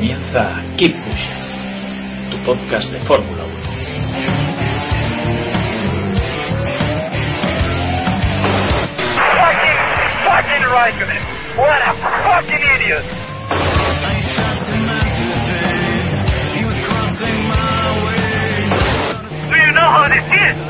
[0.00, 3.60] Comienza Keep Pushing, tu podcast de Fórmula 1.
[9.36, 9.80] Fucking,
[10.24, 11.22] fucking Raikkonen.
[11.58, 11.92] What a
[12.24, 13.04] fucking idiot.
[19.50, 20.56] Do you know how this is?
[20.56, 20.69] This is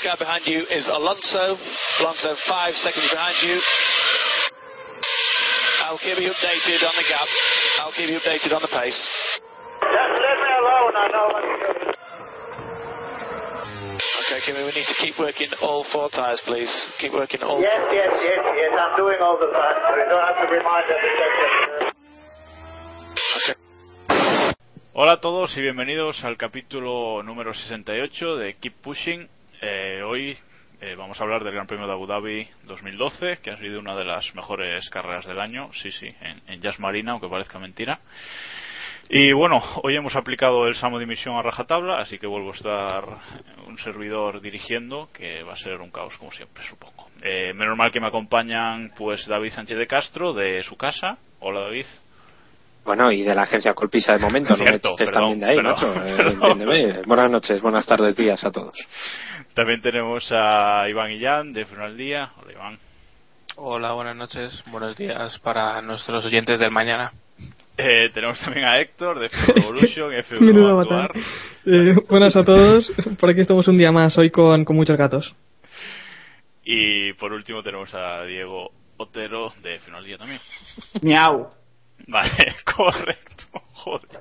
[0.00, 1.56] Next car behind you is Alonso.
[2.00, 3.60] Alonso five seconds behind you.
[5.84, 7.28] I'll keep you updated on the gap.
[7.80, 9.08] I'll keep you updated on the pace.
[9.80, 11.68] Just let me alone, I know what to do.
[14.20, 16.70] Okay, Kimi, we need to keep working all four tyres, please.
[17.00, 18.20] Keep working all Yes, four yes, tyres.
[18.22, 19.76] yes, yes, I'm doing all the time.
[19.92, 21.50] We don't have to remind every second.
[24.92, 29.28] Hola a todos y bienvenidos al capítulo número 68 de Keep Pushing.
[29.62, 30.38] Eh, hoy
[30.80, 33.94] eh, vamos a hablar del Gran Premio de Abu Dhabi 2012, que ha sido una
[33.94, 38.00] de las mejores carreras del año, sí, sí, en, en Jazz Marina, aunque parezca mentira.
[39.10, 42.54] Y bueno, hoy hemos aplicado el Samo de Dimisión a rajatabla, así que vuelvo a
[42.54, 43.04] estar
[43.66, 47.08] un servidor dirigiendo, que va a ser un caos como siempre, supongo.
[47.20, 51.18] Eh, menos mal que me acompañan pues David Sánchez de Castro, de su casa.
[51.40, 51.86] Hola David.
[52.84, 55.46] Bueno, y de la agencia Colpisa de momento, no Cierto, me eches perdón, también de
[55.46, 55.94] ahí, perdón, macho.
[56.16, 56.50] perdón.
[56.50, 57.02] entiéndeme.
[57.02, 58.78] Buenas noches, buenas tardes, días a todos.
[59.54, 62.30] También tenemos a Iván Illán de Freno al Día.
[62.40, 62.78] Hola Iván.
[63.56, 67.12] Hola, buenas noches, buenos días para nuestros oyentes del mañana.
[67.76, 71.10] Eh, tenemos también a Héctor de F Revolution, F1 Menudo Actuar.
[71.10, 71.22] avatar.
[71.66, 72.90] Eh, buenas a todos.
[73.18, 75.34] Por aquí estamos un día más, hoy con, con muchos gatos.
[76.64, 80.40] Y por último tenemos a Diego Otero de Freno al Día también.
[81.02, 81.50] Miau.
[82.06, 83.44] Vale, correcto.
[83.72, 84.20] Joder.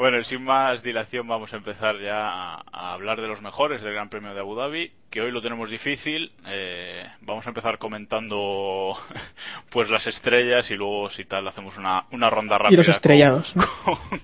[0.00, 3.92] Bueno, sin más dilación vamos a empezar ya a, a hablar de los mejores del
[3.92, 6.32] Gran Premio de Abu Dhabi, que hoy lo tenemos difícil.
[6.46, 8.96] Eh, vamos a empezar comentando
[9.70, 12.78] pues las estrellas y luego si tal hacemos una, una ronda rápida.
[12.82, 13.52] los estrellados.
[13.84, 14.20] Con, con-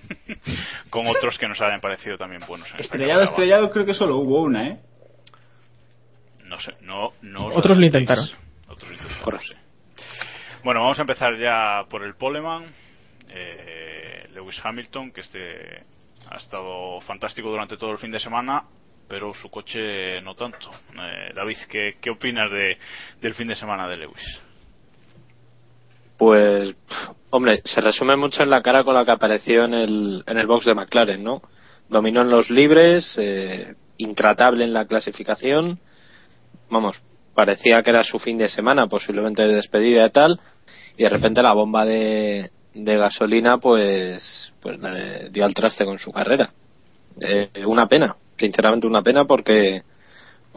[0.89, 2.73] con otros que nos hayan parecido también buenos.
[2.73, 4.79] en Estrellado, estrellado, creo que solo hubo una, ¿eh?
[6.45, 8.25] No sé, no, no os Otros lo intentaron.
[8.67, 9.53] Otros lo intentaron, sí.
[10.63, 12.65] Bueno, vamos a empezar ya por el Poleman.
[13.29, 15.83] Eh, Lewis Hamilton, que este
[16.29, 18.63] ha estado fantástico durante todo el fin de semana,
[19.07, 20.69] pero su coche no tanto.
[20.93, 22.77] Eh, David, ¿qué, qué opinas de,
[23.19, 24.39] del fin de semana de Lewis?
[26.17, 26.75] Pues,
[27.29, 30.47] hombre, se resume mucho en la cara con la que apareció en el, en el
[30.47, 31.41] box de McLaren, ¿no?
[31.89, 35.79] Dominó en los libres, eh, intratable en la clasificación.
[36.69, 37.01] Vamos,
[37.33, 40.39] parecía que era su fin de semana, posiblemente de despedida y tal.
[40.97, 44.77] Y de repente la bomba de, de gasolina, pues, pues
[45.31, 46.49] dio al traste con su carrera.
[47.19, 49.83] Eh, una pena, sinceramente una pena porque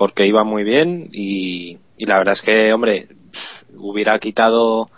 [0.01, 3.07] porque iba muy bien y, la verdad es que, hombre,
[3.77, 4.89] hubiera quitado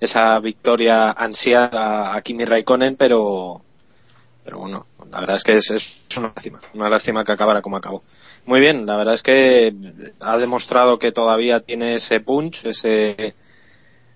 [0.00, 3.62] esa victoria ansiada a Kimi Raikkonen, pero
[4.44, 7.76] pero bueno, la verdad es que es, es una lástima, una lástima que acabara como
[7.76, 8.02] acabó.
[8.46, 9.72] Muy bien, la verdad es que
[10.20, 13.34] ha demostrado que todavía tiene ese punch, ese,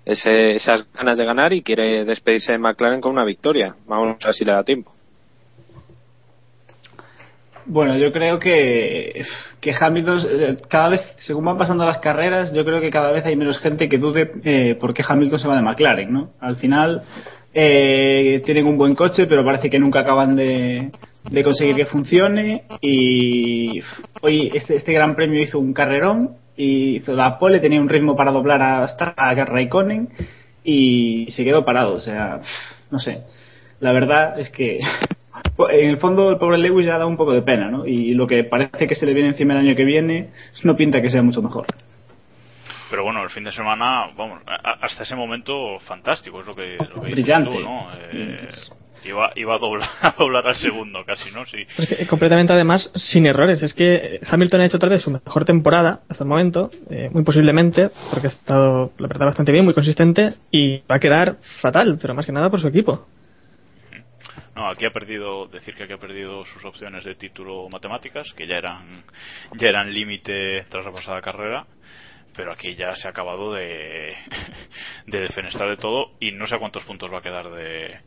[0.05, 3.75] ese esas ganas de ganar y quiere despedirse de McLaren con una victoria.
[3.87, 4.93] Vamos a ver si le da tiempo.
[7.65, 9.25] Bueno, yo creo que,
[9.61, 13.25] que Hamilton, eh, cada vez, según van pasando las carreras, yo creo que cada vez
[13.25, 16.31] hay menos gente que dude eh, por qué Hamilton se va de McLaren, ¿no?
[16.41, 17.03] Al final,
[17.55, 20.91] eh, tienen un buen coche, pero parece que nunca acaban de,
[21.31, 22.65] de conseguir que funcione.
[22.81, 23.81] Y
[24.23, 28.33] hoy este, este Gran Premio hizo un carrerón y la pole, tenía un ritmo para
[28.33, 30.09] doblar hasta a Raikkonen
[30.65, 31.95] y se quedó parado.
[31.95, 32.41] O sea,
[32.91, 33.23] no sé.
[33.81, 34.79] La verdad es que
[35.71, 37.87] en el fondo el pobre Lewis ya da un poco de pena, ¿no?
[37.87, 40.31] Y lo que parece que se le viene encima el año que viene
[40.63, 41.67] no pinta que sea mucho mejor.
[42.93, 47.01] Pero bueno, el fin de semana, vamos, hasta ese momento fantástico, es lo que, lo
[47.01, 47.57] que Brillante.
[47.57, 47.89] tú, ¿no?
[47.99, 48.51] Eh,
[49.07, 51.47] iba, iba a, doblar, a doblar al segundo casi, ¿no?
[51.47, 51.65] Sí.
[52.07, 53.63] Completamente además sin errores.
[53.63, 57.23] Es que Hamilton ha hecho tal vez su mejor temporada hasta el momento, eh, muy
[57.23, 61.99] posiblemente, porque ha estado, la verdad, bastante bien, muy consistente y va a quedar fatal,
[61.99, 63.07] pero más que nada por su equipo.
[64.55, 68.47] No, aquí ha perdido, decir que aquí ha perdido sus opciones de título matemáticas, que
[68.47, 69.03] ya eran,
[69.57, 71.65] ya eran límite tras la pasada carrera,
[72.37, 74.15] pero aquí ya se ha acabado de,
[75.07, 78.01] de defenestrar de todo y no sé a cuántos puntos va a quedar de,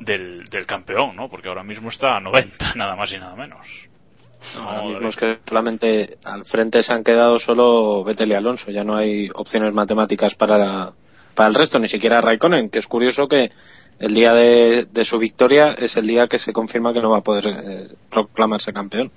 [0.00, 1.28] del, del campeón, ¿no?
[1.28, 3.66] Porque ahora mismo está a 90, nada más y nada menos.
[4.56, 8.70] Ahora No, mismo es que solamente al frente se han quedado solo Vettel y Alonso,
[8.70, 10.92] ya no hay opciones matemáticas para, la-
[11.34, 13.50] para el resto, ni siquiera Raikkonen, que es curioso que
[13.98, 17.18] el día de, de su victoria es el día que se confirma que no va
[17.18, 19.10] a poder eh, proclamarse campeón.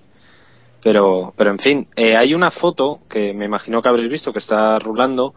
[0.82, 4.40] Pero, pero en fin, eh, hay una foto que me imagino que habréis visto que
[4.40, 5.34] está rulando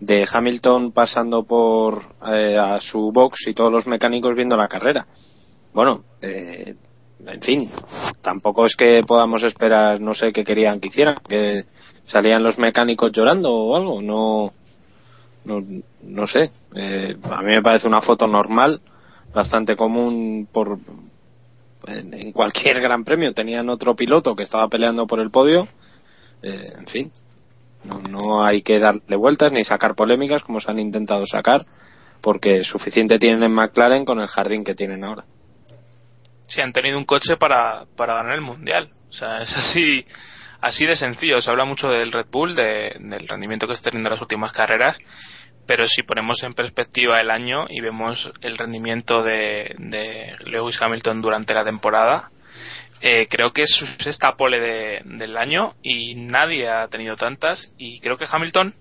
[0.00, 5.06] de Hamilton pasando por eh, a su box y todos los mecánicos viendo la carrera.
[5.72, 6.74] Bueno, eh,
[7.24, 7.70] en fin,
[8.20, 11.66] tampoco es que podamos esperar, no sé qué querían que hicieran, que
[12.06, 14.52] salían los mecánicos llorando o algo, no,
[15.44, 15.60] no,
[16.02, 16.50] no sé.
[16.74, 18.80] Eh, a mí me parece una foto normal,
[19.32, 20.78] bastante común por
[21.86, 23.32] en, cualquier gran premio.
[23.34, 25.68] Tenían otro piloto que estaba peleando por el podio,
[26.42, 27.12] eh, en fin.
[27.84, 31.66] No, no hay que darle vueltas ni sacar polémicas como se han intentado sacar,
[32.20, 35.24] porque suficiente tienen en McLaren con el jardín que tienen ahora.
[36.46, 38.90] si han tenido un coche para, para ganar el mundial.
[39.08, 40.04] O sea, es así,
[40.60, 41.40] así de sencillo.
[41.42, 44.52] Se habla mucho del Red Bull, de- del rendimiento que está teniendo en las últimas
[44.52, 44.96] carreras,
[45.66, 51.22] pero si ponemos en perspectiva el año y vemos el rendimiento de, de Lewis Hamilton
[51.22, 52.30] durante la temporada,
[53.00, 57.68] eh, creo que es su sexta pole de- del año y nadie ha tenido tantas.
[57.78, 58.74] Y creo que Hamilton,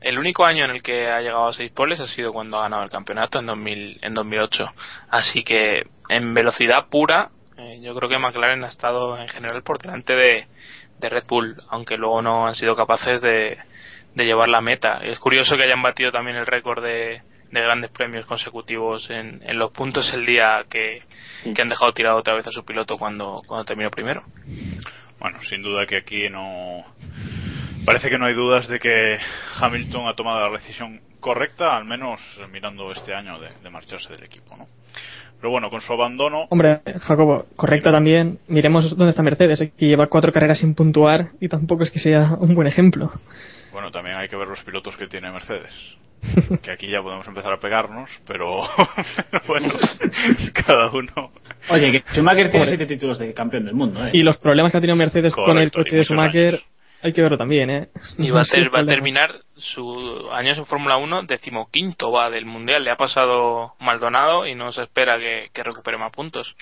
[0.00, 2.62] el único año en el que ha llegado a seis poles ha sido cuando ha
[2.62, 4.66] ganado el campeonato en, 2000, en 2008.
[5.10, 9.78] Así que en velocidad pura, eh, yo creo que McLaren ha estado en general por
[9.78, 10.46] delante de,
[10.98, 13.56] de Red Bull, aunque luego no han sido capaces de,
[14.14, 14.98] de llevar la meta.
[15.02, 19.58] Es curioso que hayan batido también el récord de, de grandes premios consecutivos en, en
[19.58, 21.02] los puntos el día que,
[21.54, 24.24] que han dejado tirado otra vez a su piloto cuando, cuando terminó primero.
[25.18, 26.84] Bueno, sin duda que aquí no.
[27.84, 29.18] Parece que no hay dudas de que
[29.60, 32.20] Hamilton ha tomado la decisión correcta, al menos
[32.52, 34.66] mirando este año de, de marcharse del equipo, ¿no?
[35.38, 36.46] Pero bueno, con su abandono.
[36.48, 38.38] Hombre, Jacobo, correcta también.
[38.48, 41.98] Miremos dónde está Mercedes, eh, que lleva cuatro carreras sin puntuar y tampoco es que
[41.98, 43.12] sea un buen ejemplo.
[43.70, 45.70] Bueno, también hay que ver los pilotos que tiene Mercedes.
[46.62, 48.62] Que aquí ya podemos empezar a pegarnos, pero,
[49.30, 49.68] pero bueno,
[50.66, 51.32] cada uno.
[51.68, 54.10] Oye, que Schumacher tiene siete títulos de campeón del mundo, ¿eh?
[54.14, 56.64] Y los problemas que ha tenido Mercedes con el coche de Schumacher años.
[57.04, 57.88] Hay que verlo también, ¿eh?
[58.18, 62.30] Y va a, Sí, ter- va a terminar su año en Fórmula 1 decimoquinto va
[62.30, 62.82] del Mundial.
[62.82, 66.56] Le ha pasado Maldonado y no se espera que, que recupere más puntos.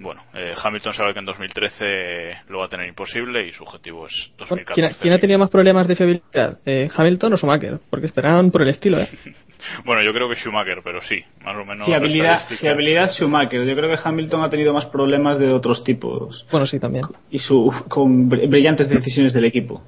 [0.00, 4.06] Bueno, eh, Hamilton sabe que en 2013 lo va a tener imposible y su objetivo
[4.06, 4.86] es ¿Quién 2014.
[4.86, 6.58] ha, quién ha tenido más problemas de fiabilidad?
[6.66, 7.80] Eh, ¿Hamilton o Schumacher?
[7.90, 9.08] Porque esperaban por el estilo, ¿eh?
[9.84, 11.86] Bueno, yo creo que Schumacher, pero sí, más o menos.
[11.86, 13.64] Fiabilidad, fiabilidad Schumacher.
[13.64, 17.04] Yo creo que Hamilton ha tenido más problemas de otros tipos Bueno, sí, también.
[17.30, 19.82] y su con br- brillantes decisiones del equipo.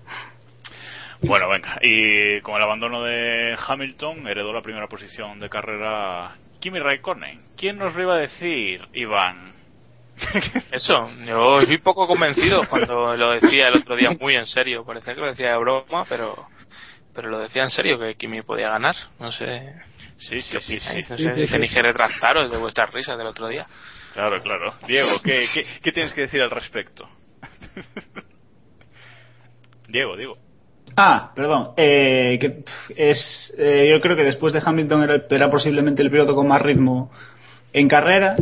[1.23, 6.79] Bueno, venga, y con el abandono de Hamilton heredó la primera posición de carrera Kimi
[6.79, 7.43] Raikkonen.
[7.57, 9.53] ¿Quién nos lo iba a decir, Iván?
[10.73, 14.85] Eso, yo estoy poco convencido cuando lo decía el otro día muy en serio.
[14.85, 16.37] Parecía que lo decía de broma, pero
[17.21, 18.97] pero lo decía en serio que Kimi podía ganar.
[19.19, 19.75] No sé.
[20.17, 21.01] Sí, sí, ¿Qué sí, sí.
[21.11, 21.53] No Sí, sé sí, si sí.
[21.53, 23.67] tenéis que retractaros de vuestras risas del otro día.
[24.15, 24.75] Claro, claro.
[24.87, 27.07] Diego, ¿qué, qué, qué tienes que decir al respecto?
[29.89, 30.39] Diego, digo.
[30.97, 31.75] Ah, perdón.
[31.77, 32.65] Eh, que
[32.97, 36.63] es, eh, yo creo que después de Hamilton era, era posiblemente el piloto con más
[36.63, 37.13] ritmo
[37.75, 38.35] en carrera.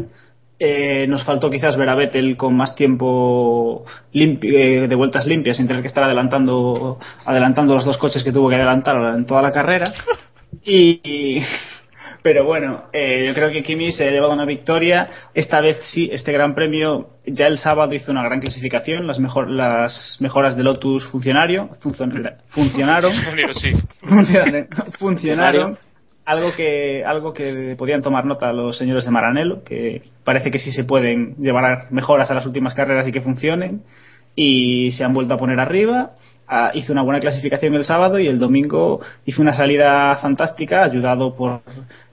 [0.60, 5.56] Eh, nos faltó quizás ver a Vettel con más tiempo limpi- eh, de vueltas limpias
[5.56, 9.42] sin tener que estar adelantando adelantando los dos coches que tuvo que adelantar en toda
[9.42, 9.92] la carrera.
[10.64, 11.42] Y,
[12.22, 15.08] pero bueno, eh, yo creo que Kimi se ha llevado una victoria.
[15.34, 19.06] Esta vez sí, este Gran Premio ya el sábado hizo una gran clasificación.
[19.06, 22.32] Las, mejor, las mejoras de Lotus funcionario, funcionaron.
[22.48, 23.12] Funcionaron,
[24.98, 25.78] funcionaron.
[26.28, 30.72] Algo que, algo que podían tomar nota los señores de Maranello, que parece que sí
[30.72, 33.80] se pueden llevar mejoras a las últimas carreras y que funcionen.
[34.36, 36.10] Y se han vuelto a poner arriba.
[36.46, 41.34] ah, hizo una buena clasificación el sábado y el domingo hizo una salida fantástica, ayudado
[41.34, 41.62] por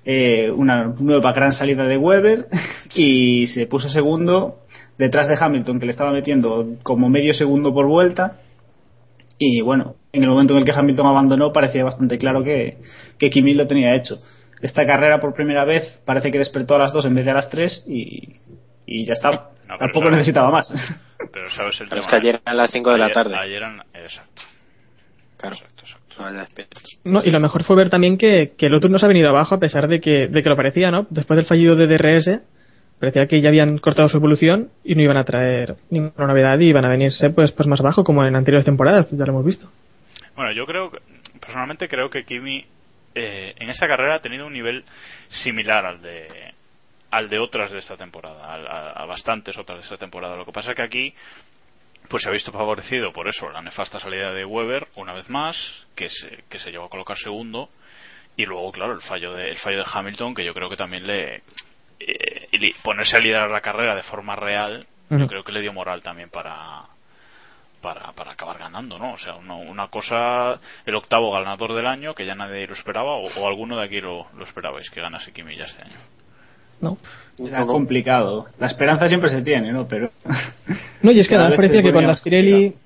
[0.06, 2.48] eh, una nueva gran salida de Weber
[2.96, 4.60] y se puso segundo
[4.98, 8.38] detrás de Hamilton, que le estaba metiendo como medio segundo por vuelta.
[9.38, 12.78] Y bueno, en el momento en el que Hamilton abandonó, parecía bastante claro que,
[13.20, 14.16] que Kimi lo tenía hecho.
[14.62, 17.36] Esta carrera por primera vez parece que despertó a las dos en vez de a
[17.36, 18.36] las tres y,
[18.86, 19.50] y ya está.
[19.68, 20.16] No, Tampoco claro.
[20.18, 20.74] necesitaba más.
[21.34, 22.20] Pero sabes el Pero es tema.
[22.22, 23.36] que ayer eran las 5 de la tarde.
[23.36, 23.82] Ayer eran.
[23.94, 24.42] Exacto.
[25.38, 25.56] Claro.
[25.56, 26.06] Exacto, exacto.
[27.04, 29.56] No, y lo mejor fue ver también que, que Lotus no se ha venido abajo
[29.56, 31.06] a pesar de que, de que lo parecía, ¿no?
[31.10, 32.40] Después del fallido de DRS,
[33.00, 36.70] parecía que ya habían cortado su evolución y no iban a traer ninguna novedad y
[36.70, 39.68] iban a venirse pues, pues más abajo como en anteriores temporadas, ya lo hemos visto.
[40.36, 41.00] Bueno, yo creo, que-
[41.40, 42.66] personalmente creo que Kimi
[43.18, 44.84] eh, en esta carrera ha tenido un nivel
[45.30, 46.54] similar al de
[47.12, 50.36] al de otras de esta temporada, al- a, a bastantes otras de esta temporada.
[50.36, 51.14] Lo que pasa es que aquí
[52.10, 55.56] pues se ha visto favorecido por eso la nefasta salida de Weber una vez más,
[55.96, 57.70] que se, que se llegó a colocar segundo
[58.36, 61.08] y luego claro el fallo de el fallo de Hamilton que yo creo que también
[61.08, 61.42] le
[62.02, 66.02] eh, ponerse a liderar la carrera de forma real yo creo que le dio moral
[66.02, 66.82] también para
[67.86, 69.14] para, para acabar ganando, ¿no?
[69.14, 73.12] O sea, una, una cosa, el octavo ganador del año, que ya nadie lo esperaba,
[73.14, 75.94] o, o alguno de aquí lo, lo esperabais, que ganase Kimi ya este año.
[76.82, 76.98] ¿no?
[77.40, 78.48] Era complicado.
[78.60, 79.88] La esperanza siempre se tiene, ¿no?
[79.88, 80.10] Pero.
[81.04, 82.82] No, y es que además parecía que con las Pirelli, complicado.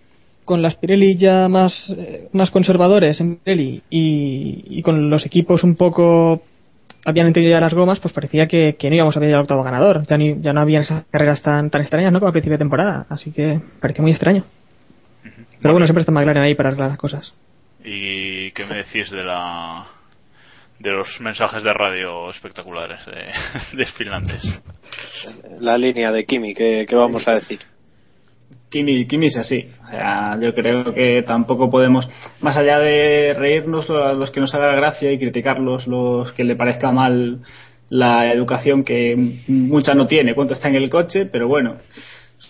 [0.46, 5.64] con las Pirelli ya más, eh, más conservadores en Pirelli y, y con los equipos
[5.64, 6.42] un poco
[7.06, 9.64] habían entendido ya las gomas, pues parecía que, que no íbamos a ver el octavo
[9.64, 10.06] ganador.
[10.08, 12.20] Ya, ni- ya no habían esas carreras tan, tan extrañas, ¿no?
[12.20, 13.06] Como a principio de temporada.
[13.10, 14.44] Así que parecía muy extraño.
[15.62, 17.34] Pero bueno, siempre está McLaren ahí para arreglar las cosas.
[17.84, 19.86] ¿Y qué me decís de la
[20.80, 24.44] de los mensajes de radio espectaculares de, de finlandés?
[25.60, 27.60] La línea de Kimi, ¿qué, qué vamos a decir?
[28.70, 29.70] Kimi, Kimi es así.
[29.84, 32.08] O sea, yo creo que tampoco podemos,
[32.40, 36.56] más allá de reírnos a los que nos haga gracia y criticarlos los que le
[36.56, 37.40] parezca mal
[37.90, 39.16] la educación que
[39.48, 41.78] mucha no tiene cuando está en el coche, pero bueno,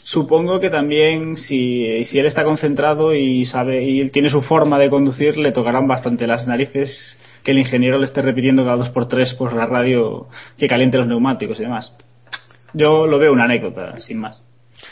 [0.10, 4.90] supongo que también si, si él está concentrado y sabe y tiene su forma de
[4.90, 9.08] conducir, le tocarán bastante las narices que el ingeniero le esté repitiendo cada dos por
[9.08, 11.96] tres por la radio que caliente los neumáticos y demás.
[12.74, 14.42] Yo lo veo una anécdota, sin más.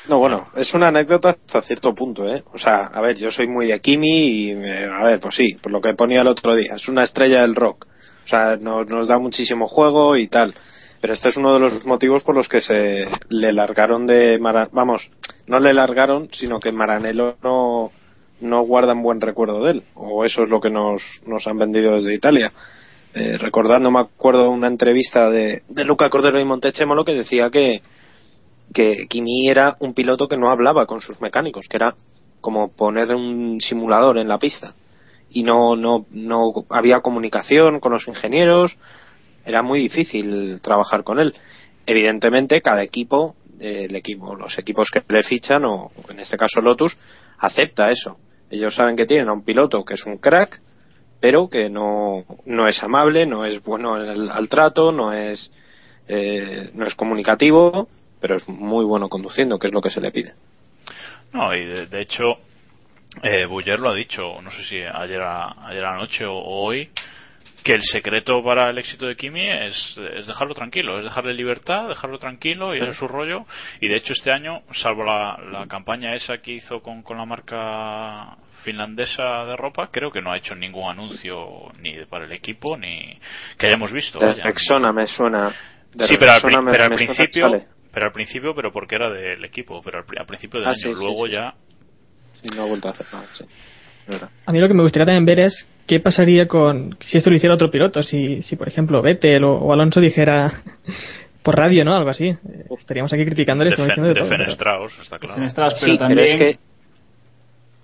[0.08, 2.44] No, bueno, es una anécdota hasta cierto punto, ¿eh?
[2.54, 5.56] O sea, a ver, yo soy muy de Kimi y, eh, a ver, pues sí,
[5.56, 7.88] por lo que ponía el otro día, es una estrella del rock.
[8.26, 10.54] O sea, nos da muchísimo juego y tal.
[11.00, 14.70] Pero este es uno de los motivos por los que se le largaron de Mara-
[14.72, 15.10] vamos,
[15.46, 17.92] no le largaron, sino que Maranello no,
[18.42, 19.84] no guardan buen recuerdo de él.
[19.96, 22.52] O eso es lo que nos, nos han vendido desde Italia.
[23.14, 27.82] Eh, recordando, me acuerdo una entrevista de, de Luca Cordero y Montechemolo que decía que,
[28.74, 31.96] que Kimi era un piloto que no hablaba con sus mecánicos, que era
[32.42, 34.74] como poner un simulador en la pista.
[35.30, 38.78] Y no, no, no había comunicación con los ingenieros,
[39.48, 41.34] era muy difícil trabajar con él.
[41.86, 46.60] Evidentemente, cada equipo, eh, el equipo, los equipos que le fichan, o en este caso
[46.60, 46.98] Lotus,
[47.40, 48.18] acepta eso.
[48.52, 50.60] Ellos saben que tienen a un piloto que es un crack,
[51.22, 55.52] pero que no, no es amable, no es bueno en el- al trato, no es,
[56.10, 57.88] eh, no es comunicativo,
[58.20, 60.34] pero es muy bueno conduciendo, que es lo que se le pide.
[61.32, 62.36] No, y de, hecho,
[63.24, 66.90] eh, Buller lo ha dicho, no sé si ayer, a- ayer anoche o, o hoy,
[67.64, 71.90] que el secreto para el éxito de Kimi es, es dejarlo tranquilo, es dejarle libertad,
[71.90, 73.46] dejarlo tranquilo y hacer su rollo.
[73.82, 77.26] Y de hecho este año, salvo la, la campaña esa que hizo con, con la
[77.26, 82.78] marca finlandesa de ropa, creo que no ha hecho ningún anuncio ni para el equipo
[82.78, 83.18] ni
[83.58, 84.20] que hayamos visto.
[84.20, 84.34] De.
[84.42, 85.52] Rexona me suena.
[85.94, 89.82] de sí, pero al, me- pero principio, pero al principio, pero porque era del equipo,
[89.84, 91.54] pero al, pri- al principio del Ah, año, sí, luego sí, ya.
[92.56, 93.46] No ha vuelto a hacer nada, sí.
[94.46, 97.36] A mí lo que me gustaría también ver es qué pasaría con si esto lo
[97.36, 100.62] hiciera otro piloto, si, si por ejemplo Vettel o, o Alonso dijera
[101.44, 101.96] por radio, ¿no?
[101.96, 102.26] Algo así.
[102.28, 102.38] Eh,
[102.78, 103.76] Estaríamos aquí criticándoles.
[103.76, 104.44] como diciendo de todo, pero-
[105.02, 105.36] está claro.
[105.56, 106.20] Pero Sí, también.
[106.20, 106.60] pero es que.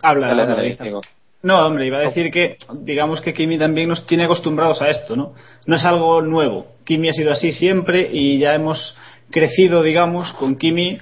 [0.02, 0.82] Habla, Dale, habla, dale, David.
[0.84, 1.02] digo.
[1.44, 5.16] No, hombre, iba a decir que, digamos que Kimi también nos tiene acostumbrados a esto,
[5.18, 5.34] ¿no?
[5.66, 6.68] No es algo nuevo.
[6.86, 8.98] Kimi ha sido así siempre y ya hemos
[9.30, 11.00] crecido, digamos, con Kimi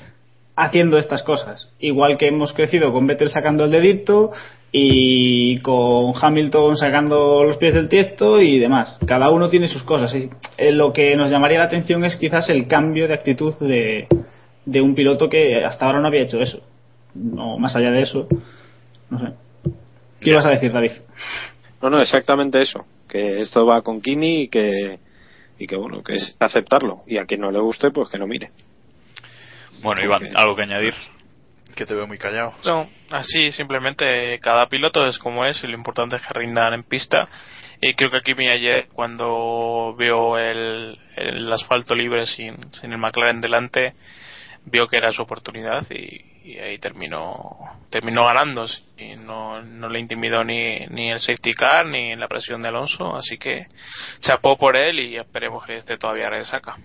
[0.55, 1.71] haciendo estas cosas.
[1.79, 4.31] Igual que hemos crecido con Vettel sacando el dedito
[4.71, 8.97] y con Hamilton sacando los pies del tiesto y demás.
[9.05, 10.13] Cada uno tiene sus cosas.
[10.15, 14.07] Y, eh, lo que nos llamaría la atención es quizás el cambio de actitud de,
[14.65, 16.61] de un piloto que hasta ahora no había hecho eso.
[17.13, 18.27] No, más allá de eso,
[19.09, 19.33] no sé.
[20.21, 20.91] ¿Qué ibas a decir, David?
[21.81, 22.85] No, no, exactamente eso.
[23.09, 24.99] Que esto va con Kimi y que,
[25.59, 27.01] y que bueno, que es aceptarlo.
[27.07, 28.51] Y a quien no le guste, pues que no mire.
[29.83, 30.93] Bueno, Iván, ¿algo que añadir?
[31.75, 32.53] Que te veo muy callado.
[32.65, 36.83] No, así simplemente cada piloto es como es y lo importante es que rindan en
[36.83, 37.27] pista.
[37.81, 42.99] Y creo que aquí mi ayer, cuando vio el, el asfalto libre sin, sin el
[42.99, 43.95] McLaren delante,
[44.65, 47.55] vio que era su oportunidad y, ahí terminó
[47.89, 48.65] terminó ganando
[48.97, 53.15] y no, no le intimidó ni, ni el safety car ni la presión de Alonso
[53.15, 53.67] así que
[54.21, 56.77] chapó por él y esperemos que esté todavía resaca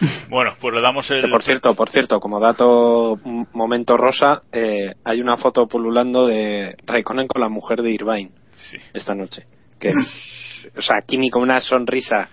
[0.28, 1.30] Bueno, pues le damos el.
[1.30, 6.76] Por cierto, por cierto, como dato m- momento rosa, eh, hay una foto pululando de
[6.86, 8.30] Raikkonen con la mujer de Irvine
[8.70, 8.76] Sí.
[8.92, 9.44] esta noche.
[9.78, 12.28] Que es, o sea, Kimi con una sonrisa,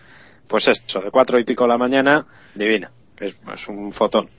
[0.47, 2.91] pues eso, de cuatro y pico de la mañana, divina.
[3.19, 4.29] Es, es un fotón.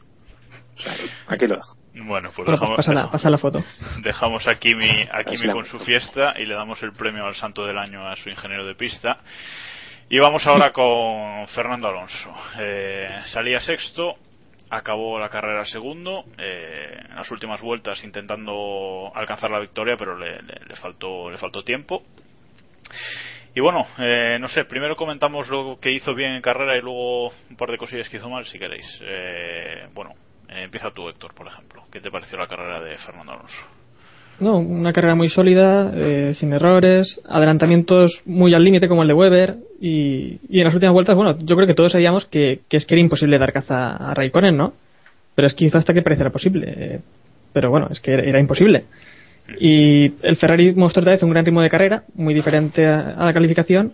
[0.77, 0.95] O sea,
[1.29, 1.77] aquí lo dejo.
[2.07, 3.65] Bueno, pues dejamos, pasa, la, dejamos- pasa la foto.
[4.03, 7.65] dejamos a Kimi, a Kimi con su fiesta y le damos el premio al santo
[7.65, 9.19] del año a su ingeniero de pista.
[10.09, 12.35] Y vamos ahora con Fernando Alonso.
[12.59, 14.17] Eh, salía sexto,
[14.71, 20.43] acabó la carrera segundo, eh, en las últimas vueltas intentando alcanzar la victoria, pero le,
[20.43, 22.03] le- faltó, le faltó tiempo.
[23.55, 27.29] Y bueno, eh, no sé, primero comentamos lo que hizo bien en carrera y luego
[27.51, 28.87] un par de cosillas que hizo mal, si queréis.
[29.01, 30.11] Eh, bueno,
[30.49, 31.85] eh, empieza tú, Héctor, por ejemplo.
[31.91, 33.84] ¿Qué te pareció la carrera de Fernando Alonso?
[34.41, 39.15] No, una carrera muy sólida, eh, sin errores, adelantamientos muy al límite como el de
[39.15, 42.77] Weber y, y en las últimas vueltas, bueno, yo creo que todos sabíamos que, que
[42.79, 44.73] es que era imposible dar caza a Raikkonen, ¿no?
[45.37, 46.75] Pero es que hasta que pareciera posible.
[46.77, 47.01] eh,
[47.53, 48.85] pero bueno, es que era, era imposible.
[49.61, 53.25] Y el Ferrari mostró otra vez un gran ritmo de carrera, muy diferente a, a
[53.27, 53.93] la calificación,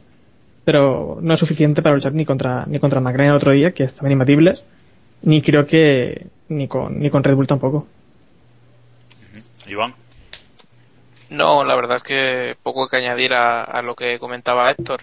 [0.64, 3.84] pero no es suficiente para luchar ni contra ni contra McLaren el otro día, que
[3.84, 4.62] estaban imbatibles,
[5.22, 7.86] ni creo que ni con, ni con Red Bull tampoco.
[9.68, 9.94] Iván.
[11.30, 15.02] No, la verdad es que poco que añadir a, lo que comentaba Héctor.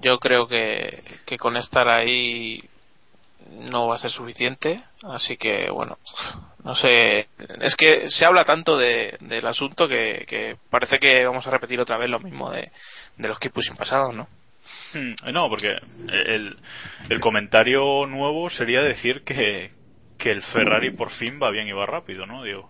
[0.00, 2.62] Yo creo que, que con estar ahí
[3.50, 5.98] no va a ser suficiente, así que bueno,
[6.64, 7.28] no sé,
[7.60, 11.96] es que se habla tanto de, del asunto que, parece que vamos a repetir otra
[11.96, 12.70] vez lo mismo de,
[13.16, 14.28] de los que sin pasado, ¿no?
[14.92, 15.78] Hmm, No, porque
[16.08, 16.56] el,
[17.08, 19.70] el comentario nuevo sería decir que,
[20.18, 22.68] que el Ferrari por fin va bien y va rápido, ¿no, Diego?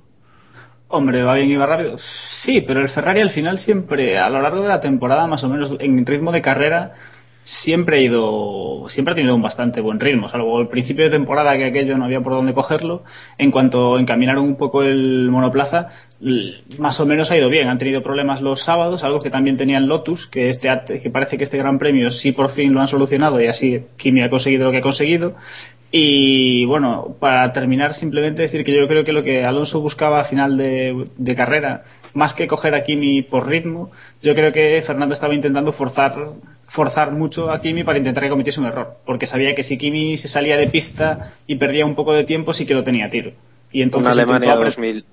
[0.92, 1.98] Hombre, va bien y va rápido.
[2.42, 5.48] Sí, pero el Ferrari al final siempre, a lo largo de la temporada, más o
[5.48, 6.94] menos en ritmo de carrera,
[7.44, 10.28] siempre ha ido, siempre ha tenido un bastante buen ritmo.
[10.28, 13.04] Salvo el principio de temporada que aquello no había por dónde cogerlo.
[13.38, 15.90] En cuanto encaminaron un poco el monoplaza,
[16.78, 17.68] más o menos ha ido bien.
[17.68, 20.68] Han tenido problemas los sábados, algo que también tenían Lotus, que este,
[21.00, 24.22] que parece que este Gran Premio sí por fin lo han solucionado y así Kimi
[24.22, 25.36] ha conseguido lo que ha conseguido.
[25.92, 30.24] Y bueno, para terminar, simplemente decir que yo creo que lo que Alonso buscaba a
[30.24, 31.82] final de, de carrera,
[32.14, 33.90] más que coger a Kimi por ritmo,
[34.22, 36.14] yo creo que Fernando estaba intentando forzar,
[36.70, 40.16] forzar mucho a Kimi para intentar que cometiese un error, porque sabía que si Kimi
[40.16, 43.10] se salía de pista y perdía un poco de tiempo, sí que lo tenía a
[43.10, 43.32] tiro.
[43.72, 45.04] Y entonces Una Alemania intentó apre- 2000,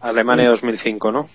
[0.00, 1.28] Alemania 2005, ¿no?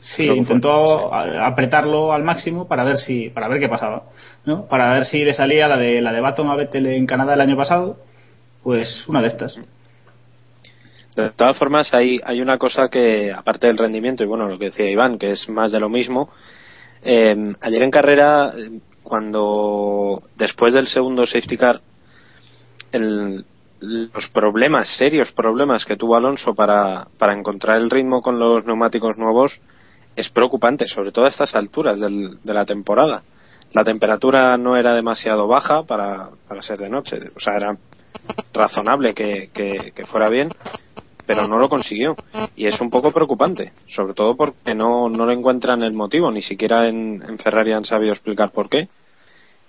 [0.00, 4.04] Sí, fue, intentó apretarlo al máximo para ver si para ver qué pasaba,
[4.46, 4.66] ¿no?
[4.66, 7.40] Para ver si le salía la de la de Baton a Vettel en Canadá el
[7.42, 7.98] año pasado,
[8.62, 9.56] pues una de estas.
[11.16, 14.66] De todas formas, hay, hay una cosa que, aparte del rendimiento, y bueno, lo que
[14.66, 16.30] decía Iván, que es más de lo mismo,
[17.02, 18.52] eh, ayer en carrera,
[19.02, 21.80] cuando después del segundo safety car,
[22.92, 23.44] el-
[23.80, 29.16] los problemas, serios problemas que tuvo Alonso para, para encontrar el ritmo con los neumáticos
[29.16, 29.58] nuevos
[30.14, 33.22] es preocupante, sobre todo a estas alturas del- de la temporada.
[33.72, 37.76] La temperatura no era demasiado baja para, para ser de noche, o sea, era
[38.52, 40.48] razonable que, que- fuera bien,
[41.26, 42.16] pero no lo consiguió.
[42.56, 46.42] Y es un poco preocupante, sobre todo porque no, no le encuentran el motivo, ni
[46.42, 48.88] siquiera en, en Ferrari han sabido explicar por qué.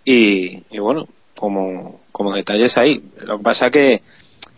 [0.06, 3.04] Y, y bueno, como, como detalles ahí.
[3.22, 4.02] Lo que pasa que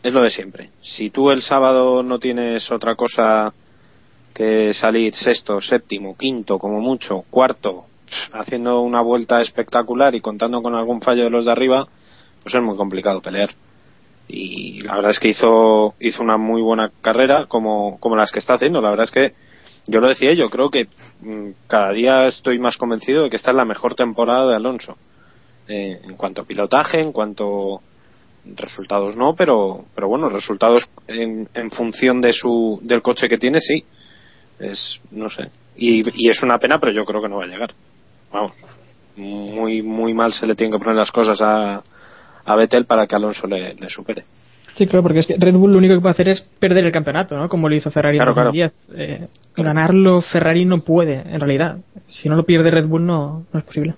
[0.04, 0.70] es lo de siempre.
[0.82, 3.54] Si tú el sábado no tienes otra cosa
[4.34, 7.86] que salir sexto, séptimo, quinto, como mucho, cuarto,
[8.32, 11.88] haciendo una vuelta espectacular y contando con algún fallo de los de arriba,
[12.42, 13.50] pues es muy complicado pelear.
[14.28, 18.40] Y la verdad es que hizo, hizo una muy buena carrera como, como las que
[18.40, 18.82] está haciendo.
[18.82, 19.34] La verdad es que
[19.86, 20.88] yo lo decía, yo creo que
[21.22, 24.98] mm, cada día estoy más convencido de que esta es la mejor temporada de Alonso.
[25.68, 27.82] Eh, en cuanto a pilotaje, en cuanto
[28.46, 33.60] resultados no, pero, pero bueno, resultados en, en función de su, del coche que tiene,
[33.62, 33.86] sí.
[34.60, 35.50] Es, no sé.
[35.76, 37.72] Y, es una pena, pero yo creo que no va a llegar.
[38.32, 38.54] Vamos.
[39.16, 41.84] Muy, muy mal se le tienen que poner las cosas a,
[42.46, 44.24] a Vettel para que Alonso le, le supere.
[44.76, 46.92] Sí, claro, porque es que Red Bull lo único que puede hacer es perder el
[46.92, 47.48] campeonato, ¿no?
[47.48, 48.74] Como lo hizo Ferrari Claro, en 2010.
[48.96, 51.78] Eh, ganarlo Ferrari no puede, en realidad.
[52.08, 53.94] Si no lo pierde Red Bull no, no es posible.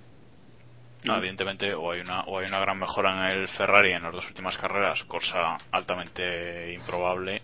[1.06, 4.12] No, evidentemente, o hay, una, o hay una gran mejora en el Ferrari en las
[4.12, 7.36] dos últimas carreras, cosa altamente improbable,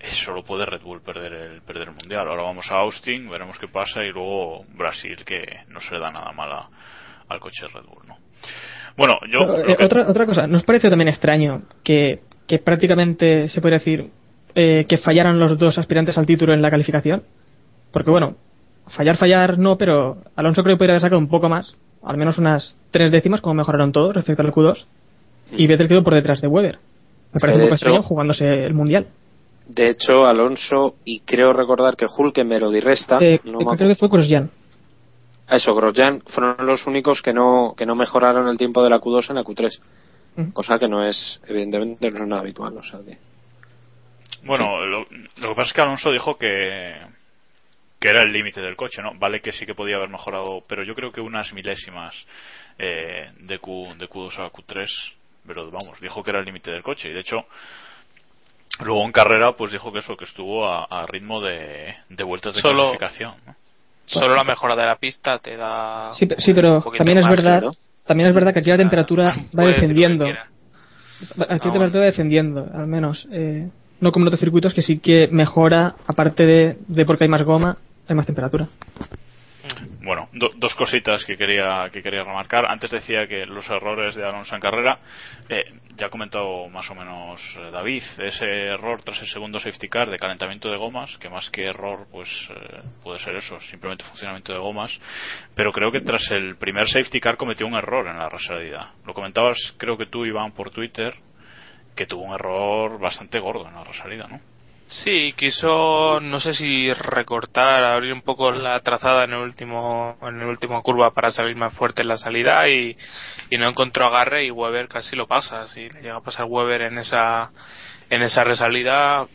[0.00, 2.26] eh, solo puede Red Bull perder el, perder el mundial.
[2.28, 6.10] Ahora vamos a Austin, veremos qué pasa y luego Brasil, que no se le da
[6.10, 6.68] nada mal a-
[7.28, 8.16] al coche de Red Bull, ¿no?
[8.98, 9.38] Bueno, yo.
[9.46, 13.78] Pero, eh, que- otra, otra cosa, ¿nos parece también extraño que, que prácticamente se podría
[13.78, 14.10] decir
[14.54, 17.22] eh, que fallaran los dos aspirantes al título en la calificación?
[17.92, 18.34] Porque bueno,
[18.88, 22.36] fallar, fallar no, pero Alonso creo que podría haber sacado un poco más, al menos
[22.38, 24.84] unas tres décimas, como mejoraron todos respecto al Q2,
[25.52, 26.78] y Vettel quedó por detrás de Weber.
[27.32, 29.06] Me parece un poco extraño jugándose el mundial.
[29.68, 33.88] De hecho, Alonso y creo recordar que Hulkenberg o Di Resta, Eh, no me creo
[33.90, 34.50] que fue Grosjean.
[35.48, 39.00] A Eso, Grosjean fueron los únicos que no, que no mejoraron el tiempo de la
[39.00, 39.80] Q2 en la Q3.
[40.36, 40.52] Ujú.
[40.52, 42.76] Cosa que no es, evidentemente, no es nada habitual.
[42.76, 43.16] O sea que...
[44.44, 45.00] Bueno, lo,
[45.36, 46.94] lo que pasa es que Alonso dijo que
[48.00, 49.14] que era el límite del coche, ¿no?
[49.18, 52.14] Vale que sí que podía haber mejorado, pero yo creo que unas milésimas
[52.78, 54.88] eh, de, Q, de Q2 a Q3,
[55.44, 57.44] pero vamos, dijo que era el límite del coche y de hecho
[58.80, 62.54] luego en carrera pues dijo que eso, que estuvo a, a ritmo de, de vueltas
[62.54, 63.56] de Solo- clasificación, ¿no?
[64.08, 66.12] Solo la mejora de la pista te da.
[66.14, 67.72] Sí, sí, pero también es margen, verdad, ¿no?
[68.06, 70.26] también es verdad que aquí la temperatura va descendiendo.
[70.26, 70.36] Aquí
[71.38, 73.26] la Ah, temperatura va descendiendo, al menos.
[73.32, 73.68] eh,
[74.00, 77.42] no como en otros circuitos que sí que mejora, aparte de, de porque hay más
[77.42, 77.76] goma,
[78.08, 78.68] hay más temperatura.
[80.00, 82.64] Bueno, do- dos cositas que quería que quería remarcar.
[82.66, 84.98] Antes decía que los errores de Alonso en carrera,
[85.48, 85.64] eh,
[85.96, 90.08] ya ha comentado más o menos eh, David, ese error tras el segundo safety car
[90.08, 94.52] de calentamiento de gomas, que más que error, pues eh, puede ser eso, simplemente funcionamiento
[94.52, 94.98] de gomas.
[95.54, 98.92] Pero creo que tras el primer safety car cometió un error en la resalida.
[99.04, 101.14] Lo comentabas, creo que tú, Iván, por Twitter,
[101.96, 104.40] que tuvo un error bastante gordo en la resalida, ¿no?
[104.90, 110.40] Sí, quiso, no sé si recortar, abrir un poco la trazada en el último, en
[110.40, 112.96] el último curva para salir más fuerte en la salida y,
[113.58, 115.66] no encontró agarre y Weber casi lo pasa.
[115.68, 117.50] Si le llega a pasar Weber en esa,
[118.08, 119.26] en esa resalida,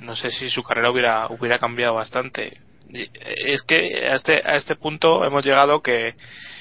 [0.00, 2.58] no sé si su carrera hubiera, hubiera cambiado bastante.
[2.92, 3.08] Eh,
[3.46, 6.14] Es que a este, a este punto hemos llegado que,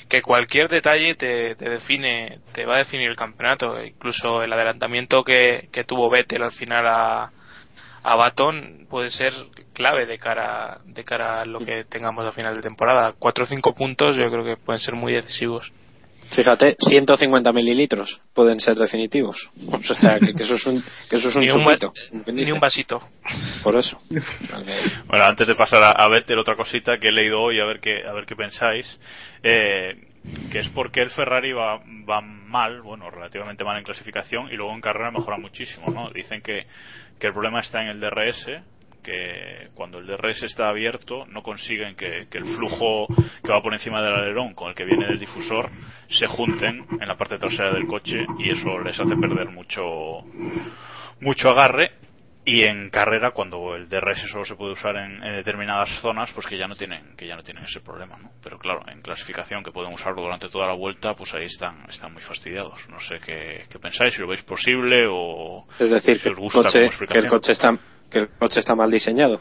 [0.07, 3.83] que cualquier detalle te, te define, te va a definir el campeonato.
[3.83, 7.31] Incluso el adelantamiento que, que tuvo Vettel al final a,
[8.03, 9.33] a Baton puede ser
[9.73, 13.13] clave de cara de cara a lo que tengamos a final de temporada.
[13.17, 15.71] Cuatro o cinco puntos yo creo que pueden ser muy decisivos.
[16.31, 19.49] Fíjate, 150 mililitros pueden ser definitivos.
[19.89, 21.93] O sea, que, que eso es un, que eso es un Ni un, chupito.
[22.27, 23.01] ni un vasito.
[23.63, 23.97] Por eso.
[25.07, 27.79] Bueno, antes de pasar a, a Vettel, otra cosita que he leído hoy, a ver
[27.79, 28.85] qué, a ver qué pensáis,
[29.41, 29.95] eh,
[30.51, 34.73] que es porque el Ferrari va, va mal, bueno, relativamente mal en clasificación y luego
[34.73, 36.11] en carrera mejora muchísimo, ¿no?
[36.11, 36.67] Dicen que,
[37.19, 38.45] que el problema está en el DRS,
[39.03, 43.07] que cuando el DRS está abierto no consiguen que, el flujo
[43.43, 45.69] que va por encima del alerón con el que viene del difusor
[46.09, 50.21] se junten en la parte trasera del coche y eso les hace perder mucho
[51.21, 51.91] mucho agarre
[52.45, 56.47] y en carrera cuando el DRS solo se puede usar en, en determinadas zonas pues
[56.47, 58.31] que ya no tienen que ya no tienen ese problema ¿no?
[58.41, 62.13] pero claro en clasificación que pueden usarlo durante toda la vuelta pues ahí están están
[62.13, 66.21] muy fastidiados no sé qué, qué pensáis si lo veis posible o Es decir, si
[66.23, 67.23] que os el, gusta como coche, que explicación.
[67.25, 67.77] el coche está
[68.09, 69.39] que el coche está mal diseñado.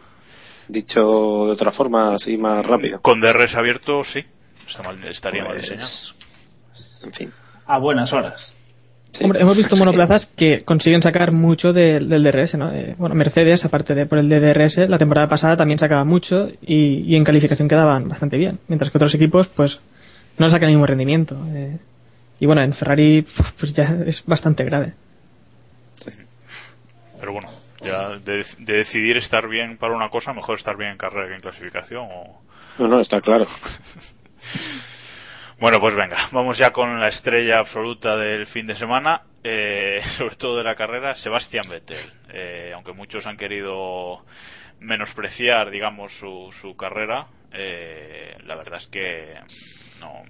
[0.66, 1.00] Dicho
[1.46, 3.00] de otra forma, así más rápido.
[3.00, 4.22] con DRS abierto sí
[4.68, 5.88] está mal- estaría mal Pues, diseñado
[7.04, 7.32] En fin.
[7.66, 8.52] A buenas horas.
[9.12, 9.25] Sí.
[9.25, 12.73] Hombre, hemos visto monoplazas que consiguen sacar mucho del, del DRS, ¿no?
[12.73, 16.49] Eh, bueno, Mercedes, aparte de por el de DRS, la temporada pasada también sacaba mucho
[16.62, 19.79] y, y en calificación quedaban bastante bien, mientras que otros equipos, pues,
[20.38, 21.37] no sacan el mismo rendimiento.
[21.55, 21.79] eh.
[22.40, 23.27] y bueno, en Ferrari,
[23.59, 24.92] pues ya es bastante grave.
[27.21, 27.49] pero bueno
[27.81, 31.35] ya de, de decidir estar bien para una cosa mejor estar bien en carrera que
[31.37, 32.40] en clasificación o
[32.79, 33.47] No, no, está claro.
[35.61, 40.37] Bueno, pues venga, vamos ya con la estrella absoluta del fin de semana, eh, sobre
[40.37, 41.99] todo de la carrera, Sebastián Vettel.
[42.29, 44.25] Eh, aunque muchos han querido
[44.79, 49.35] menospreciar, digamos, su, su carrera, eh, la verdad es que
[49.99, 50.23] no,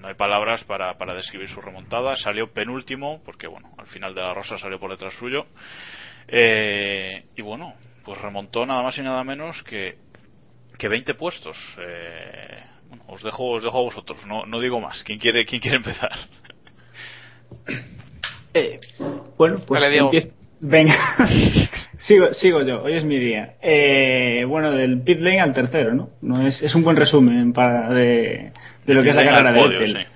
[0.00, 2.16] no hay palabras para, para describir su remontada.
[2.16, 5.44] Salió penúltimo, porque bueno, al final de la rosa salió por detrás suyo.
[6.26, 9.98] Eh, y bueno, pues remontó nada más y nada menos que,
[10.78, 11.58] que 20 puestos.
[11.78, 15.02] Eh, bueno, os dejo, os dejo a vosotros, no, no digo más.
[15.04, 16.10] ¿Quién quiere, quién quiere empezar?
[18.52, 18.80] Eh,
[19.38, 20.08] bueno, pues Dale, Diego.
[20.12, 20.94] empiezo- Venga,
[21.98, 23.54] sigo, sigo yo, hoy es mi día.
[23.62, 26.10] Eh, bueno, del pit lane al tercero, ¿no?
[26.20, 28.52] no es, es un buen resumen para de,
[28.84, 30.06] de lo que es la carrera de podio, Vettel.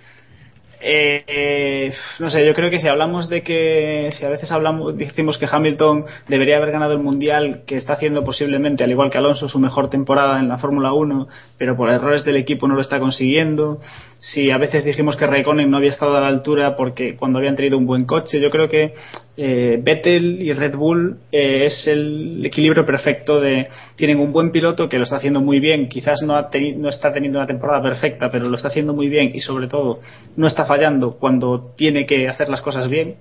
[0.86, 5.38] Eh, no sé, yo creo que si hablamos de que, si a veces hablamos, decimos
[5.38, 9.48] que Hamilton debería haber ganado el mundial, que está haciendo posiblemente, al igual que Alonso,
[9.48, 13.00] su mejor temporada en la Fórmula 1, pero por errores del equipo no lo está
[13.00, 13.80] consiguiendo.
[14.26, 17.56] Si a veces dijimos que Raikkonen no había estado a la altura porque cuando habían
[17.56, 18.94] tenido un buen coche, yo creo que
[19.36, 24.88] eh, Vettel y Red Bull eh, es el equilibrio perfecto de tienen un buen piloto
[24.88, 28.30] que lo está haciendo muy bien quizás no, ha no está teniendo una temporada perfecta
[28.30, 29.98] pero lo está haciendo muy bien y sobre todo
[30.36, 33.16] no está fallando cuando tiene que hacer las cosas bien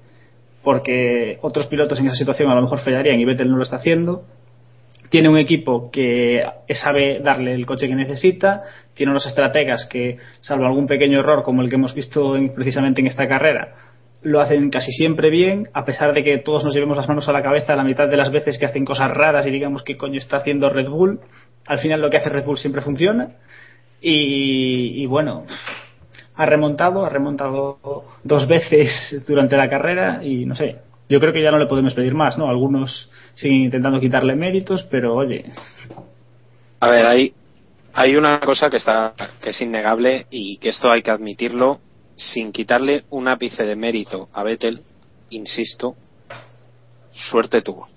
[0.63, 3.77] porque otros pilotos en esa situación a lo mejor fallarían y Vettel no lo está
[3.77, 4.23] haciendo
[5.13, 8.63] tiene un equipo que sabe darle el coche que necesita,
[8.95, 12.99] tiene unos estrategas que, salvo algún pequeño error como el que hemos visto en- precisamente
[12.99, 13.75] en esta carrera,
[14.23, 17.31] lo hacen casi siempre bien, a pesar de que todos nos llevemos las manos a
[17.31, 20.17] la cabeza la mitad de las veces que hacen cosas raras y digamos qué coño
[20.17, 21.19] está haciendo Red Bull,
[21.67, 23.33] al final lo que hace Red Bull siempre funciona.
[24.01, 25.45] Y, y bueno,
[26.33, 27.77] ha remontado, ha remontado
[28.23, 30.77] dos veces durante la carrera y no sé,
[31.13, 32.49] yo creo que ya no le podemos pedir más, ¿no?
[32.49, 35.45] Algunos siguen intentando quitarle méritos, pero oye,
[36.79, 37.33] A ver, hay,
[37.93, 41.79] hay una cosa que está que es innegable y que esto hay que admitirlo
[42.15, 44.81] sin quitarle un ápice de mérito a Vettel,
[45.29, 45.95] insisto,
[47.11, 47.87] suerte tuvo.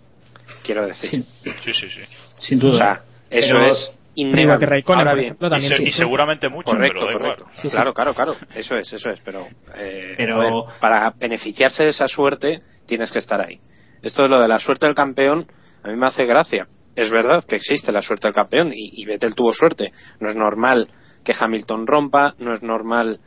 [0.62, 1.08] Quiero decir.
[1.10, 1.24] Sí.
[1.64, 2.00] Sí, sí, sí.
[2.38, 2.74] sin duda.
[2.74, 4.58] O sea, eso Pero- es innegable.
[4.66, 5.88] que Raikkonen, Ahora por bien, ejemplo, también y, se- sí.
[5.88, 7.36] y seguramente mucho, correcto, pero da igual.
[7.36, 7.50] correcto.
[7.60, 7.74] Sí, sí.
[7.74, 8.36] Claro, claro, claro.
[8.54, 9.20] Eso es, eso es.
[9.20, 13.60] Pero, eh, Pero- para beneficiarse de esa suerte tienes que estar ahí.
[14.02, 15.46] Esto es lo de la suerte del campeón.
[15.82, 16.66] A mí me hace gracia.
[16.94, 19.92] Es verdad que existe la suerte del campeón y, y Vettel tuvo suerte.
[20.20, 20.88] No es normal
[21.24, 23.20] que Hamilton rompa, no es normal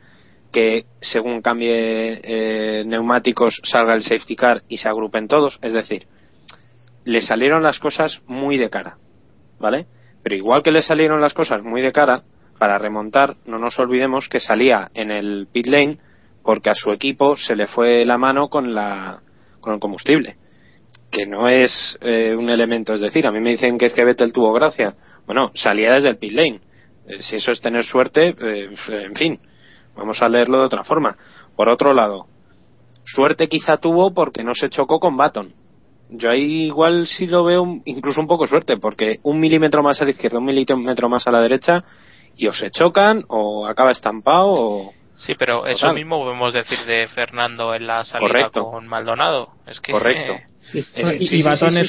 [0.52, 5.58] que según cambie eh, neumáticos salga el safety car y se agrupen todos.
[5.62, 6.06] Es decir,
[7.04, 8.96] le salieron las cosas muy de cara,
[9.60, 9.86] ¿vale?
[10.22, 12.22] Pero igual que le salieron las cosas muy de cara,
[12.60, 15.98] para remontar, no nos olvidemos que salía en el pit lane
[16.42, 19.22] porque a su equipo se le fue la mano con la
[19.60, 20.36] con el combustible
[21.10, 24.04] que no es eh, un elemento es decir a mí me dicen que es que
[24.04, 24.94] Vettel tuvo gracia.
[25.26, 26.60] Bueno salía desde el pit lane.
[27.06, 29.40] Eh, si eso es tener suerte eh, en fin
[29.96, 31.16] vamos a leerlo de otra forma.
[31.56, 32.26] Por otro lado
[33.04, 35.54] suerte quizá tuvo porque no se chocó con Baton
[36.12, 40.04] yo ahí igual sí lo veo incluso un poco suerte porque un milímetro más a
[40.04, 41.84] la izquierda un milímetro más a la derecha
[42.36, 45.96] y o se chocan o acaba estampado o Sí, pero eso Total.
[45.96, 48.70] mismo podemos decir de Fernando en la salida Correcto.
[48.70, 49.50] con Maldonado.
[49.66, 50.32] Es que Correcto.
[50.32, 50.78] eh, Sí.
[50.94, 51.42] Es- sí, y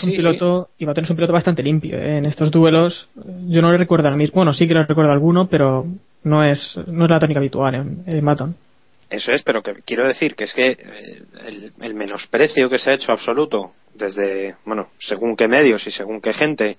[0.10, 2.18] un piloto y Baton es un piloto bastante limpio ¿eh?
[2.18, 3.08] en estos duelos
[3.48, 5.86] yo no le recuerdo al mismo bueno sí que le recuerdo alguno pero
[6.24, 8.56] no es no es la tónica habitual en, en Baton
[9.10, 10.78] Eso es, pero que quiero decir que es que eh,
[11.48, 16.22] el, el menosprecio que se ha hecho absoluto desde, bueno, según qué medios y según
[16.22, 16.78] qué gente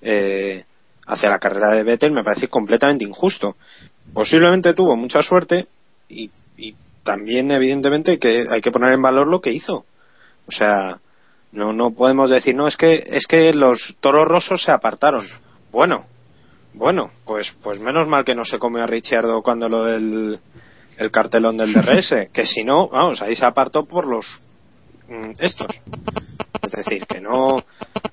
[0.00, 0.64] eh,
[1.06, 3.56] hacia la carrera de Vettel me parece completamente injusto.
[4.12, 5.66] Posiblemente tuvo mucha suerte
[6.08, 9.84] y, y también evidentemente que hay que poner en valor lo que hizo.
[10.46, 11.00] O sea,
[11.52, 15.26] no no podemos decir no es que es que los toros rosos se apartaron.
[15.70, 16.06] Bueno,
[16.74, 20.38] bueno, pues pues menos mal que no se comió a Ricciardo cuando lo del
[20.98, 24.42] el cartelón del DRS, que si no, vamos, ahí se apartó por los
[25.38, 25.68] estos.
[26.62, 27.62] Es decir, que no.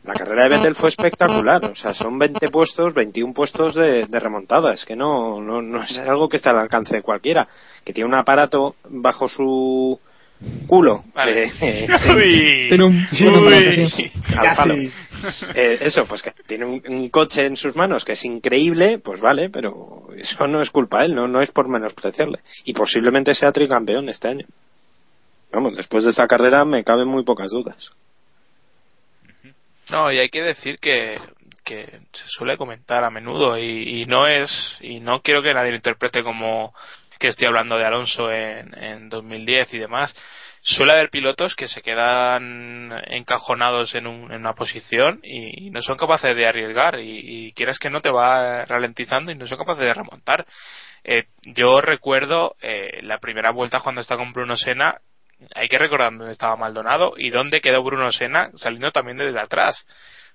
[0.04, 1.64] La carrera de Vettel fue espectacular.
[1.66, 4.74] O sea, son 20 puestos, 21 puestos de, de remontada.
[4.74, 7.48] Es que no, no, no es algo que está al alcance de cualquiera.
[7.84, 10.00] Que tiene un aparato bajo su
[10.68, 11.04] culo.
[11.16, 11.52] Vale.
[11.62, 12.68] eh, Uy.
[12.70, 13.08] Tiene un-
[13.48, 14.12] Uy.
[14.38, 14.76] al palo.
[15.56, 19.22] Eh, eso, pues que tiene un, un coche en sus manos que es increíble, pues
[19.22, 22.40] vale, pero eso no es culpa de él, no, no es por menospreciarle.
[22.66, 24.46] Y posiblemente sea tricampeón este año.
[25.54, 27.92] Vamos, después de esta carrera me caben muy pocas dudas.
[29.92, 31.20] No, y hay que decir que,
[31.64, 34.50] que se suele comentar a menudo y, no es
[34.82, 36.74] y no quiero que nadie lo interprete como
[37.20, 40.16] que estoy hablando de Alonso en, en 2010 y demás.
[40.62, 45.98] Suele haber pilotos que se quedan encajonados en, un- en una posición y, no son
[45.98, 49.84] capaces de arriesgar y, y quieras que no te va ralentizando y no son capaces
[49.86, 50.46] de remontar.
[51.04, 55.00] Eh, yo recuerdo eh, la primera vuelta cuando está con Bruno Sena
[55.56, 59.86] hay que recordar dónde estaba Maldonado y dónde quedó Bruno Senna saliendo también desde atrás.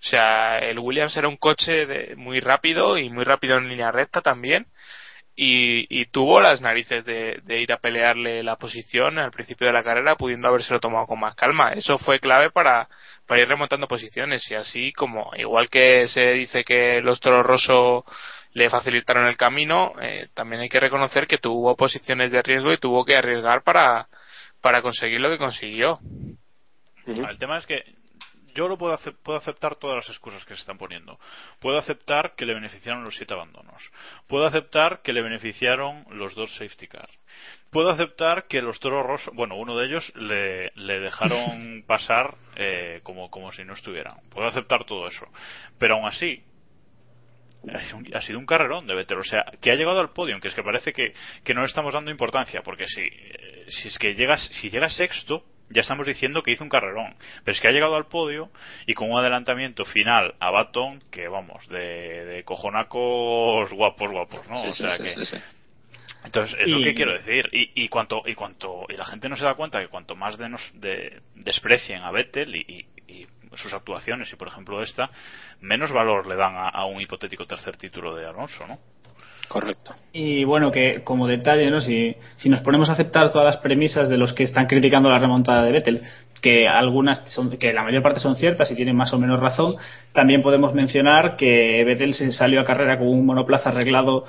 [0.01, 3.91] O sea, el Williams era un coche de- muy rápido y muy rápido en línea
[3.91, 4.67] recta también.
[5.41, 9.85] Y, y tuvo las narices de, ir a pelearle la posición al principio de la
[9.85, 11.71] carrera, pudiendo habérselo tomado con más calma.
[11.75, 12.89] Eso fue clave para,
[13.27, 14.51] para ir remontando posiciones.
[14.51, 18.05] Y así como, igual que se dice que los toros rosso
[18.53, 22.79] le facilitaron el camino, eh, también hay que reconocer que tuvo posiciones de riesgo y
[22.79, 24.09] tuvo que arriesgar para,
[24.61, 25.99] para conseguir lo que consiguió.
[27.07, 27.83] El tema es que
[28.55, 31.19] yo lo puedo, puedo aceptar todas las excusas que se están poniendo.
[31.61, 33.81] Puedo aceptar que le beneficiaron los siete abandonos.
[34.27, 37.13] Puedo aceptar que le beneficiaron los dos safety cars.
[37.71, 43.01] Puedo aceptar que los toros rosos, bueno, uno de ellos le, le dejaron pasar eh,
[43.05, 44.17] como, como si no estuvieran.
[44.31, 45.27] Puedo aceptar todo eso.
[45.79, 46.43] Pero aún así,
[48.15, 50.55] ha sido un- carrerón de Vettel, o sea, que ha llegado al podio, que es
[50.55, 51.13] que parece que,
[51.45, 54.95] que no le estamos dando importancia, porque si, eh, si es que llegas, si llegas
[54.95, 57.15] sexto, ya estamos diciendo que hizo un carrerón.
[57.45, 58.51] Pero es que ha llegado al podio
[58.87, 64.57] y con un adelantamiento final a Baton que, vamos, de, de cojonacos guapos, guapos, ¿no?
[64.57, 65.11] Sí, o sea sí, que.
[65.11, 65.37] sí, sí.
[66.25, 67.49] Entonces, es lo que quiero decir.
[67.53, 70.37] Y, y cuanto, y cuanto, y la gente no se da cuenta que cuanto más
[70.39, 72.87] de nos, de, desprecien a Vettel y
[73.57, 75.11] sus actuaciones, y por ejemplo esta,
[75.61, 78.79] menos valor le dan a, a un hipotético tercer título de Alonso, ¿no?
[79.49, 79.95] Correcto.
[80.13, 81.81] Y bueno, que como detalle, ¿no?
[81.81, 85.19] si, si nos ponemos a aceptar todas las premisas de los que están criticando la
[85.19, 86.03] remontada de Vettel,
[86.43, 89.75] que algunas son, que la mayor parte son ciertas y tienen más o menos razón,
[90.13, 94.25] también podemos mencionar que Vettel se salió a carrera con un monoplaza arreglado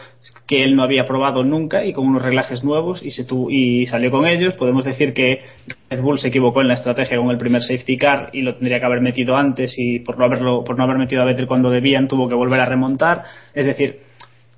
[0.48, 3.86] que él no había probado nunca y con unos reglajes nuevos y, se tu- y
[3.88, 4.54] salió con ellos.
[4.54, 5.42] Podemos decir que
[5.90, 8.80] Red Bull se equivocó en la estrategia con el primer safety car y lo tendría
[8.80, 11.70] que haber metido antes y por no haberlo, por no haber metido a Vettel cuando
[11.70, 13.24] debían tuvo que volver a remontar.
[13.54, 14.08] Es decir,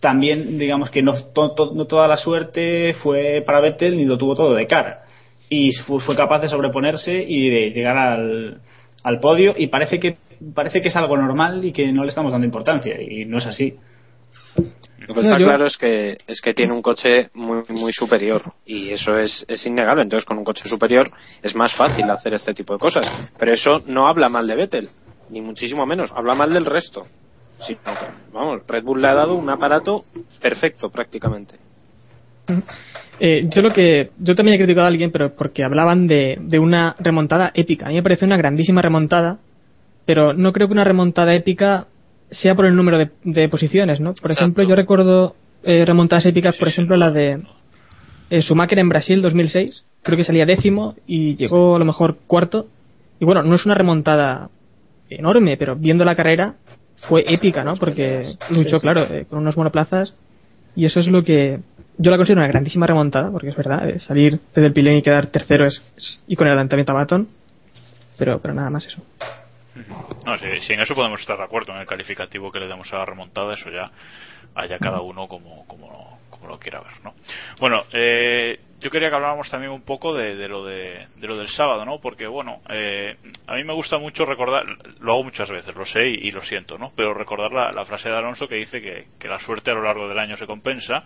[0.01, 4.17] también digamos que no, to- to- no toda la suerte fue para Vettel ni lo
[4.17, 5.05] tuvo todo de cara
[5.47, 8.59] y fu- fue capaz de sobreponerse y de llegar al,
[9.03, 10.17] al podio y parece que
[10.53, 13.45] parece que es algo normal y que no le estamos dando importancia y no es
[13.45, 13.75] así
[14.99, 18.89] Lo que está claro es que es que tiene un coche muy muy superior y
[18.89, 20.03] eso es, es innegable.
[20.03, 21.09] Entonces, con un coche superior
[21.41, 23.05] es más fácil hacer este tipo de cosas.
[23.37, 24.89] Pero eso no habla mal de Vettel,
[25.29, 26.11] ni muchísimo menos.
[26.15, 27.07] Habla mal del resto.
[27.61, 27.93] Sí, no,
[28.33, 30.05] vamos, Red Bull le ha dado un aparato
[30.41, 31.55] perfecto prácticamente.
[33.19, 36.59] Eh, yo lo que yo también he criticado a alguien, pero porque hablaban de, de
[36.59, 37.85] una remontada épica.
[37.85, 39.37] A mí me parece una grandísima remontada,
[40.05, 41.85] pero no creo que una remontada épica
[42.31, 44.13] sea por el número de, de posiciones, ¿no?
[44.13, 44.43] Por Exacto.
[44.43, 47.43] ejemplo, yo recuerdo eh, remontadas épicas, por ejemplo, la de
[48.31, 49.83] eh, Schumacher en Brasil 2006.
[50.01, 52.65] Creo que salía décimo y llegó a lo mejor cuarto.
[53.19, 54.49] Y bueno, no es una remontada
[55.09, 56.55] enorme, pero viendo la carrera
[57.07, 57.75] fue épica, ¿no?
[57.75, 60.13] Porque luchó, claro, eh, con unos monoplazas
[60.75, 61.59] y eso es lo que
[61.97, 65.01] yo la considero una grandísima remontada, porque es verdad, eh, salir desde el pilón y
[65.01, 67.27] quedar tercero es, es- y con el adelantamiento a Baton,
[68.17, 69.01] pero, pero nada más eso.
[70.25, 72.91] No, si, si en eso podemos estar de acuerdo, en el calificativo que le demos
[72.93, 73.89] a la remontada, eso ya
[74.55, 77.13] haya cada uno como, como, como lo quiera ver, ¿no?
[77.59, 81.85] Bueno, eh, yo quería que habláramos también un poco de, lo de, lo del sábado,
[81.85, 82.01] ¿no?
[82.01, 83.15] Porque, bueno, eh,
[83.47, 84.65] a mí me gusta mucho recordar,
[84.99, 86.91] lo hago muchas veces, lo sé y, lo siento, ¿no?
[86.95, 90.17] Pero recordar la, frase de Alonso que dice que, la suerte a lo largo del
[90.17, 91.03] año se compensa,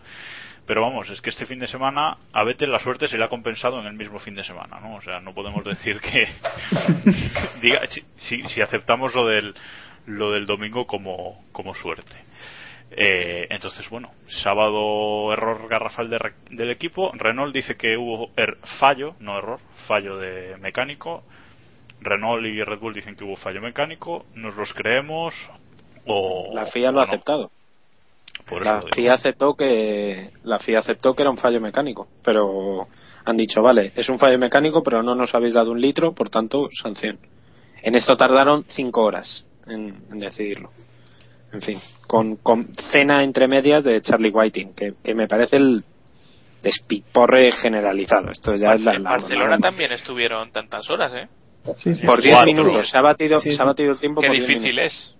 [0.65, 3.29] pero vamos, es que este fin de semana a Vettel la suerte se le ha
[3.29, 4.95] compensado en el mismo fin de semana, ¿no?
[4.95, 6.27] O sea, no podemos decir que
[7.61, 7.81] diga
[8.17, 9.53] si, si aceptamos lo del
[10.07, 12.15] lo del domingo como, como suerte.
[12.91, 16.19] Eh, entonces, bueno, sábado error garrafal de
[16.51, 17.11] del equipo.
[17.13, 21.23] Renault dice que hubo er- fallo, no error, fallo de mecánico.
[22.01, 24.25] Renault y Red Bull dicen que hubo fallo mecánico.
[24.35, 25.33] ¿Nos los creemos?
[26.05, 27.11] O, La FIA lo o ha no?
[27.11, 27.51] aceptado.
[28.47, 28.81] Por La.
[28.93, 32.87] FIA aceptó que la FIA aceptó que era un fallo mecánico, pero
[33.25, 36.29] han dicho vale es un fallo mecánico, pero no nos habéis dado un litro, por
[36.29, 37.17] tanto sanción.
[37.81, 40.69] En esto tardaron cinco horas en, en decidirlo.
[41.53, 45.83] En fin, con, con cena entre medias de Charlie Whiting, que, que me parece el
[46.61, 48.31] despiporre generalizado.
[48.31, 51.27] Esto ya es la, en la- Barcelona la- también estuvieron tantas horas, ¿eh?
[51.77, 52.05] Sí, sí.
[52.05, 52.53] por 10 Cuatro.
[52.53, 55.15] minutos se ha batido, Sí, se ha batido el tiempo Qué por 10 difícil es.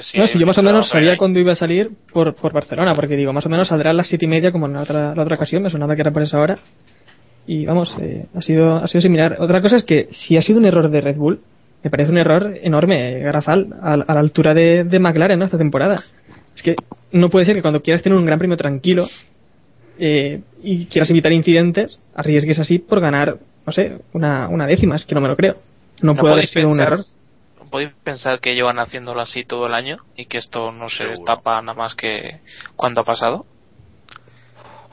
[0.00, 2.94] Si No, si yo más o menos sabía cuándo iba a salir por, por Barcelona,
[2.94, 5.14] porque digo, más o menos saldrá a las siete y media como en la otra,
[5.14, 6.58] la otra ocasión, me sonaba que era por esa hora.
[7.46, 9.36] Y vamos, eh, ha sido ha sido similar.
[9.40, 11.40] Otra cosa es que si ha sido un error de Red Bull,
[11.82, 15.46] me parece un error enorme, garrafal, a, a la altura de, de McLaren ¿no?
[15.46, 16.04] esta temporada.
[16.54, 16.76] Es que
[17.12, 19.08] no puede ser que cuando quieras tener un gran premio tranquilo
[19.98, 25.04] eh, y quieras evitar incidentes, arriesgues así por ganar, no sé, una, una décima, es
[25.04, 25.56] que no me lo creo.
[26.02, 27.04] No, ¿No puede haber podéis sido un error.
[27.70, 31.16] ¿Podéis pensar que llevan haciéndolo así todo el año y que esto no se Seguro.
[31.16, 32.40] destapa nada más que
[32.76, 33.46] cuando ha pasado?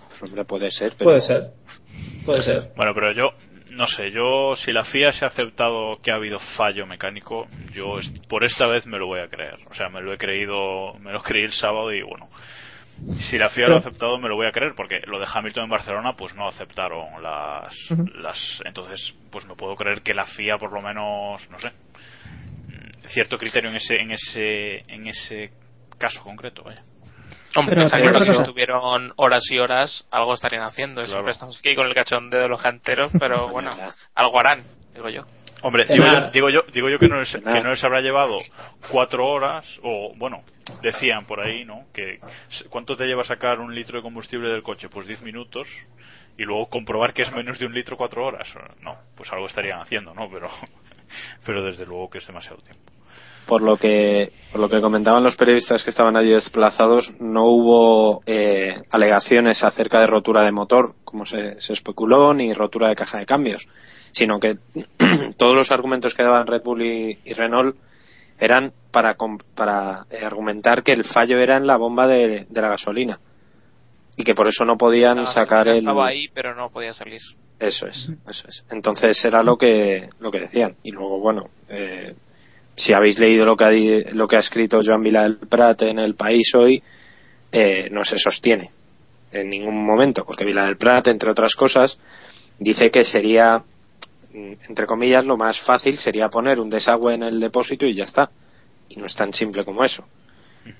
[0.08, 1.52] Pues, hombre, puede ser, pero puede ser
[2.25, 3.30] puede ser Bueno, pero yo,
[3.71, 7.99] no sé, yo, si la FIA se ha aceptado que ha habido fallo mecánico, yo
[8.27, 9.60] por esta vez me lo voy a creer.
[9.69, 12.29] O sea, me lo he creído, me lo creí el sábado y bueno,
[13.29, 15.65] si la FIA lo ha aceptado me lo voy a creer porque lo de Hamilton
[15.65, 17.73] en Barcelona pues no aceptaron las,
[18.15, 21.71] las, entonces pues me puedo creer que la FIA por lo menos, no sé,
[23.10, 25.51] cierto criterio en ese, en ese, en ese
[25.97, 26.84] caso concreto, vaya.
[27.55, 31.02] Hombre, está claro que si estuvieron horas y horas, algo estarían haciendo.
[31.02, 31.12] Claro.
[31.12, 33.71] Siempre estamos aquí con el cachondeo de los canteros, pero bueno,
[34.15, 35.25] algo harán, digo yo.
[35.62, 38.39] Hombre, digo yo, digo yo, digo yo que, no les, que no les habrá llevado
[38.91, 40.43] cuatro horas, o bueno,
[40.81, 41.87] decían por ahí, ¿no?
[41.93, 42.19] Que
[42.69, 44.87] ¿cuánto te lleva sacar un litro de combustible del coche?
[44.87, 45.67] Pues 10 minutos,
[46.37, 48.47] y luego comprobar que es menos de un litro cuatro horas.
[48.79, 50.29] No, pues algo estarían haciendo, ¿no?
[50.31, 50.50] Pero,
[51.45, 52.89] pero desde luego que es demasiado tiempo.
[53.50, 58.21] Por lo que por lo que comentaban los periodistas que estaban allí desplazados, no hubo
[58.25, 63.17] eh, alegaciones acerca de rotura de motor, como se, se especuló, ni rotura de caja
[63.17, 63.67] de cambios,
[64.12, 64.58] sino que
[65.37, 67.75] todos los argumentos que daban Red Bull y, y Renault
[68.39, 69.15] eran para,
[69.56, 73.19] para eh, argumentar que el fallo era en la bomba de, de la gasolina
[74.15, 77.21] y que por eso no podían sacar el Estaba ahí, pero no podía salir.
[77.60, 78.65] eso es, eso es.
[78.69, 80.75] Entonces era lo que lo que decían.
[80.83, 82.13] Y luego, bueno, eh,
[82.80, 83.71] si habéis leído lo que ha,
[84.13, 86.82] lo que ha escrito Joan Vila del Prat en el país hoy,
[87.52, 88.71] eh, no se sostiene
[89.34, 92.00] en ningún momento, porque Vila del Prat, entre otras cosas,
[92.58, 93.62] dice que sería,
[94.34, 98.06] mm, entre comillas, lo más fácil sería poner un desagüe en el depósito y ya
[98.06, 98.30] está.
[98.88, 100.06] Y no es tan simple como eso.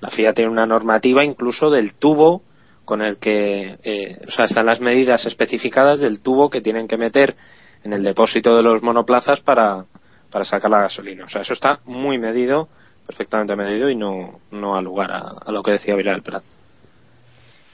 [0.00, 2.42] La FIA tiene una normativa incluso del tubo
[2.86, 6.96] con el que, eh, o sea, están las medidas especificadas del tubo que tienen que
[6.96, 7.36] meter
[7.84, 9.84] en el depósito de los monoplazas para,
[10.30, 11.24] para sacar la gasolina.
[11.24, 12.68] O sea, eso está muy medido,
[13.06, 16.42] perfectamente medido y no, no al lugar a, a lo que decía Vila del Prat.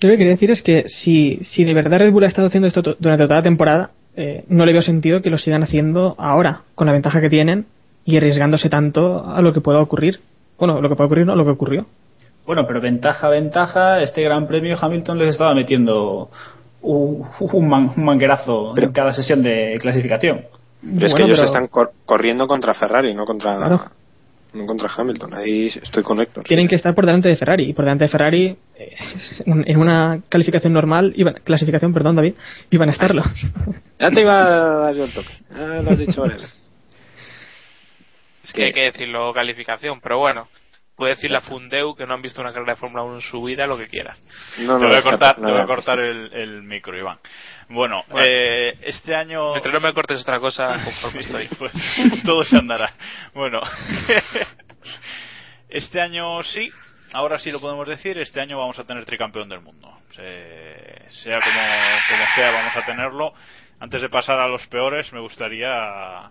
[0.01, 2.49] Yo lo que quería decir es que si, si de verdad Red Bull ha estado
[2.49, 5.63] haciendo esto to- durante toda la temporada, eh, no le veo sentido que lo sigan
[5.63, 7.67] haciendo ahora, con la ventaja que tienen
[8.05, 10.21] y arriesgándose tanto a lo que pueda ocurrir.
[10.59, 11.87] Bueno, lo que pueda ocurrir no, lo que ocurrió.
[12.47, 16.31] Bueno, pero ventaja, ventaja, este gran premio Hamilton les estaba metiendo
[16.83, 20.43] un, un, man- un manguerazo en cada sesión de clasificación.
[20.95, 23.91] Pero es que ellos pero- están cor- corriendo contra Ferrari, no contra, Claro.
[24.55, 25.35] no contra Hamilton.
[25.35, 26.45] Ahí estoy con Héctor.
[26.45, 27.69] Tienen que estar por delante de Ferrari.
[27.71, 28.97] Y por delante de Ferrari, eh,
[29.47, 32.35] en una calificación normal, iban, clasificación, perdón, David,
[32.71, 33.23] iban a estarlo.
[33.99, 35.29] Ya te iba a dar yo el toque.
[35.55, 36.23] Ya lo has dicho.
[38.45, 40.47] Es que hay que decirlo calificación, pero bueno.
[40.97, 43.43] Puede decir la Fundeu que no han visto una carrera de Fórmula 1 en su
[43.43, 44.17] vida, lo que quiera.
[44.59, 47.19] No, te voy a cortar, no, te voy a no, cortar el, el micro, Iván.
[47.69, 48.27] Bueno, Bueno.
[48.27, 49.51] eh, este año...
[49.53, 51.49] Mientras no me cortes otra cosa, conforme Sí, estoy.
[51.59, 51.73] pues,
[52.25, 52.95] todo se andará.
[53.35, 53.61] Bueno,
[55.69, 56.71] este año sí,
[57.13, 59.93] ahora sí lo podemos decir, este año vamos a tener tricampeón del mundo.
[60.13, 61.61] Se- sea como,
[62.09, 63.35] como sea, vamos a tenerlo.
[63.81, 66.31] Antes de pasar a los peores, me gustaría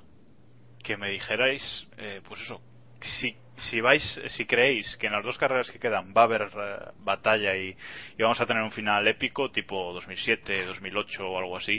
[0.83, 2.61] que me dijerais, eh, pues eso,
[3.01, 6.41] si, si vais, si creéis que en las dos carreras que quedan va a haber
[6.43, 7.75] eh, batalla y,
[8.17, 11.77] y vamos a tener un final épico, tipo 2007, 2008 o algo así,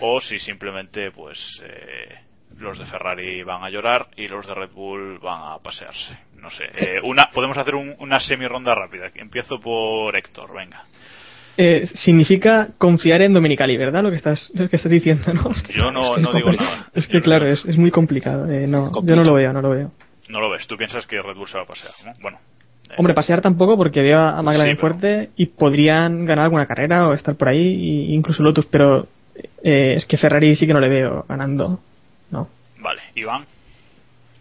[0.00, 2.14] o si simplemente, pues, eh,
[2.58, 6.16] los de Ferrari van a llorar y los de Red Bull van a pasearse.
[6.36, 9.10] No sé, eh, una, podemos hacer un- una semi ronda rápida.
[9.14, 10.84] Empiezo por Héctor, venga.
[11.56, 14.02] Eh, significa confiar en Dominicali, ¿verdad?
[14.02, 15.50] Lo que estás, lo que estás diciendo, ¿no?
[15.68, 16.70] Yo no, Es que es no digo complicado.
[16.76, 16.90] nada.
[16.94, 18.50] Es que claro, es, es muy complicado.
[18.50, 19.92] eh, no, yo no lo veo, no lo veo.
[20.32, 22.12] No lo ves, tú piensas que Red Bull se va a pasear, ¿no?
[22.22, 22.38] Bueno,
[22.88, 26.66] eh, Hombre, pasear tampoco porque veo a McLaren Sí, pero- fuerte y podrían ganar alguna
[26.66, 29.06] carrera o estar por ahí, y incluso Lotus, pero
[29.62, 31.80] eh, es que Ferrari sí que no le veo ganando.
[32.30, 32.48] No.
[32.78, 33.44] vale, Iván.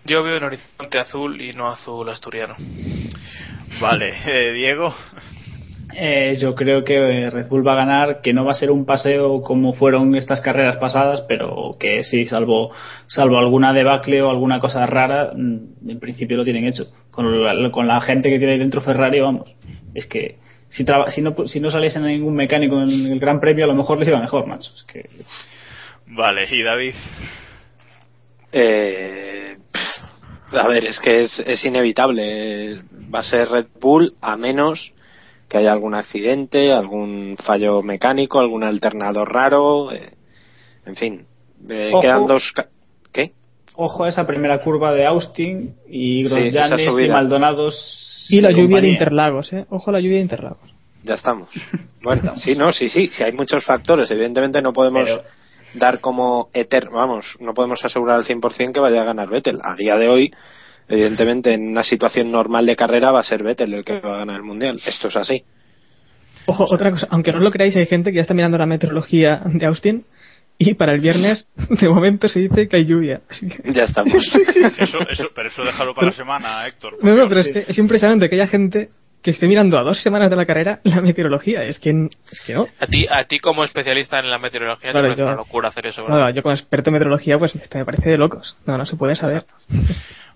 [0.06, 2.56] Yo veo en horizonte azul y no azul asturiano.
[3.82, 4.96] Vale, eh, Diego.
[5.94, 8.72] Eh, yo creo que eh, Red Bull va a ganar, que no va a ser
[8.72, 12.72] un paseo como fueron estas carreras pasadas, pero que sí, salvo,
[13.08, 16.86] salvo alguna debacle o alguna cosa rara, mm, en principio lo tienen hecho.
[17.12, 19.56] Con la, con la gente que tiene ahí dentro Ferrari, vamos.
[19.94, 20.38] Es que
[20.70, 23.76] si, traba- si, no, si no saliesen ningún mecánico en el Gran Premio, a lo
[23.76, 24.72] mejor les iba mejor, macho.
[24.74, 25.10] Es que
[26.08, 26.94] Vale, y David.
[28.54, 32.82] Eh, pff, a ver, es que es, es inevitable.
[33.14, 34.94] Va a ser Red Bull a menos
[35.52, 39.92] que haya algún accidente, algún fallo mecánico, algún alternador raro.
[39.92, 40.12] eh,
[40.86, 41.26] en fin,
[41.70, 42.02] eh, Ojo.
[42.02, 42.54] quedan dos.
[42.56, 42.70] ca-
[43.12, 43.34] ¿Qué?
[43.76, 47.10] ojo a esa primera curva de Austin y Sí, esa Grosjeanes y.
[47.10, 48.28] Maldonados.
[48.30, 48.88] Y la lluvia de.
[48.88, 49.66] Interlagos, ¿eh?
[49.70, 50.74] Ojo a la lluvia de Interlagos.
[51.04, 51.50] Ya estamos.
[52.04, 54.10] Bueno, sí, no, sí, sí, sí, hay muchos factores.
[54.10, 55.22] Evidentemente no podemos Pero-
[55.76, 59.60] dar como eterno, vamos, no podemos asegurar al 100% que vaya a ganar Vettel.
[59.64, 60.34] A día de hoy,
[60.92, 64.18] evidentemente, en una situación normal de carrera va a ser Vettel el que va a
[64.20, 64.80] ganar el mundial.
[64.86, 65.44] Esto es así.
[66.48, 68.66] Ojo, otra cosa, aunque no os lo creáis, hay gente que ya está mirando la
[68.66, 70.06] meteorología de Austin
[70.58, 71.48] y para el viernes,
[71.82, 73.22] de momento, se dice que hay lluvia.
[73.40, 74.14] Que- Ya estamos.
[74.80, 76.98] Eso, eso, pero eso déjalo para la semana, Héctor.
[77.02, 78.90] No, no, pero es, que es impresionante que haya gente
[79.24, 81.64] que esté mirando a dos semanas de la carrera la meteorología.
[81.64, 81.92] Es que,
[82.32, 82.68] es que no.
[82.80, 85.70] A ti, a ti como especialista en la meteorología, Claro, te parece yo- una locura
[85.70, 86.20] hacer eso, ¿verdad?
[86.20, 88.56] No, yo como experto en meteorología, pues me parece de locos.
[88.66, 89.46] No, no se puede saber.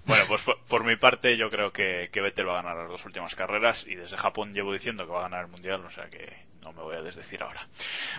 [0.05, 3.05] Bueno, pues por, mi parte yo creo que, que Vettel va a ganar las dos
[3.05, 6.09] últimas carreras y desde Japón llevo diciendo que va a ganar el Mundial, o sea
[6.09, 7.67] que no me voy a desdecir ahora.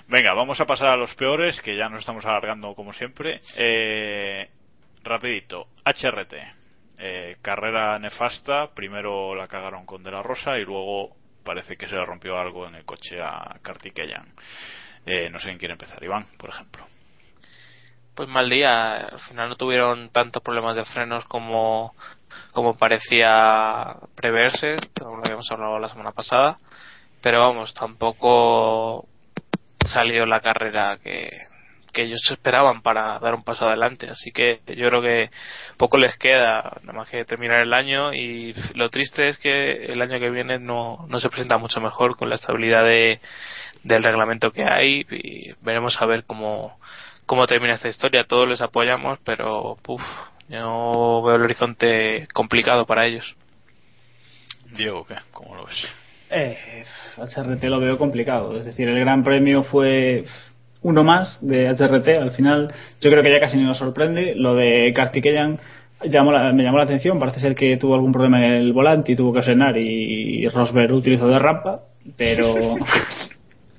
[0.09, 3.41] Venga, vamos a pasar a los peores, que ya nos estamos alargando como siempre.
[3.57, 4.49] Eh,
[5.03, 6.34] rapidito, HRT.
[6.99, 11.14] Eh, carrera nefasta, primero la cagaron con De La Rosa y luego
[11.45, 14.34] parece que se le rompió algo en el coche a Kartikeyan.
[15.05, 16.87] Eh, no sé quién quiere empezar, Iván, por ejemplo.
[18.17, 21.95] Pues mal día, al final no tuvieron tantos problemas de frenos como
[22.53, 26.57] como parecía preverse, como lo habíamos hablado la semana pasada,
[27.23, 29.07] pero vamos, tampoco
[29.85, 31.31] salió la carrera que,
[31.93, 34.09] que ellos esperaban para dar un paso adelante.
[34.11, 35.31] Así que yo creo que
[35.77, 38.12] poco les queda, nada más que terminar el año.
[38.12, 42.17] Y lo triste es que el año que viene no, no se presenta mucho mejor
[42.17, 43.21] con la estabilidad de,
[43.83, 45.07] del reglamento que hay.
[45.11, 46.79] Y veremos a ver cómo,
[47.27, 48.24] cómo termina esta historia.
[48.24, 50.01] Todos les apoyamos, pero puf,
[50.49, 53.37] yo veo el horizonte complicado para ellos.
[54.77, 55.14] Diego, ¿qué?
[55.33, 55.77] ¿Cómo lo ves?
[56.31, 56.85] Eh,
[57.16, 58.57] HRT lo veo complicado.
[58.59, 60.24] Es decir, el Gran Premio fue
[60.83, 62.09] uno más de HRT.
[62.20, 64.35] Al final, yo creo que ya casi ni nos sorprende.
[64.35, 65.59] Lo de Kartikeyan
[66.05, 67.18] llamó la- me llamó la atención.
[67.18, 70.93] Parece ser que tuvo algún problema en el volante y tuvo que frenar y Rosberg
[70.93, 71.81] utilizó de rampa.
[72.16, 72.55] Pero,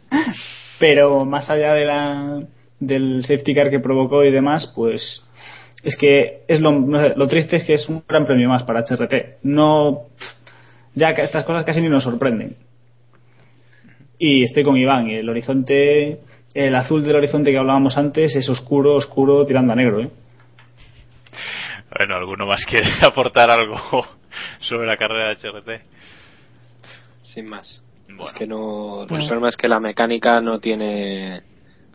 [0.80, 2.40] pero más allá de la,
[2.80, 5.24] del safety car que provocó y demás, pues
[5.84, 8.64] es que es lo, no sé, lo triste es que es un gran premio más
[8.64, 9.40] para HRT.
[9.44, 10.04] No,
[10.96, 12.56] ya que estas cosas casi ni nos sorprenden.
[14.20, 16.20] Y estoy con Iván, y el horizonte,
[16.54, 20.10] el azul del horizonte que hablábamos antes es oscuro, oscuro, tirando a negro, ¿eh?
[21.96, 24.06] Bueno, ¿alguno más quiere aportar algo
[24.60, 25.82] sobre la carrera de HRT?
[27.22, 27.82] Sin más.
[28.08, 28.24] Bueno.
[28.26, 29.04] Es que no.
[29.04, 29.26] El Bueno.
[29.28, 31.42] problema es que la mecánica no tiene.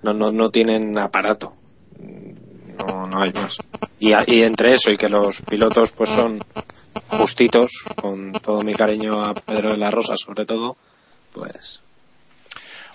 [0.02, 1.54] No, no, no tienen aparato.
[1.98, 3.56] No, no hay más.
[3.98, 6.40] Y, y entre eso y que los pilotos pues son
[7.08, 10.76] justitos, con todo mi cariño a Pedro de la Rosa sobre todo,
[11.32, 11.80] pues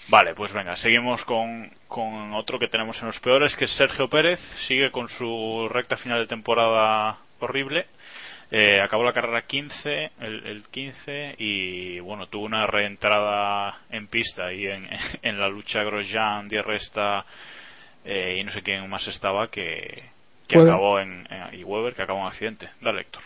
[0.10, 4.08] Vale, pues venga, seguimos con, con otro que tenemos en los peores, que es Sergio
[4.08, 4.40] Pérez.
[4.66, 7.88] Sigue con su recta final de temporada horrible.
[8.50, 14.54] Eh, acabó la carrera 15, el, el 15, y bueno, tuvo una reentrada en pista
[14.54, 14.88] y en,
[15.22, 17.26] en la lucha Grosjean, Di Resta
[18.06, 20.04] eh, y no sé quién más estaba que,
[20.48, 20.72] que Weber.
[20.74, 22.70] acabó en, en- y Weber que acabó en accidente.
[22.82, 23.22] Dale, Héctor.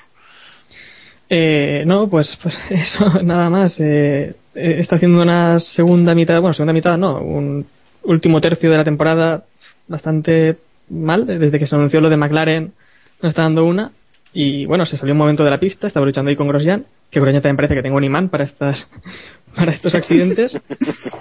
[1.29, 3.79] Eh, no, pues, pues eso, nada más.
[3.79, 7.67] Eh, eh, está haciendo una segunda mitad, bueno, segunda mitad no, un
[8.03, 9.43] último tercio de la temporada
[9.87, 10.57] bastante
[10.89, 11.25] mal.
[11.27, 12.73] Desde que se anunció lo de McLaren,
[13.21, 13.91] no está dando una.
[14.33, 17.19] Y bueno, se salió un momento de la pista, estaba luchando ahí con Grosjean, que
[17.19, 18.89] Grosjean también parece que tengo un imán para estas
[19.55, 20.57] para estos accidentes.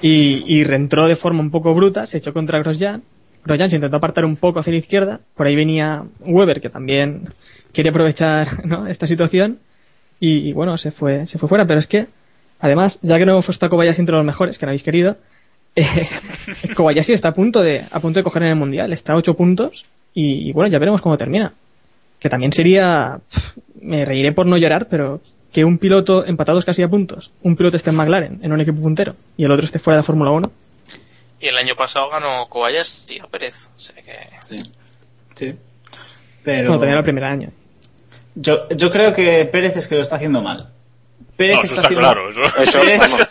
[0.03, 3.03] Y, reentró de forma un poco bruta, se echó contra Grosjean.
[3.45, 7.31] Grosjean se intentó apartar un poco hacia la izquierda, por ahí venía Weber, que también
[7.73, 8.49] quiere aprovechar
[8.89, 9.59] esta situación
[10.21, 12.07] y, bueno, se fue, se fue fuera, pero es que,
[12.61, 15.17] además, ya que no hemos puesto a Kobayashi entre los mejores, que no habéis querido,
[15.77, 15.87] eh,
[16.77, 19.33] Kobayashi está a punto de, a punto de coger en el mundial, está a 8
[19.35, 21.55] puntos, y bueno, ya veremos cómo termina.
[22.21, 23.19] Que también sería,
[23.81, 25.21] me reiré por no llorar, pero
[25.53, 28.81] que un piloto empatados casi a puntos, un piloto esté en McLaren, en un equipo
[28.81, 30.51] puntero, y el otro esté fuera de Fórmula 1,
[31.41, 33.55] Y el año pasado ganó Kobayashi a Pérez.
[33.77, 34.13] O sea que...
[35.37, 35.47] Sí.
[35.47, 35.59] bueno,
[36.45, 37.49] Pero también era el primer año.
[38.35, 40.69] yo, yo creo que Pérez es que lo está haciendo mal.
[41.37, 42.29] Pérez No, eso está haciendo- claro.
[42.31, 42.43] Eso.
[42.63, 43.29] Eso, Pérez-.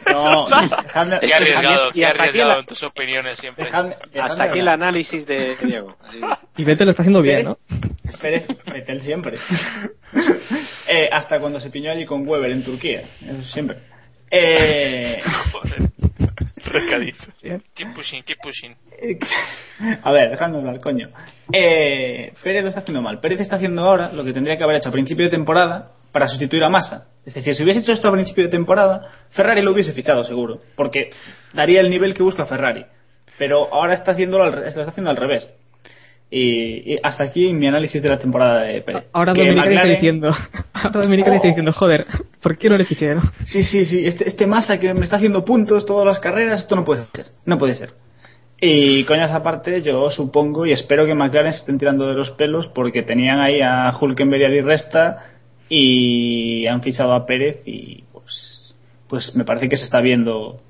[0.10, 3.64] No, dejadme- Qué arriesgado, y qué hasta aquí arriesgado la- en tus opiniones siempre.
[3.66, 4.74] dejadme- dejadme hasta aquí el hablar.
[4.88, 5.96] análisis de Diego.
[6.56, 7.58] Y Vettel lo está haciendo bien, ¿no?
[8.20, 9.38] Pérez, Vettel siempre.
[10.92, 13.02] Eh, hasta cuando se piñó allí con Weber en Turquía.
[13.24, 13.78] Eso siempre.
[14.28, 15.20] Eh,
[15.52, 15.90] Joder.
[16.64, 17.24] Recadito.
[17.74, 18.74] Keep pushing, keep pushing.
[20.02, 21.10] a ver, dejando hablar, coño.
[21.52, 23.20] Eh, Pérez lo está haciendo mal.
[23.20, 26.26] Pérez está haciendo ahora lo que tendría que haber hecho a principio de temporada para
[26.26, 27.06] sustituir a Massa.
[27.26, 30.60] Es decir, si hubiese hecho esto a principio de temporada, Ferrari lo hubiese fichado seguro.
[30.76, 31.10] Porque
[31.52, 32.84] daría el nivel que busca Ferrari.
[33.38, 35.48] Pero ahora está haciéndolo al, re- lo está haciendo al revés.
[36.32, 39.04] Y, y hasta aquí mi análisis de la temporada de Pérez.
[39.12, 40.28] Ahora Que Dominica le está McLaren- diciendo,
[40.72, 42.06] ahora Dominica está diciendo, joder,
[42.40, 43.22] ¿por qué no le fiché, no?
[43.44, 46.76] Sí, sí, sí, este, este Massa que me está haciendo puntos todas las carreras, esto
[46.76, 47.90] no puede ser, no puede ser.
[48.60, 52.68] Y coñas aparte, yo supongo y espero que McLaren se estén tirando de los pelos
[52.68, 55.24] porque tenían ahí a Hulkenberg y a Di Resta
[55.72, 58.74] y han fichado a Pérez y pues,
[59.08, 60.60] pues me parece que se está viendo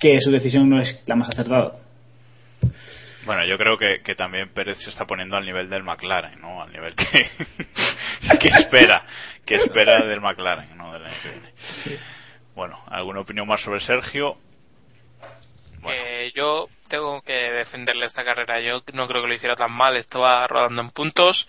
[0.00, 1.74] que su decisión no es la más acertada.
[3.26, 6.62] Bueno, yo creo que, que también Pérez se está poniendo al nivel del McLaren, ¿no?
[6.62, 7.04] Al nivel que,
[8.40, 9.04] que espera,
[9.44, 10.92] que espera del McLaren, ¿no?
[10.92, 12.02] Del año que viene.
[12.56, 14.38] Bueno, ¿alguna opinión más sobre Sergio?
[15.82, 18.60] Bueno, Eh, yo tengo que defenderle esta carrera.
[18.60, 19.96] Yo no creo que lo hiciera tan mal.
[19.96, 21.46] Estaba rodando en puntos.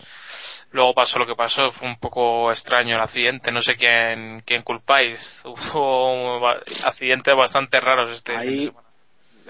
[0.71, 1.71] Luego pasó lo que pasó.
[1.71, 3.51] Fue un poco extraño el accidente.
[3.51, 5.19] No sé quién, quién culpáis.
[5.45, 6.47] Hubo
[6.85, 8.87] accidentes bastante raros este Ahí, semana.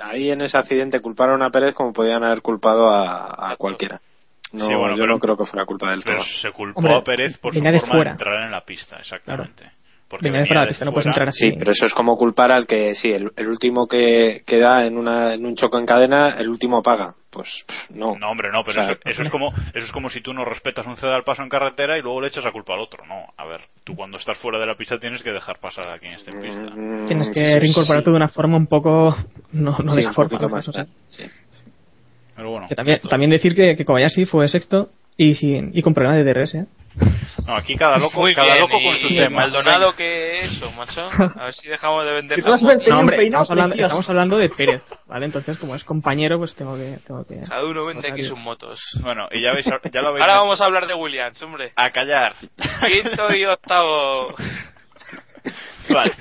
[0.04, 4.02] ahí en ese accidente culparon a Pérez como podían haber culpado a, a cualquiera.
[4.52, 6.24] No, Sí, bueno, yo pero- no creo que fuera culpa del todo.
[6.42, 8.04] se culpó Hombre, a Pérez por su forma fuera.
[8.04, 9.72] de entrar en la pista, exactamente.
[10.08, 11.50] Porque Venía venía de no puedes entrar así.
[11.50, 14.86] Sí, pero eso es como culpar al que, sí, el, el último que, que da
[14.86, 17.16] en, una, en un choque en cadena, el último paga.
[17.32, 18.16] pues no.
[18.20, 20.34] No, hombre, no, pero O sea, eso, eso es como eso es como si tú
[20.34, 22.82] no respetas un ceda al paso en carretera y luego le echas la culpa al
[22.82, 23.04] otro.
[23.08, 25.98] No, a ver, tú cuando estás fuera de la pista tienes que dejar pasar a
[25.98, 26.76] quien esté en pista.
[26.76, 29.16] Mm, Tienes que sí, reincorporarte de una forma un poco.
[29.52, 30.38] No, no sí, de un forma.
[30.40, 30.50] ¿no?
[30.50, 30.72] más.
[31.08, 31.24] Sí.
[32.36, 35.94] Pero bueno, que también, también decir que, que Kobayashi fue sexto y, sin, y con
[35.94, 36.56] problema de DRS.
[36.56, 36.66] ¿eh?
[37.48, 39.42] No, aquí cada loco, Muy cada bien, loco con su tema.
[39.42, 41.08] Maldonado que eso, macho.
[41.36, 42.40] A ver si dejamos de vender.
[42.40, 45.26] No, un hombre, peinado estamos hablando, estamos hablando de Pérez, ¿vale?
[45.26, 47.00] Entonces, como es compañero, pues tengo que.
[47.06, 48.80] Tengo que Cada uno vende aquí sus motos.
[49.02, 51.72] Bueno, y ya veis, ya lo habéis Ahora vamos a hablar de Williams, hombre.
[51.76, 52.36] a callar.
[52.88, 54.34] Quinto y octavo.
[55.90, 56.14] Vale.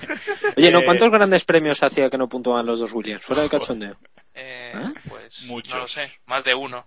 [0.57, 0.81] Oye, ¿no?
[0.81, 3.23] Eh, ¿Cuántos grandes premios hacía que no puntuaban los dos Williams?
[3.25, 3.97] Fuera de cachondeo.
[4.35, 4.93] Eh, ¿Ah?
[5.09, 5.73] Pues Muchos.
[5.73, 6.85] no lo sé, más de uno.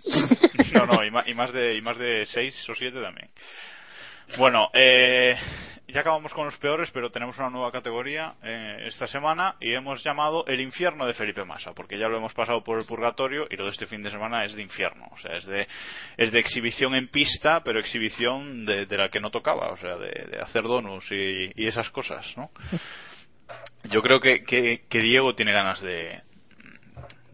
[0.74, 3.30] No, no, y más, y más de y más de seis o siete también.
[4.38, 5.36] Bueno, eh,
[5.86, 10.02] ya acabamos con los peores, pero tenemos una nueva categoría eh, esta semana y hemos
[10.02, 13.56] llamado el infierno de Felipe Massa, porque ya lo hemos pasado por el purgatorio y
[13.56, 15.68] lo de este fin de semana es de infierno, o sea, es de
[16.16, 19.96] es de exhibición en pista, pero exhibición de, de la que no tocaba, o sea,
[19.96, 22.50] de, hacer donuts y, esas cosas, ¿no?
[23.84, 26.22] Yo creo que, que Diego tiene ganas de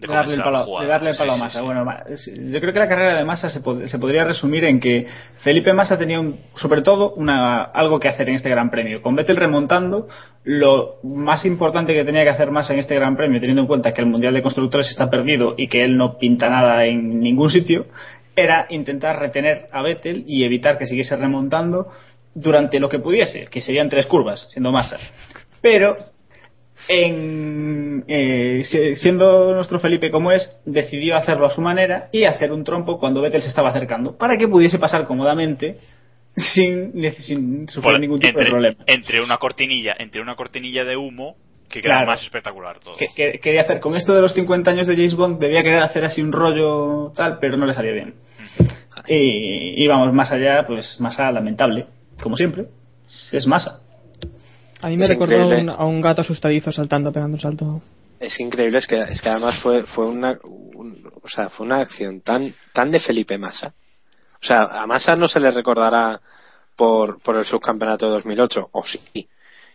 [0.01, 1.59] de darle el palo, de darle el palo Sí, a sí, Massa.
[1.61, 1.65] sí.
[1.65, 4.65] Bueno, ma- es- yo creo que la carrera de Massa se, pod- se podría resumir
[4.65, 5.07] en que
[5.43, 9.03] Felipe Massa tenía un- sobre todo una, algo que hacer en este Gran Premio.
[9.03, 10.09] Con Vettel remontando,
[10.45, 13.93] lo más importante que tenía que hacer Massa en este Gran Premio, teniendo en cuenta
[13.93, 17.51] que el Mundial de Constructores está perdido y que él no pinta nada en ningún
[17.51, 17.87] sitio,
[18.35, 21.89] era intentar retener a Vettel y evitar que siguiese remontando
[22.35, 24.99] durante lo que pudiese, que serían tres curvas, siendo Massa.
[25.61, 25.97] Pero
[26.93, 32.51] en, eh, si- siendo nuestro Felipe como es, decidió hacerlo a su manera y hacer
[32.51, 35.78] un trompo cuando Vettel se estaba acercando, para que pudiese pasar cómodamente
[36.36, 38.76] sin, sufrir Por- ningún tipo entre, de problema.
[38.86, 41.36] entre una cortinilla entre una cortinilla de humo
[41.68, 42.07] que queda Claro.
[42.09, 45.14] más espectacular todo Que, que- quería hacer con esto de los 50 años de James
[45.14, 48.14] Bond, debía querer hacer así un rollo tal, pero no le salió bien.
[49.07, 51.86] Y, y vamos, más allá, pues masa lamentable,
[52.22, 52.64] como siempre,
[53.32, 53.80] es masa.
[54.83, 55.62] A mí me Es recordó a increíble.
[55.72, 57.83] un, a un gato asustadizo saltando, pegando un salto.
[58.18, 61.81] Es increíble, es que, es que además fue, fue una, un- o sea, fue una
[61.81, 63.74] acción tan, tan de Felipe Massa.
[64.43, 66.20] O sea, a Massa no se le recordará
[66.76, 69.28] por, por el subcampeonato de 2008, o sí,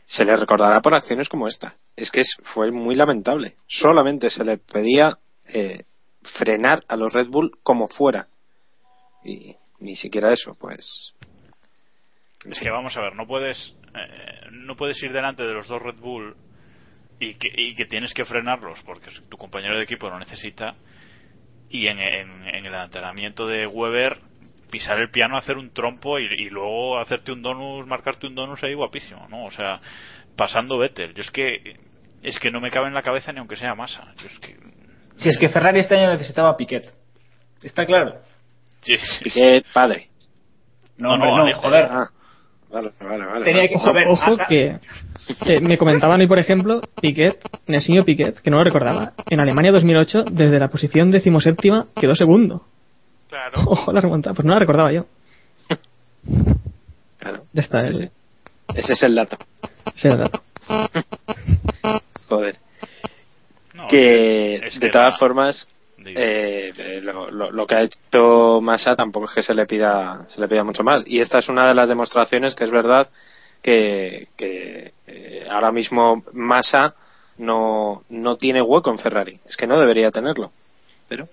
[0.08, 1.76] se le recordará por acciones como esta.
[1.96, 3.56] Es que es, fue muy lamentable.
[3.68, 5.84] Solamente se le pedía eh,
[6.24, 8.28] frenar a los Red Bull como fuera.
[9.24, 11.14] Y ni siquiera eso, pues.
[12.50, 15.82] es que vamos a ver no puedes eh, no puedes ir delante de los dos
[15.82, 16.36] Red Bull
[17.20, 20.76] y que, y que tienes que frenarlos porque tu compañero de equipo lo necesita
[21.70, 24.18] y en, en- en el entrenamiento de Weber
[24.70, 28.62] pisar el piano hacer un trompo y, y luego hacerte un donus marcarte un donus
[28.64, 29.80] ahí guapísimo no o sea
[30.36, 31.78] pasando Vettel yo es que
[32.22, 34.56] es que no me cabe en la cabeza ni aunque sea masa yo es que
[35.16, 36.94] Si es que Ferrari este año necesitaba a Piquet.
[37.64, 38.20] ¿Está claro?
[38.82, 39.24] sí, sí, sí.
[39.24, 40.10] Piquet, padre.
[40.98, 41.86] No, No, hombre, no, joder.
[41.90, 42.10] Ah,
[42.72, 43.46] vale, vale, vale.
[43.46, 44.80] Tenía que Ojo, ver, ojo que,
[45.44, 49.72] que me comentaban hoy, por ejemplo, Piquet, Nelsinho Piquet, que no lo recordaba, en Alemania
[49.72, 52.64] 2008, desde la posición decimoséptima, quedó segundo.
[53.30, 53.62] Claro.
[53.66, 55.06] Ojo la remontada, pues no la recordaba yo.
[57.20, 57.44] Claro.
[57.54, 57.94] Ya está, Sí, eh.
[57.94, 58.10] sí.
[58.76, 59.38] Ese es el dato.
[59.96, 60.42] Ese era el dato.
[62.28, 62.56] Joder.
[63.74, 65.68] No, que es de todas la- formas.
[66.06, 70.26] Eh, eh, lo, lo- lo que ha hecho Massa tampoco es que se le pida
[70.30, 71.04] se le pida mucho más.
[71.08, 73.10] Y esta es una de las demostraciones que es verdad
[73.62, 76.96] que, que, eh, ahora mismo Massa
[77.38, 79.40] no no tiene hueco en Ferrari.
[79.46, 80.52] Es que no debería tenerlo.
[81.10, 81.28] Pero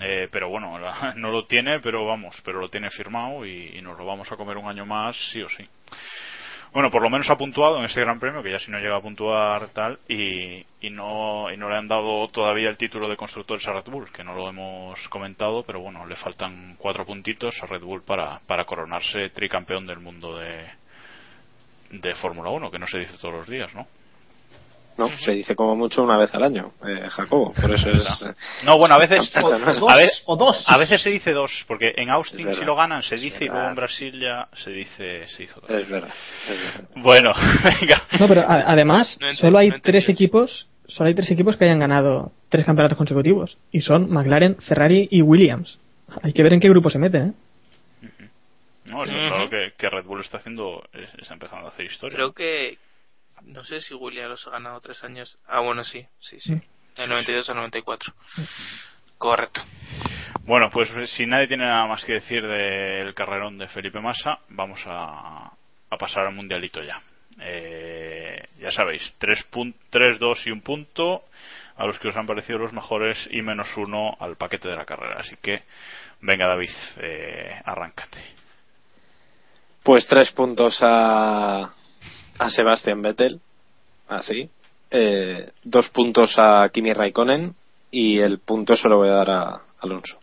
[0.00, 3.82] Eh, pero bueno, la- no lo tiene, pero vamos, pero lo tiene firmado y, y
[3.82, 5.66] nos lo vamos a comer un año más, sí o sí.
[6.72, 8.96] Bueno, por lo menos ha puntuado en este Gran Premio, que ya si no llega
[8.96, 13.68] a puntuar tal, y, no y no le han dado todavía el título de constructores
[13.68, 17.66] a Red Bull, que no lo hemos comentado, pero bueno, le faltan cuatro puntitos a
[17.66, 20.66] Red Bull para, para coronarse tricampeón del mundo de,
[21.90, 23.86] de Fórmula 1, que no se dice todos los días, ¿no?
[24.98, 28.30] No se dice como mucho una vez al año eh, Jacobo por eso es
[28.64, 30.64] No, bueno, a veces, O- o dos, a, ve- o dos.
[30.68, 33.44] a veces se dice dos, porque en Es Austin si lo ganan se es dice
[33.44, 33.74] y luego en.
[33.74, 35.70] Brasil ya se dice se hizo dos.
[35.70, 36.10] es verdad,
[36.48, 36.88] es verdad.
[36.96, 37.32] Bueno,
[37.80, 38.02] venga.
[38.20, 41.64] No, pero a- además, No solo hay no tres equipos, solo hay tres equipos que
[41.64, 43.56] hayan ganado tres campeonatos consecutivos.
[43.70, 45.78] Y son McLaren, Ferrari y Williams.
[46.22, 47.32] Hay que ver en qué grupo se meten, ¿eh?
[48.84, 49.26] No, está Ujú.
[49.28, 50.82] claro que, que Red Bull está haciendo,
[51.18, 52.16] está empezando a hacer historia.
[52.16, 52.76] Creo que.
[53.42, 55.38] No sé si Williams los ha ganado tres años.
[55.46, 56.54] Ah, bueno, sí, sí, sí.
[56.54, 56.62] Mm.
[56.96, 58.12] Del 92 al 94.
[59.18, 59.62] Correcto.
[60.44, 64.80] Bueno, pues si nadie tiene nada más que decir del carrerón de Felipe Massa, vamos
[64.86, 65.52] a,
[65.90, 67.00] a pasar al mundialito ya.
[67.40, 69.46] Eh, ya sabéis, 3,
[70.18, 71.24] 2 y un punto.
[71.76, 74.84] a los que os han parecido los mejores y menos uno al paquete de la
[74.84, 75.20] carrera.
[75.20, 75.62] Así que,
[76.20, 78.18] venga David, eh, arráncate.
[79.82, 81.72] Pues tres puntos a,
[82.38, 83.40] a Sebastian Vettel,
[84.08, 84.50] así.
[84.90, 87.54] Eh, dos puntos a Kimi Raikkonen
[87.90, 90.18] y el punto se lo voy a dar a Alonso.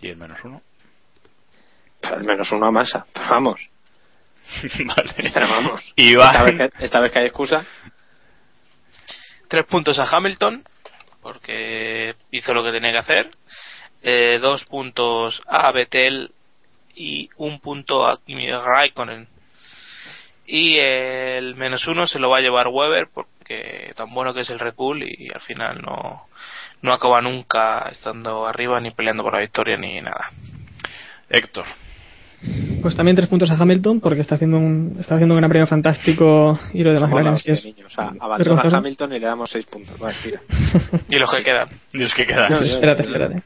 [0.00, 0.62] ¿Y el menos uno?
[2.00, 3.68] Pero el menos uno a Massa, pero vamos.
[4.86, 5.14] vale.
[5.34, 5.82] Pero vamos.
[5.96, 6.28] Iván.
[6.28, 7.66] Esta vez, que, esta vez que hay excusa.
[9.48, 10.64] Tres puntos a Hamilton,
[11.22, 13.30] porque hizo lo que tenía que hacer.
[14.02, 16.30] Eh, dos puntos a Vettel
[16.94, 19.26] y un punto a Kimi Raikkonen.
[20.46, 24.50] Y el menos uno se lo va a llevar Weber, porque tan bueno que es
[24.50, 26.22] el Red Bull y al final no,
[26.82, 30.30] no acaba nunca estando arriba ni peleando por la victoria ni nada.
[31.28, 31.64] Héctor.
[32.82, 35.66] Pues también tres puntos a Hamilton porque está haciendo un, está haciendo un gran premio
[35.66, 37.86] fantástico y lo demás Somos la McLaren hostia, sí es niño.
[37.86, 38.76] O sea, abandona vergonzoso.
[38.76, 39.98] a Hamilton y le damos seis puntos.
[39.98, 40.40] Vale, tira.
[41.08, 41.68] Y los que quedan.
[41.92, 42.48] Dios que queda.
[42.48, 43.42] No, yo- Espérate, espérate.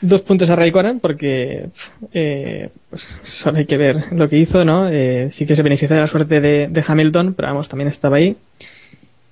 [0.00, 1.70] Dos puntos a Raikkonen porque
[2.12, 3.02] eh, pues,
[3.42, 4.88] solo hay que ver lo que hizo, ¿no?
[4.88, 8.16] Eh, sí que se beneficia de la suerte de, de Hamilton, pero vamos, también estaba
[8.18, 8.36] ahí.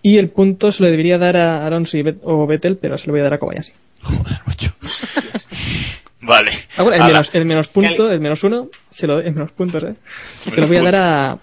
[0.03, 3.07] Y el punto se lo debería dar a Alonso y Bet- o Vettel, pero se
[3.07, 3.73] lo voy a dar a Kobayashi.
[4.03, 4.73] Joder, macho.
[6.21, 6.51] vale.
[6.77, 9.83] Ah, bueno, el, menos, el menos punto, el menos uno, se lo, el menos puntos,
[9.85, 9.95] ¿eh?
[10.45, 11.39] Se lo voy a dar a,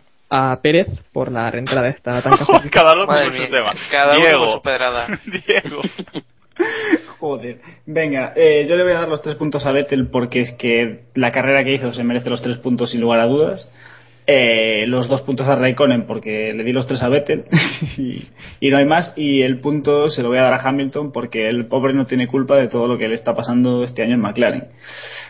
[0.52, 2.34] a Pérez por la reentrada esta tan.
[2.72, 3.74] Cada Madre con su tema.
[3.92, 4.46] cada uno Diego.
[4.46, 5.08] con su pedrada.
[5.26, 5.82] Diego.
[7.20, 7.60] Joder.
[7.86, 11.06] Venga, eh, yo le voy a dar los tres puntos a Vettel porque es que
[11.16, 13.70] la carrera que hizo se merece los tres puntos sin lugar a dudas.
[14.26, 17.44] Eh, los dos puntos a Raikkonen porque le di los tres a Vettel
[17.98, 18.24] y,
[18.62, 19.14] y no hay más.
[19.18, 22.28] Y el punto se lo voy a dar a Hamilton porque el pobre no tiene
[22.28, 24.68] culpa de todo lo que le está pasando este año en McLaren.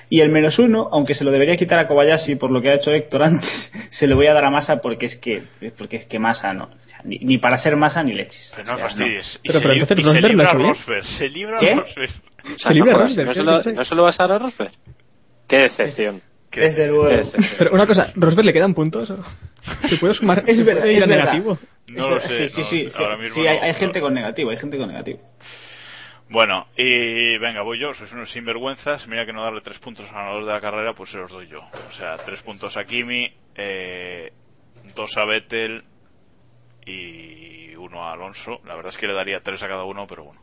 [0.09, 2.75] Y el menos uno, aunque se lo debería quitar a Kobayashi por lo que ha
[2.75, 5.43] hecho Héctor antes, se lo voy a dar a Massa porque es que
[5.77, 8.51] porque es que Massa no, o sea, ni, ni para ser Masa ni leches.
[8.55, 9.39] Pero no O sea, fastidies.
[9.43, 10.69] Pero- pero entonces Rosberg lo libra ha hecho bien.
[10.73, 11.05] Rosberg.
[11.05, 11.75] Se libra ¿Qué?
[11.75, 12.11] Rosberg.
[12.43, 13.63] O sea, Se libra no, Rosberg, ¿no, ¿qué se lo?
[13.73, 14.71] ¿No se lo vas a dar a Rosberg?
[15.47, 16.21] Qué decepción.
[16.51, 17.07] Desde luego.
[17.07, 17.55] Qué decepción.
[17.57, 19.11] Pero una cosa, ¿Rosberg le quedan puntos?
[19.89, 20.43] ¿Se puede sumar?
[20.47, 21.57] Es verdad, es negativo?
[21.87, 22.33] No lo Es sé.
[22.33, 22.97] verdad, Sí, sí, no sí.
[22.99, 23.77] Ahora mismo sí, hay, no, hay no.
[23.79, 25.19] gente con negativo, hay gente con negativo.
[26.33, 29.07] Bueno, y venga, voy yo, sois unos sinvergüenzas.
[29.07, 31.47] Mira que no darle tres puntos a ganador de la carrera, pues se los doy
[31.47, 31.59] yo.
[31.61, 34.33] O sea, tres puntos a Kimi, eh,
[34.95, 35.83] dos a Vettel
[36.87, 38.61] y uno a Alonso.
[38.65, 40.41] La verdad es que le daría tres a cada uno, pero bueno.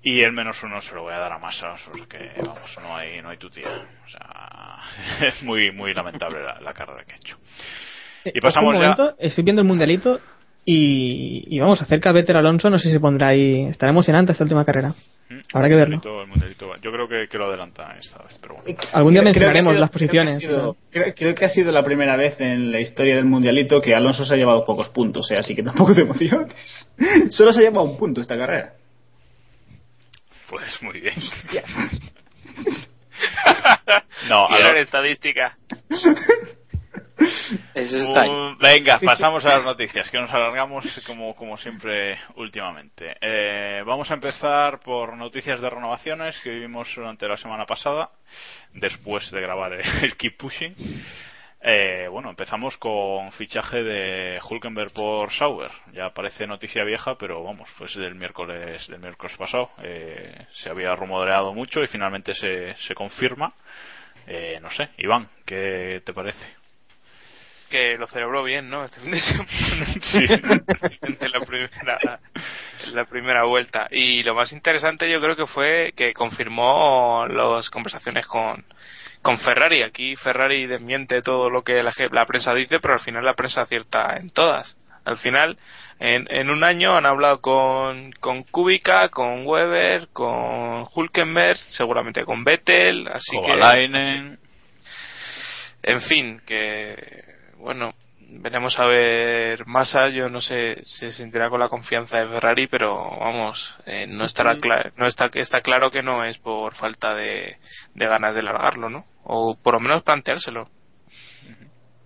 [0.00, 2.78] Y el menos uno se lo voy a dar a Massa, o sea que vamos,
[2.80, 3.66] no hay, no hay tu tía.
[4.06, 4.78] O sea,
[5.28, 7.36] es muy, muy lamentable la, la carrera que ha hecho.
[8.26, 10.20] Eh, Y pasamos ya- estoy viendo el mundialito
[10.64, 13.66] y, y vamos, acerca a Vettel Alonso, no sé si se pondrá ahí.
[13.66, 14.94] Estará emocionante esta última carrera.
[15.28, 15.38] ¿Mm?
[15.52, 15.96] Habrá que El verlo.
[15.96, 18.78] mundialito- el mundialito, Yo creo que, que lo adelantan esta vez, pero bueno.
[18.92, 20.38] Algún día Creo- creo que ha mencionaremos sido- las posiciones.
[20.38, 23.16] Creo que, ha sido, creo- creo que ha sido la primera vez en la historia
[23.16, 25.36] del mundialito que Alonso se ha llevado pocos puntos, ¿eh?
[25.36, 26.54] así que tampoco te emociones.
[27.30, 28.74] Solo se ha llevado un punto esta carrera.
[30.48, 31.14] Pues muy bien.
[34.28, 35.56] no, a ver, estadística.
[37.74, 38.30] Eso está ahí.
[38.30, 43.16] Uh, venga, pasamos a las noticias, que nos alargamos como, como siempre últimamente.
[43.20, 48.10] Eh, vamos a empezar por noticias de renovaciones que vivimos durante la semana pasada,
[48.72, 50.74] después de grabar el Keep Pushing.
[51.62, 55.70] Eh, bueno, empezamos con fichaje de Hulkenberg por Sauber.
[55.92, 59.70] Ya parece noticia vieja, pero vamos, pues del miércoles del miércoles pasado.
[59.82, 63.52] Eh, se había rumoreado mucho y finalmente se, se confirma.
[64.26, 66.59] Eh, no sé, Iván, ¿qué te parece?
[67.70, 68.84] Que lo celebró bien, ¿no?
[68.84, 69.46] Este fin de semana.
[70.02, 70.26] Sí.
[71.20, 72.20] en la primera,
[72.84, 73.86] en la primera vuelta.
[73.90, 78.64] Y lo más interesante yo creo que fue que confirmó las conversaciones con,
[79.22, 79.82] con Ferrari.
[79.82, 84.16] Aquí Ferrari desmiente todo lo que la, prensa dice, pero al final la prensa acierta
[84.16, 84.76] en todas.
[85.04, 85.56] Al final,
[86.00, 92.42] en, en un año han hablado con, con Kubica, con Weber, con Hulkenberg, seguramente con
[92.42, 93.52] Vettel, así que...
[93.52, 94.38] Kovalainen.
[95.82, 97.90] En fin, que bueno,
[98.32, 100.08] veremos a ver Massa.
[100.08, 104.24] Yo no sé si se sentirá con la confianza de Ferrari, pero vamos, eh, no
[104.24, 107.56] estará cla- no está está claro que no es por falta de,
[107.94, 109.04] de ganas de largarlo, ¿no?
[109.24, 110.68] O por lo menos planteárselo.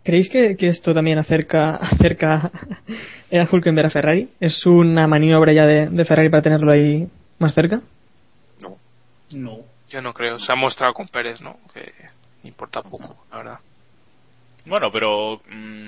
[0.03, 2.51] ¿Creéis que, que esto también acerca, acerca
[3.33, 4.29] a Hulkenberg a Ferrari?
[4.39, 7.81] ¿Es una maniobra ya de, de Ferrari para tenerlo ahí más cerca?
[9.33, 9.61] No.
[9.89, 10.39] Yo no creo.
[10.39, 11.57] Se ha mostrado con Pérez, ¿no?
[11.73, 11.91] Que
[12.43, 13.59] importa poco, la verdad.
[14.67, 15.87] Bueno, pero mm,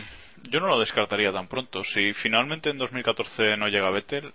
[0.51, 1.83] yo no lo descartaría tan pronto.
[1.85, 4.33] Si finalmente en 2014 no llega Vettel,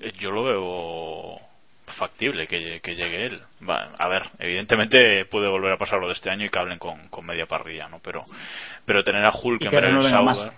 [0.00, 1.38] eh, yo lo veo
[1.98, 3.42] factible que, lle- que llegue él.
[3.68, 6.78] Va, a ver, evidentemente puede volver a pasar lo de este año y que hablen
[6.78, 8.00] con, con media parrilla, ¿no?
[8.00, 8.22] Pero,
[8.86, 10.52] pero tener a Hulk Y en el Sauber,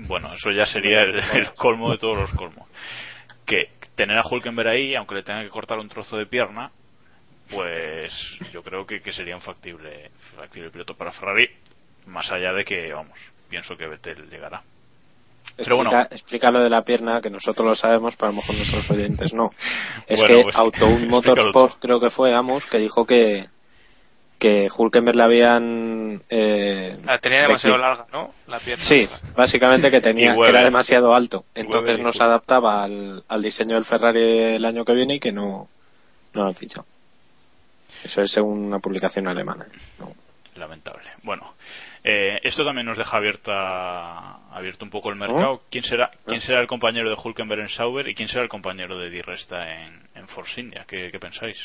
[0.00, 2.68] bueno, eso ya sería el, el colmo de todos los colmos.
[3.46, 6.70] Que tener a Hulkenberg ahí, aunque le tenga que cortar un trozo de pierna,
[7.50, 8.12] pues
[8.52, 11.48] yo creo que, que sería un factible, factible piloto para Ferrari,
[12.06, 14.62] más allá de que, vamos, pienso que Vettel llegará.
[15.56, 16.08] Pero explica, bueno.
[16.10, 19.32] explica lo de la pierna, que nosotros lo sabemos, pero a lo mejor nuestros oyentes
[19.34, 19.50] no.
[20.06, 23.46] Es Bueno, que pues, Autoun Motorsport, creo que fue Amos, que dijo que
[24.38, 28.32] que Hulkenberg le habían eh, La tenía demasiado larga, ¿no?
[28.46, 28.82] La pierna.
[28.82, 33.74] Sí, básicamente que tenía que era demasiado alto, entonces no se adaptaba al, al diseño
[33.74, 35.68] del Ferrari el año que viene y que no
[36.32, 36.86] no lo han fichado.
[38.02, 39.66] Eso es según una publicación alemana.
[39.98, 40.14] ¿no?
[40.54, 41.10] Lamentable.
[41.22, 41.54] Bueno,
[42.02, 45.62] eh, esto también nos deja abierta abierto un poco el mercado.
[45.70, 48.98] ¿Quién será quién será el compañero de Hulkenberg en Sauber y quién será el compañero
[48.98, 50.84] de Di Resta en, en Force India?
[50.88, 51.58] ¿Qué, qué pensáis?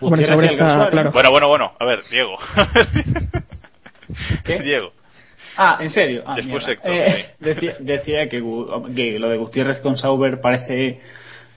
[0.00, 1.12] El está claro.
[1.12, 1.72] Bueno, bueno, bueno.
[1.78, 2.38] A ver, Diego.
[4.44, 4.58] ¿Qué?
[4.62, 4.92] Diego.
[5.56, 6.22] Ah, ¿en serio?
[6.26, 6.72] Ah, Después mierda.
[6.72, 7.44] Héctor, Eh, sí.
[7.44, 8.42] decía, decía que,
[8.96, 11.00] que lo de Gutiérrez con Sauber parece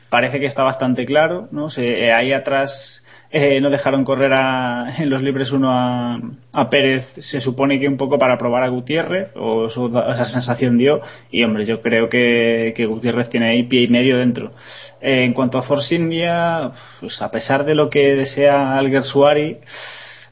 [0.09, 1.69] parece que está bastante claro, ¿no?
[1.69, 3.02] Se, eh, ahí atrás
[3.35, 6.19] eh, no dejaron correr a, en los libres uno a,
[6.53, 10.25] a Pérez, se supone que un poco para probar a Gutiérrez, o eso da- esa
[10.25, 14.51] sensación dio, y hombre, yo creo que, que Gutiérrez tiene ahí pie y medio dentro.
[15.01, 19.57] Eh, en cuanto a Force India, pues a pesar de lo que desea Alguer Suari,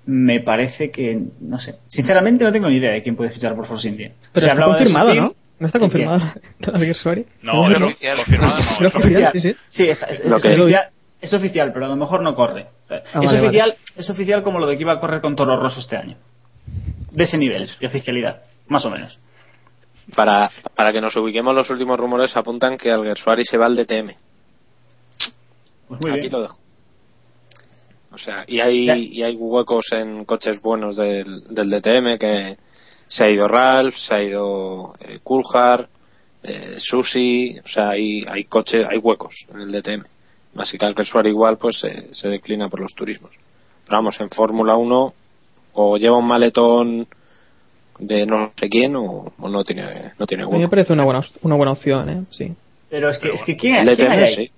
[0.06, 3.66] me parece que, no sé, sinceramente no tengo ni idea de quién puede fichar por
[3.68, 4.12] Force India.
[4.34, 5.34] Pero Se está confirmado, ¿no?
[5.60, 6.24] No está confirmado
[6.74, 7.26] Alguer Suari.
[7.44, 8.18] No, es oficial.
[8.18, 9.56] confirmado no, Pero eso- oficial, sí, sí.
[9.70, 10.86] Sí, está- es, Lo es que- oficial,
[11.22, 12.68] es oficial, pero a lo mejor no corre.
[12.90, 15.56] es, Ah, vale, oficial, es oficial como lo de que iba a correr con Toro
[15.56, 16.18] Rosso este año.
[17.12, 19.20] De ese nivel de oficialidad, más o menos.
[20.16, 24.16] Para, para que nos ubiquemos, los últimos rumores apuntan que Alguersuari se va al DTM.
[25.88, 26.32] Pues muy Aquí bien.
[26.32, 26.58] lo dejo.
[28.14, 28.98] O sea, y hay, Ya.
[28.98, 32.58] y hay huecos en coches buenos del, del DTM que
[33.08, 35.20] se ha ido Ralph, se ha ido eh,
[36.44, 40.04] eh, Susi, o sea, hay, hay coches, hay huecos en el DTM.
[40.56, 43.32] Así que Alguersuari igual pues se, se declina por los turismos.
[43.86, 45.14] Pero vamos, en Fórmula 1
[45.74, 47.08] o lleva un maletón
[48.00, 50.70] de no sé quién o, o no tiene no tiene A mí me hueco.
[50.72, 52.24] parece una buena, una buena opción, ¿eh?
[52.32, 52.52] Sí.
[52.90, 53.86] Pero es que, Pero es que bueno.
[53.86, 54.36] ¿quién, quién hay ahí?
[54.36, 54.52] sí.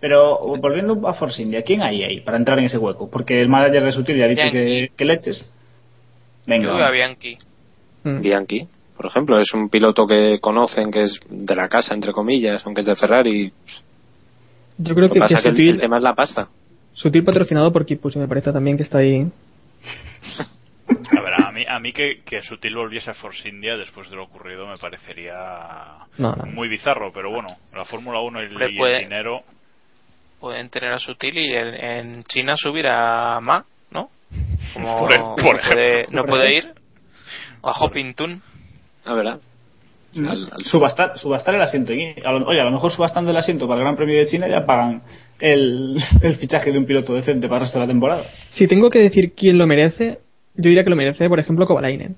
[0.00, 3.08] Pero volviendo a Force India, ¿quién hay ahí para entrar en ese hueco?
[3.08, 5.48] Porque el manager de Sutil ya ha dicho que, que leches.
[6.46, 6.66] Venga.
[6.76, 7.38] Yo a Bianchi.
[8.02, 8.20] Mm.
[8.20, 12.66] Bianchi, por ejemplo, es un piloto que conocen, que es de la casa, entre comillas,
[12.66, 13.52] aunque es de Ferrari.
[14.78, 16.14] Yo creo Lo que, que pasa que es que el, Sutil, el tema es la
[16.14, 16.48] pasta.
[16.94, 19.26] Sutil patrocinado por Kipus, y me parece también que está ahí.
[21.16, 24.16] A ver, a mí, a mí que, que Sutil volviese a Force India después de
[24.16, 25.34] lo ocurrido me parecería
[26.18, 26.46] No, no.
[26.46, 29.42] muy bizarro, pero bueno, la Fórmula 1 y, el- Hombre, y puede- el dinero.
[30.40, 34.10] Pueden tener a Sutil y en, en China subir a Ma, ¿no?
[34.74, 36.72] Como Por e- no puede, no puede ir.
[37.60, 38.42] O a Hopington.
[39.04, 39.38] A ver,
[40.14, 40.26] Mm.
[40.28, 41.92] al- al- Subastar, subastar el asiento.
[41.92, 44.26] Y, a lo- Oye, a lo mejor subastando el asiento para el Gran Premio de
[44.26, 45.02] China ya pagan
[45.40, 48.22] el, el fichaje de un piloto decente para el resto de la temporada.
[48.50, 50.18] Si tengo que decir quién lo merece,
[50.54, 52.16] yo diría que lo merece, por ejemplo, Kovalainen.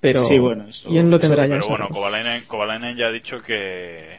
[0.00, 1.52] Pero Sí, bueno, eso- ¿quién lo eso- tendrá ya?
[1.54, 4.18] Pero en bueno, Kovalainen, Kovalainen ya ha dicho que.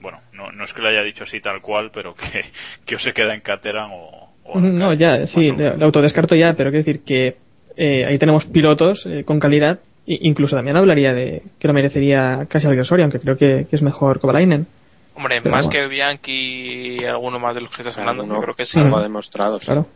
[0.00, 2.24] Bueno, no, no es que lo haya dicho así tal cual, pero que,
[2.86, 4.30] que o se queda en Caterham o.
[4.44, 7.36] o en No, ya, sí, lo autodescarto ya, pero quiero decir que
[7.76, 9.78] eh, ahí tenemos pilotos eh, con calidad.
[10.06, 14.18] Incluso también hablaría de que lo merecería casi Alguersuari, aunque creo que, que es mejor
[14.20, 14.66] Kovalainen.
[15.14, 15.80] Hombre, Pero más bueno.
[15.80, 18.78] que Bianchi y alguno más de los que estás hablando, yo creo que sí.
[18.80, 19.58] algo ha demostrado.
[19.60, 19.66] sí.
[19.66, 19.86] Claro.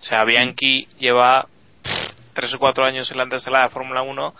[0.00, 1.46] O sea, Bianchi lleva
[1.82, 4.34] pff, tres o cuatro años en la antesala de Fórmula 1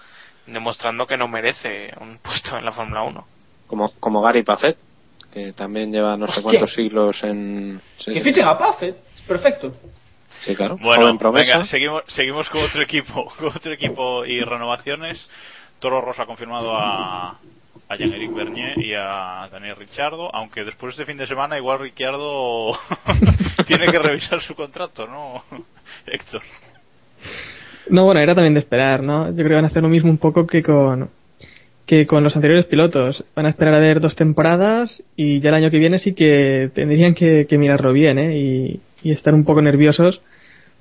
[0.47, 3.27] demostrando que no merece un puesto en la Fórmula 1.
[3.67, 4.77] Como, como Gary Pafet,
[5.33, 7.81] que también lleva no sé cuántos siglos en.
[7.99, 8.25] sí, Que sí.
[8.25, 8.57] fichen a
[9.27, 9.75] perfecto.
[10.41, 10.77] Sí, claro.
[10.81, 11.55] Bueno, Joven promesa.
[11.55, 15.29] venga, seguimos, seguimos con otro equipo, con otro equipo y renovaciones.
[15.79, 17.39] Toro Rosso ha confirmado a,
[17.89, 21.81] a Jean-Éric Bernier y a Daniel Ricciardo, aunque después de este fin de semana igual
[21.81, 22.73] Ricciardo
[23.67, 25.45] tiene que revisar su contrato, ¿no?
[26.07, 26.43] Héctor.
[27.89, 29.29] No, bueno, era también de esperar, ¿no?
[29.29, 31.11] Yo creo que van a hacer lo mismo un poco que con
[31.87, 33.25] que con los anteriores pilotos.
[33.35, 36.71] Van a esperar a ver dos temporadas y ya el año que viene sí que
[36.75, 38.37] tendrían que, que mirarlo bien, ¿eh?
[38.37, 40.21] Y, y estar un poco nerviosos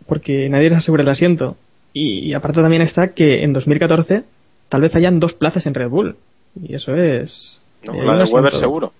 [0.08, 1.58] porque nadie les asegura el asiento.
[1.94, 4.24] Y, y aparte también está que en 2014
[4.70, 6.16] tal vez hayan dos plazas en Red Bull.
[6.62, 7.60] Y eso es...
[7.86, 8.92] No, eh, la de Weber seguro.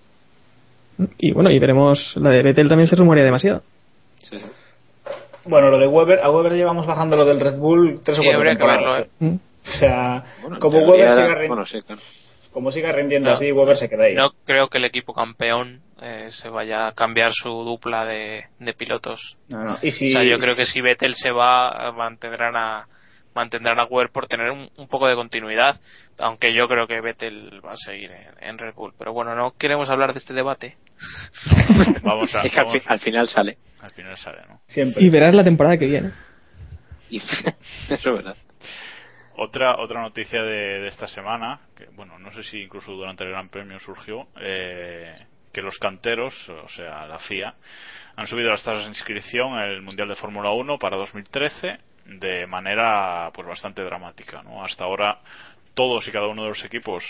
[1.18, 3.62] Y bueno, y veremos, la de Vettel también se rumorea demasiado.
[4.16, 4.46] Sí, sí.
[5.44, 8.26] Bueno, lo de Weber, a Weber llevamos bajando lo del Red Bull tres o Sí,
[8.26, 9.06] cuatro habría que temporadas.
[9.20, 9.38] verlo, ¿eh?
[9.64, 12.00] O sea, Bueno, como Weber, siga, rin- Bueno, sí, claro.
[12.52, 13.34] como siga rindiendo No.
[13.36, 14.14] así, Weber se queda ahí.
[14.14, 18.72] No creo que el equipo campeón eh, se vaya a cambiar su dupla de, de
[18.74, 19.36] pilotos.
[19.48, 19.78] No, no.
[19.82, 22.86] Y si, O sea, yo creo que si Vettel se va, eh, mantendrán a
[23.34, 25.78] mantendrán a Weber por tener un, un poco de continuidad,
[26.18, 28.94] aunque yo creo que Vettel va a seguir en, en Red Bull.
[28.98, 30.76] Pero bueno, no queremos hablar de este debate.
[32.02, 33.58] vamos a, Es que al, vamos- fi- al final sale.
[33.80, 34.60] al final sale, ¿no?
[34.66, 35.02] Siempre.
[35.04, 36.12] Y verás la temporada que viene.
[37.10, 37.54] Eso
[37.88, 38.36] es verdad.
[39.36, 43.30] Otra otra noticia de, de esta semana, que bueno, no sé si incluso durante el
[43.30, 45.14] Gran Premio surgió, eh,
[45.56, 47.54] que los canteros, o sea, la FIA,
[48.14, 53.30] han subido las tasas de inscripción el Mundial de Fórmula 1 para 2013 de manera
[53.32, 54.62] pues bastante dramática, ¿no?
[54.62, 55.18] Hasta ahora
[55.72, 57.02] todos y cada uno de los equipos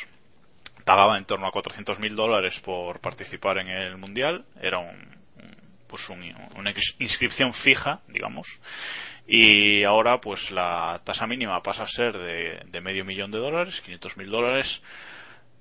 [0.85, 4.97] pagaba en torno a 400.000 dólares por participar en el mundial era un,
[5.89, 6.23] pues un-
[6.57, 8.47] una ins- inscripción fija digamos
[9.27, 14.31] y ahora pues la tasa mínima pasa a ser de medio millón de dólares 500.000
[14.31, 14.83] dólares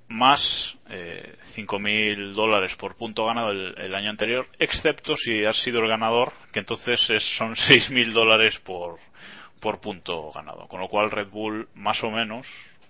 [0.07, 5.79] más eh, 5.000 dólares por punto ganado el, el año anterior, excepto si has sido
[5.81, 8.99] el ganador, que entonces es- son 6.000 dólares por,
[9.59, 10.67] por punto ganado.
[10.67, 12.45] Con lo cual Red Bull, más o menos,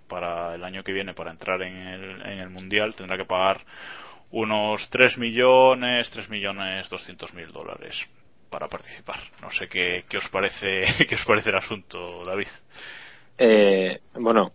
[0.08, 3.62] para el año que viene, para entrar en el, en el Mundial, tendrá que pagar
[4.32, 7.96] unos 3 millones, 3 millones 200 mil dólares
[8.50, 9.20] para participar.
[9.42, 12.48] No sé qué, qué os parece, qué os parece el asunto, David.
[13.38, 14.52] Eh, bueno,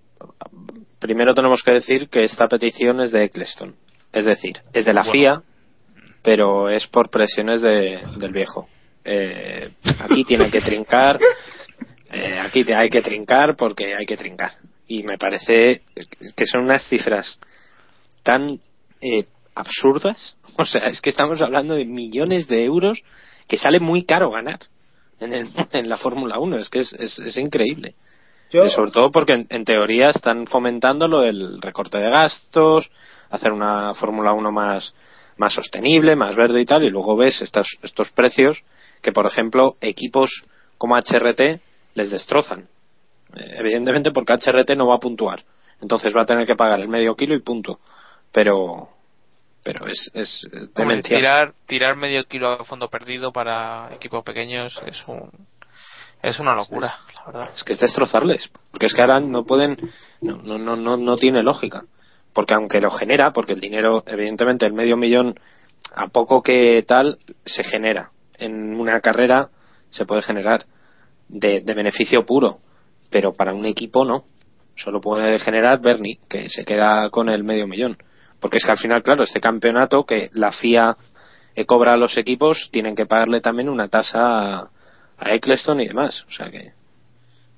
[0.99, 3.75] primero tenemos que decir que esta petición es de Eccleston.
[4.13, 5.13] Es decir, es de la Bueno.
[5.13, 5.43] FIA,
[6.23, 8.69] pero es por presiones de- del viejo.
[9.05, 11.19] Eh, aquí tiene que trincar,
[12.11, 14.53] eh, aquí te- hay que trincar porque hay que trincar.
[14.89, 15.83] Y me parece
[16.37, 17.39] que son unas cifras
[18.23, 18.61] tan
[19.01, 20.37] eh, absurdas.
[20.59, 23.01] O sea, es que estamos hablando de millones de euros
[23.49, 24.59] que sale muy caro ganar
[25.21, 26.59] en, el- en la Fórmula 1.
[26.59, 27.95] Es que es, es- es increíble.
[28.51, 32.91] Yo- Sobre todo porque en, en teoría están fomentando lo del recorte de gastos,
[33.31, 34.93] hacer una Fórmula 1 más,
[35.37, 38.63] más sostenible, más verde y tal, y luego ves estos, estos precios
[39.03, 40.45] que, por ejemplo, equipos
[40.79, 41.61] como HRT
[41.95, 42.69] les destrozan.
[43.37, 45.43] Eh, evidentemente porque HRT no va a puntuar.
[45.81, 47.79] Entonces va a tener que pagar el medio kilo y punto.
[48.33, 48.89] Pero,
[49.63, 51.19] pero es, es, es demencial.
[51.21, 55.31] tirar, tirar medio kilo a fondo perdido para equipos pequeños es un
[56.23, 57.51] es una locura, la verdad.
[57.55, 58.51] Es que es destrozarles.
[58.71, 59.77] Porque es que ahora no pueden.
[60.21, 61.85] No, no, no, no, no tiene lógica.
[62.33, 65.39] Porque aunque lo genera, porque el dinero, evidentemente, el medio millón,
[65.95, 68.11] a poco que tal, se genera.
[68.39, 69.49] En una carrera
[69.91, 70.65] se puede generar
[71.29, 72.59] de, de beneficio puro.
[73.11, 74.25] Pero para un equipo no.
[74.77, 77.99] Solo puede generar Bernie, que se queda con el medio millón.
[78.41, 80.97] Porque es que al final, claro, este campeonato que la FIA
[81.67, 84.71] cobra a los equipos, tienen que pagarle también una tasa
[85.21, 86.25] a, Eccleston y demás.
[86.29, 86.59] O sea que.
[86.59, 86.73] En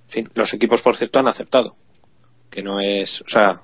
[0.08, 1.74] fin, los equipos, por cierto, han aceptado.
[2.50, 3.22] Que no es.
[3.22, 3.60] O sea,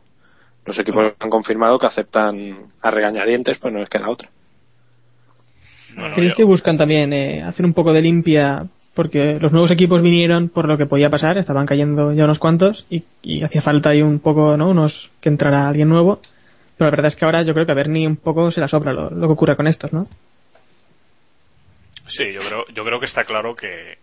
[0.64, 4.30] los equipos han confirmado que aceptan a regañadientes, pues no les queda otra.
[5.94, 8.66] Bueno, ¿Creéis yo- que buscan también eh, hacer un poco de limpia?
[8.94, 12.84] Porque los nuevos equipos vinieron por lo que podía pasar, estaban cayendo ya unos cuantos
[12.90, 14.70] y, y hacía falta ahí un poco, ¿no?
[14.70, 16.20] Unos que entrara alguien nuevo.
[16.76, 18.66] Pero la verdad es que ahora yo creo que a Bernie un poco se la
[18.68, 20.06] sobra lo, lo que ocurre con estos, ¿no?
[22.08, 23.98] Sí, yo creo, yo creo que está claro que,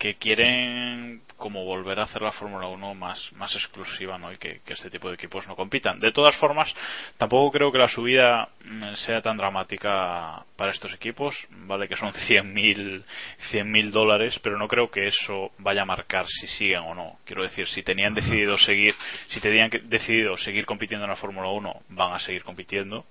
[0.00, 4.32] que quieren como volver a hacer la Fórmula 1 más, más exclusiva ¿no?
[4.32, 6.00] y que, que este tipo de equipos no compitan.
[6.00, 6.72] De todas formas,
[7.18, 11.36] tampoco creo que la subida mm, sea tan dramática para estos equipos.
[11.50, 13.04] Vale que son 100.000
[13.52, 17.18] 100.000 dólares, pero no creo que eso vaya a marcar si siguen o no.
[17.24, 18.94] Quiero decir, si tenían decidido seguir,
[19.28, 23.04] si tenían decidido seguir compitiendo en la Fórmula 1, van a seguir compitiendo.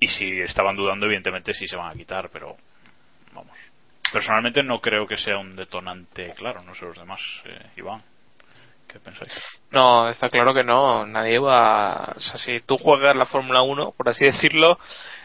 [0.00, 2.56] Y si estaban dudando, evidentemente sí se van a quitar, pero
[3.38, 3.56] vamos.
[4.12, 8.02] Personalmente no creo que sea un detonante claro, no sé los demás, eh, Iván.
[8.86, 9.30] ¿Qué pensáis?
[9.70, 11.04] No, está claro que no.
[11.06, 12.14] Nadie va.
[12.16, 14.78] O sea, si tú juegas la Fórmula 1, por así decirlo,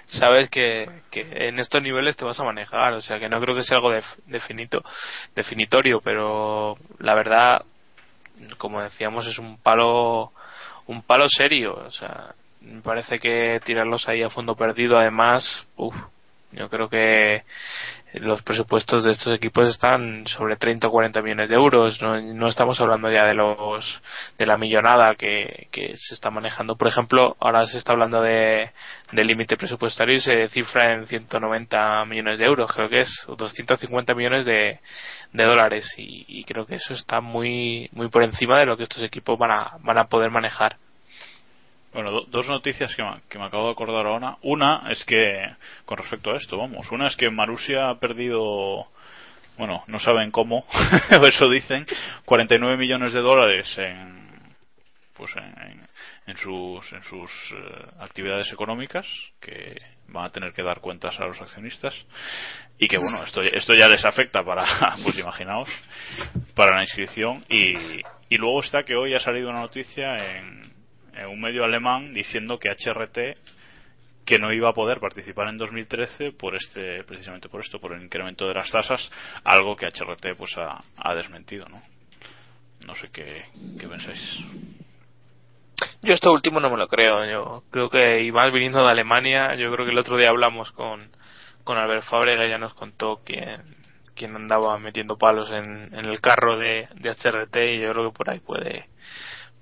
[0.06, 2.92] sabes que, que en estos niveles te vas a manejar.
[2.94, 4.84] O sea, que no creo que sea algo def- definito,
[5.34, 7.64] definitorio, pero la verdad,
[8.58, 10.34] como decíamos, es un palo,
[10.88, 11.76] un palo serio.
[11.86, 15.96] O sea, me parece que tirarlos ahí a fondo perdido, además, uff,
[16.54, 17.44] yo creo que
[18.14, 22.02] los presupuestos de estos equipos están sobre 30 o 40 millones de euros.
[22.02, 24.02] No, no estamos hablando ya de los
[24.38, 26.78] de la millonada que, que se está manejando.
[26.78, 28.72] Por ejemplo, ahora se está hablando de
[29.12, 33.36] del límite presupuestario y se cifra en 190 millones de euros, creo que es, o
[33.36, 34.80] 250 millones de,
[35.32, 35.94] de dólares.
[35.98, 39.38] Y, y creo que eso está muy muy por encima de lo que estos equipos
[39.40, 40.78] van a, van a poder manejar.
[41.94, 44.38] Bueno, do- dos noticias que me, acabo de acordar ahora.
[44.42, 45.48] Una es que,
[45.86, 48.88] con respecto a esto, vamos, una es que Marusia ha perdido,
[49.58, 50.66] bueno, no saben cómo,
[51.28, 51.86] eso dicen,
[52.26, 54.28] 49 millones de dólares en,
[55.16, 55.88] pues en-
[56.26, 59.06] en sus, en sus eh, actividades económicas,
[59.40, 61.94] que van a tener que dar cuentas a los accionistas,
[62.80, 65.70] y que bueno, esto, esto ya les afecta para, pues imaginaos,
[66.56, 70.73] para la inscripción, y, y luego está que hoy ha salido una noticia en,
[71.16, 73.38] en un medio alemán diciendo que HRT
[74.26, 78.02] que no iba a poder participar en 2013 por este precisamente por esto por el
[78.02, 79.12] incremento de las tasas
[79.44, 81.82] algo que HRT pues ha, desmentido no
[82.86, 83.46] no sé qué,
[83.80, 84.40] qué pensáis
[86.02, 87.26] Yo esto último no me lo creo.
[87.26, 91.10] Yo creo que Iván viniendo de Alemania, yo creo que el otro día hablamos con,
[91.64, 93.78] con Albert Fábrega y ya nos contó quién,
[94.14, 98.40] quién andaba metiendo palos en, el carro de HRT y yo creo que por ahí
[98.40, 98.90] puede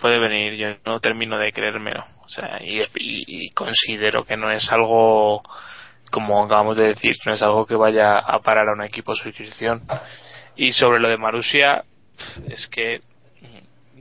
[0.02, 0.56] puede venir.
[0.56, 2.06] Yo no termino de creérmelo.
[2.26, 5.44] O sea, y, considero que no es algo,
[6.12, 9.30] como acabamos de decir, no es algo que vaya a parar a un equipo su
[9.30, 9.84] inscripción.
[10.56, 11.84] Y sobre lo de Marusia,
[12.50, 13.02] es que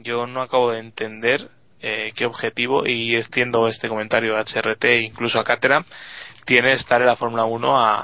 [0.02, 1.48] yo no acabo de entender
[1.82, 5.84] eh, qué objetivo, y extiendo este comentario a HRT e incluso a Caterham,
[6.50, 7.94] tiene estar en la Fórmula 1 a,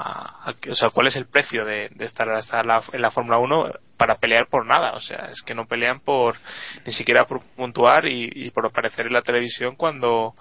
[0.49, 3.71] a- o sea, cuál es el precio de, estar hasta la- en la Fórmula 1
[3.97, 6.37] para pelear por nada, o sea, es que no pelean por
[6.85, 10.33] ni siquiera por puntuar y, y por aparecer en la televisión cuando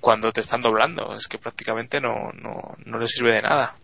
[0.00, 3.74] cuando te están doblando, es que prácticamente no no, no les sirve de nada.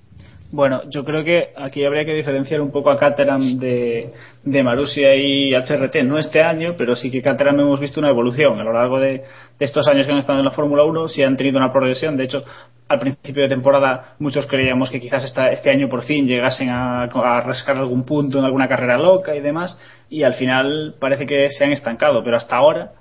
[0.52, 4.12] Bueno, yo creo que aquí habría que diferenciar un poco a Caterham de,
[4.44, 5.96] de Marussia y HRT.
[6.04, 8.60] No este año, pero sí que Caterham hemos visto una evolución.
[8.60, 9.24] A lo largo de,
[9.58, 12.16] estos años que han estado en la Fórmula 1, sí han tenido una progresión.
[12.16, 12.44] De hecho,
[12.86, 17.02] al principio de temporada muchos creíamos que quizás esta- este año por fin llegasen a,
[17.04, 19.76] a algún punto en alguna carrera loca y demás.
[20.08, 22.22] Y al final parece que se han estancado.
[22.22, 22.92] Pero hasta ahora,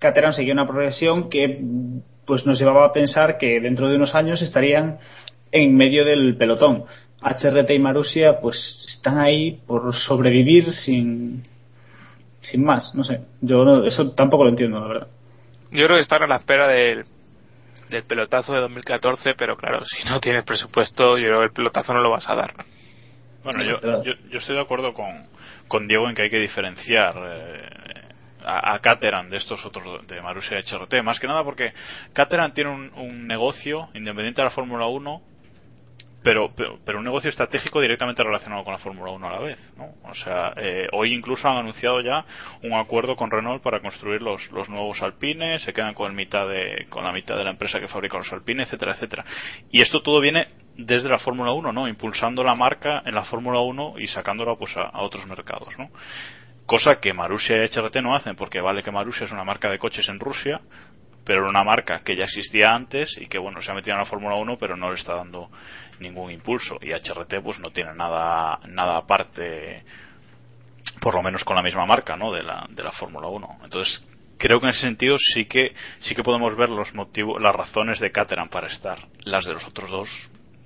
[0.00, 1.62] Caterham seguía una progresión que
[2.26, 4.98] pues nos llevaba a pensar que dentro de unos años estarían
[5.52, 6.84] en medio del pelotón.
[7.22, 11.42] HRT y Marussia pues están ahí por sobrevivir sin
[12.40, 13.20] sin más, no sé.
[13.42, 15.08] Yo no- eso tampoco lo entiendo, la verdad.
[15.70, 17.04] Yo creo que están a la espera del,
[17.90, 21.92] del pelotazo de 2014, pero claro, si no tienes presupuesto, yo creo que el pelotazo
[21.92, 22.54] no lo vas a dar.
[23.44, 25.26] Bueno, yo, yo, yo estoy de acuerdo con,
[25.68, 27.68] con Diego en que hay que diferenciar eh,
[28.44, 31.72] a, a Caterham de estos otros, de Marussia y HRT, más que nada porque
[32.14, 35.22] Caterham tiene un, un negocio independiente de la Fórmula 1,
[36.22, 39.58] pero, pero, pero un negocio estratégico directamente relacionado con la Fórmula 1 a la vez.
[39.76, 39.94] ¿no?
[40.08, 42.24] O sea, eh, hoy incluso han anunciado ya
[42.62, 46.46] un acuerdo con Renault para construir los, los nuevos Alpines, se quedan con, el mitad
[46.46, 49.24] de, con la mitad de la empresa que fabrica los Alpines, etcétera, etcétera.
[49.70, 51.88] Y esto todo viene desde la Fórmula 1, ¿no?
[51.88, 55.90] Impulsando la marca en la Fórmula 1 y sacándola pues a, otros mercados, ¿no?
[56.66, 59.78] Cosa que Marussia y HRT no hacen, porque vale que Marussia es una marca de
[59.78, 60.60] coches en Rusia,
[61.24, 64.00] pero era una marca que ya existía antes y que bueno se ha metido en
[64.00, 65.50] la Fórmula 1 pero no le está dando
[66.00, 69.84] ningún impulso y HRT pues no tiene nada nada aparte
[71.00, 74.02] por lo menos con la misma marca no de la de la Fórmula 1 entonces
[74.38, 78.00] creo que en ese sentido sí que sí que podemos ver los motivos las razones
[78.00, 78.98] de Caterham para estar.
[79.24, 80.08] Las de los otros dos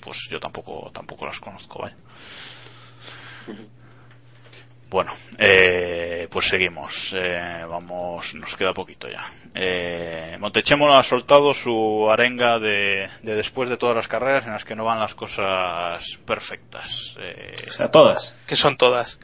[0.01, 1.97] pues yo tampoco tampoco las conozco vaya
[4.95, 6.93] bueno, eh, pues seguimos.
[7.17, 9.27] Eh, vamos, nos queda poquito ya.
[9.53, 14.65] Eh, Montechemolo ha soltado su arenga de, de después de todas las carreras en las
[14.65, 16.87] que no van las cosas perfectas.
[17.19, 18.41] Eh, O sea, todas.
[18.47, 19.19] Que son todas.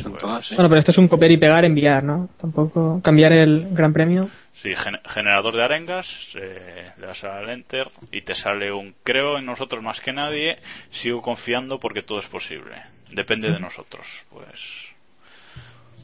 [0.00, 0.54] Son todas, ¿eh?
[0.54, 2.28] Bueno, pero esto es un copiar y pegar, enviar, ¿no?
[2.40, 4.28] Tampoco cambiar el Gran Premio.
[4.62, 9.38] Sí, gen- generador de arengas, eh, le das al enter y te sale un creo
[9.38, 10.56] en nosotros más que nadie,
[10.92, 12.76] sigo confiando porque todo es posible.
[13.10, 14.06] Depende de nosotros.
[14.30, 14.91] Pues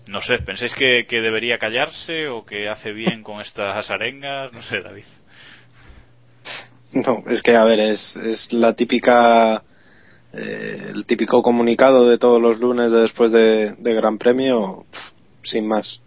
[0.08, 4.52] no sé, ¿pensáis que, que debería callarse o que hace bien con estas arengas?
[4.52, 5.04] No sé, David.
[6.92, 9.62] No, es que a ver, es, es la típica
[10.32, 14.84] eh, el típico comunicado de todos los lunes de después de, Gran Premio,
[15.42, 16.02] sin más.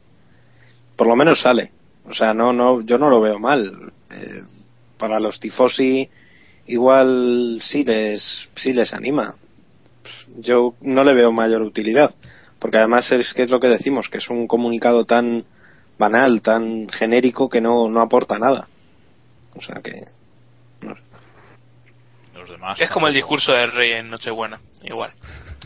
[0.95, 1.71] Por lo menos sale.
[2.05, 3.91] O sea, no, no, yo no lo veo mal.
[4.11, 4.43] Eh,
[4.97, 6.09] para los tifosi
[6.67, 9.35] igual sí les, sí les anima.
[10.37, 12.13] Yo no le veo mayor utilidad.
[12.61, 15.45] Porque además es que es lo que decimos, que es un comunicado tan
[15.97, 18.67] banal, tan genérico que no, no aporta nada.
[19.55, 20.05] O sea que
[22.35, 22.79] Los demás.
[22.79, 25.11] Es como el discurso del rey en Nochebuena, igual.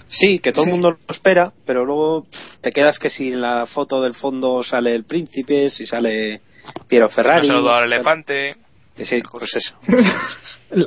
[0.08, 2.28] Sí, que todo el mundo lo espera, pero luego
[2.62, 6.42] te quedas que si en la foto del fondo sale el príncipe, si sale
[6.88, 7.48] Piero Ferrari.
[7.48, 8.56] Se ha saludado al si elefante.
[9.04, 9.76] Sí, pues eso.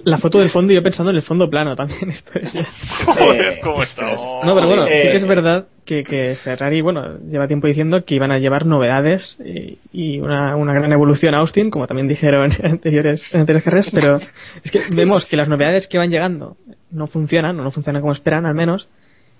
[0.04, 2.10] La foto del fondo, yo pensando en el fondo plano también.
[2.10, 2.66] Esto es ya.
[3.06, 4.20] Joder, ¿cómo estamos?
[4.44, 8.04] No, pero bueno, sí Eh, que es verdad que, que Ferrari, bueno, lleva tiempo diciendo
[8.04, 12.08] que iban a llevar novedades y, y una, una gran evolución a Austin, como también
[12.08, 14.16] dijeron en anteriores, en anteriores carreras, pero
[14.62, 16.56] es que vemos que las novedades que van llegando
[16.90, 18.88] no funcionan, o no funcionan como esperan al menos,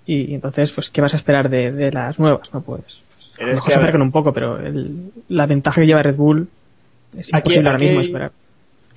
[0.05, 2.51] y, entonces, pues, ¿qué vas a esperar de, de las nuevas?
[2.53, 2.85] No puedes.
[3.39, 6.15] A lo mejor que, se acercan un poco, pero el- la ventaja que lleva Red
[6.15, 6.47] Bull
[7.15, 8.31] es Aquí- imposible ahora mismo esperar.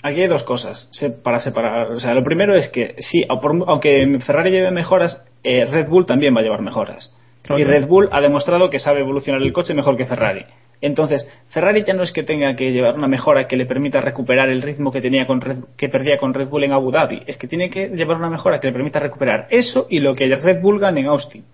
[0.03, 0.91] Aquí hay dos cosas
[1.23, 1.93] para separar.
[1.93, 6.35] O sea, lo primero es que sí, aunque Ferrari lleve mejoras, eh, Red Bull también
[6.35, 7.15] va a llevar mejoras.
[7.43, 7.61] Claro.
[7.61, 10.45] Y Red Bull ha demostrado que sabe evolucionar el coche mejor que Ferrari.
[10.81, 14.49] Entonces, Ferrari ya no es que tenga que llevar una mejora que le permita recuperar
[14.49, 17.37] el ritmo que tenía con Red- que perdía con Red Bull en Abu Dhabi, es
[17.39, 20.61] que tiene que llevar una mejora que le permita recuperar eso y lo que Red
[20.61, 21.45] Bull gane en Austin.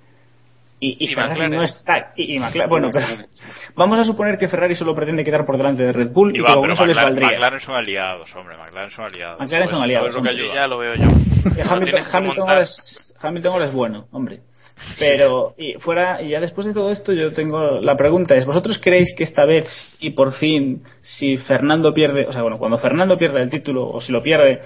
[0.80, 1.56] Y, y Y Ferrari McLaren.
[1.58, 2.12] no está.
[2.16, 3.06] Y, y McLaren- bueno, pero
[3.74, 6.54] vamos a suponer que Ferrari solo pretende quedar por delante de Red Bull y, va,
[6.60, 7.28] pero eso les McLaren, valdría.
[7.38, 8.56] McLaren son aliados, hombre.
[8.56, 9.40] McLaren son aliados.
[9.40, 10.54] McLaren son Pues, aliados, lo que ayuda.
[10.54, 11.04] ya lo veo yo.
[11.04, 11.12] No
[11.72, 14.40] Hamilton, Hamilton ahora es, Hamilton ahora es bueno, hombre.
[14.98, 18.78] Pero y fuera y ya después de todo esto yo tengo la pregunta es vosotros
[18.80, 19.66] creéis que esta vez
[19.98, 24.00] y por fin si Fernando pierde, o sea bueno cuando Fernando pierde el título o
[24.00, 24.60] si lo pierde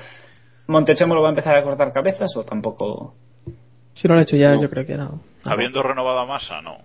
[0.66, 3.14] Montechemo lo va a empezar a cortar cabezas o tampoco
[3.94, 4.60] Si no lo ha hecho ya, No.
[4.62, 5.22] yo creo que no.
[5.44, 6.78] Habiendo renovado a Massa, no.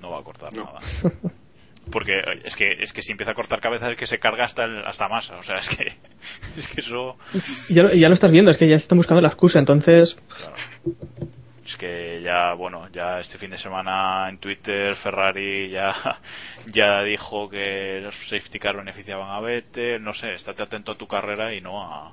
[0.00, 0.80] No va a cortar nada.
[1.90, 4.44] Porque oye, es que es que si empieza a cortar cabezas es que se carga
[4.44, 5.36] hasta el, hasta Massa.
[5.38, 5.92] O sea, es que
[6.60, 7.16] es que eso
[7.68, 10.54] Ya, lo- ya lo estás viendo, es que ya están buscando la excusa, entonces claro.
[11.64, 15.94] Es que ya, bueno, ya este fin de semana en Twitter Ferrari ya,
[16.72, 21.06] ya dijo que los safety car beneficiaban a Vettel, no sé, estate atento a tu
[21.06, 22.12] carrera y no a...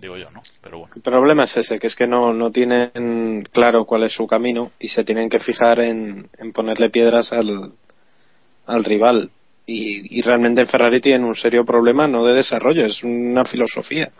[0.00, 0.42] Digo yo, ¿no?
[0.62, 0.94] Pero bueno.
[0.94, 4.72] El problema es ese, que es que no, no tienen claro cuál es su camino
[4.78, 7.72] y se tienen que fijar en, en ponerle piedras al,
[8.66, 9.30] al rival.
[9.64, 14.10] Y, y realmente en Ferrari tienen un serio problema no de desarrollo, es una filosofía.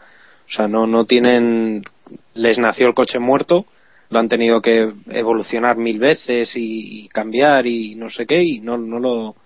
[0.48, 1.82] O sea, no, no tienen.
[2.34, 3.66] Les nació el coche muerto,
[4.10, 8.78] lo han tenido que evolucionar mil veces y, cambiar y no sé qué, y no,
[8.78, 9.36] no lo.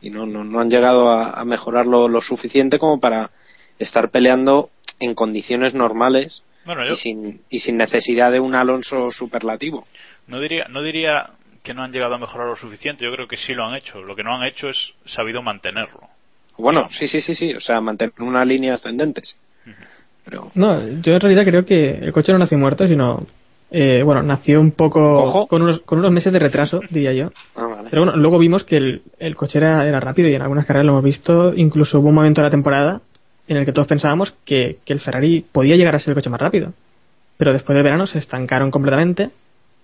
[0.00, 3.30] Y no, no, no han llegado a, a mejorarlo lo suficiente como para
[3.78, 4.70] estar peleando
[5.04, 9.86] en condiciones normales Bueno, yo y sin, y sin necesidad de un Alonso superlativo.
[10.26, 11.30] no diría, no diría
[11.62, 14.02] que no han llegado a mejorar lo suficiente, yo creo que sí lo han hecho.
[14.02, 16.00] Lo que no han hecho es sabido mantenerlo.
[16.58, 19.22] Bueno, sí, sí, sí, sí, o sea, mantener una línea ascendente.
[19.24, 19.36] sí.
[20.24, 23.26] Pero, No, yo en realidad creo que el coche no nació muerto, sino.
[23.70, 25.46] eh, bueno, nació un poco.
[25.48, 27.32] Con unos, con unos meses de retraso, diría yo.
[27.56, 27.88] ah, vale.
[27.90, 30.86] Pero bueno, luego vimos que el, el coche era, era rápido y en algunas carreras
[30.86, 31.54] lo hemos visto.
[31.56, 33.00] Incluso hubo un momento de la temporada
[33.52, 36.30] en el que todos pensábamos que, que el Ferrari podía llegar a ser el coche
[36.30, 36.72] más rápido.
[37.36, 39.30] Pero después del verano se estancaron completamente.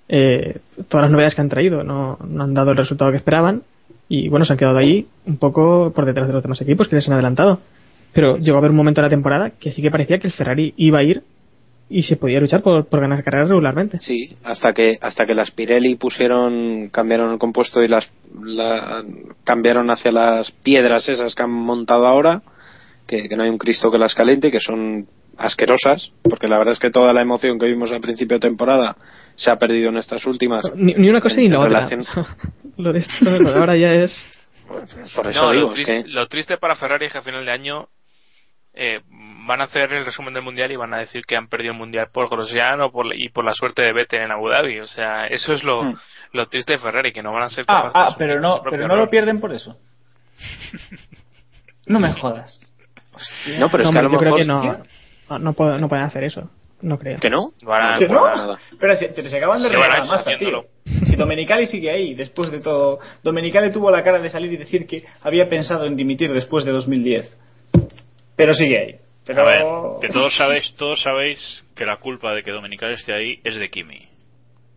[0.09, 0.59] Eh,
[0.89, 3.63] todas las novedades que han traído no, no han dado el resultado que esperaban.
[4.09, 6.97] Y bueno, se han quedado ahí un poco por detrás de los demás equipos que
[6.97, 7.61] les han adelantado.
[8.13, 10.33] Pero llegó a haber un momento de la temporada que sí que parecía que el
[10.33, 11.23] Ferrari iba a ir
[11.91, 13.99] y se podía luchar por, por ganar carreras regularmente.
[14.01, 18.11] Sí, hasta que hasta que las Pirelli pusieron cambiaron el compuesto y las
[18.43, 19.03] la-
[19.45, 22.43] cambiaron hacia las piedras esas que han montado ahora,
[23.09, 26.73] que, que no hay un Cristo que las caliente, que son asquerosas, porque la verdad
[26.73, 28.97] es que toda la emoción que vimos al principio de temporada
[29.35, 30.65] se ha perdido en estas últimas.
[30.75, 31.69] Ni, ni una cosa En- ni la otra.
[31.81, 32.07] relación-
[32.77, 34.13] lo de esto lo de ahora ya es.
[35.17, 37.45] Por eso No, digo, lo, triste, que lo triste para Ferrari es que a final
[37.47, 37.89] de año
[38.75, 39.01] eh,
[39.47, 41.79] van a hacer el resumen del mundial y van a decir que han perdido el
[41.79, 44.81] mundial por Grosjean o por, y por la suerte de Vettel en Abu Dhabi.
[44.81, 45.95] O sea, eso es lo, Hmm.
[46.33, 48.77] lo triste de Ferrari, que no van a ser Ah, capaces ah, pero no, pero
[48.77, 48.99] no error.
[48.99, 49.77] lo pierden por eso.
[51.87, 52.61] No me jodas.
[53.19, 53.59] Hostia.
[53.59, 54.63] no, pero es No, que a lo creo que no,
[55.31, 56.51] no, no, puedo- no pueden hacer eso.
[56.81, 57.19] No creo.
[57.19, 57.49] ¿Que no?
[57.63, 58.27] No, ¿Que pues no?
[58.29, 58.59] nada.
[58.79, 60.35] Pero si, se acaban de regalar años masa, tío.
[60.37, 60.67] haciéndolo.
[61.07, 63.01] Si Domenicali sigue ahí, después de todo.
[63.25, 66.71] Domenicali tuvo la cara de salir y decir que había pensado en dimitir después de
[66.71, 67.37] 2010.
[68.37, 68.97] Pero sigue ahí.
[69.27, 69.43] Pero...
[69.43, 69.65] A ver,
[70.01, 71.39] que todos sabéis, todos sabéis
[71.75, 74.09] que la culpa de que Dominical esté ahí es de Kimi.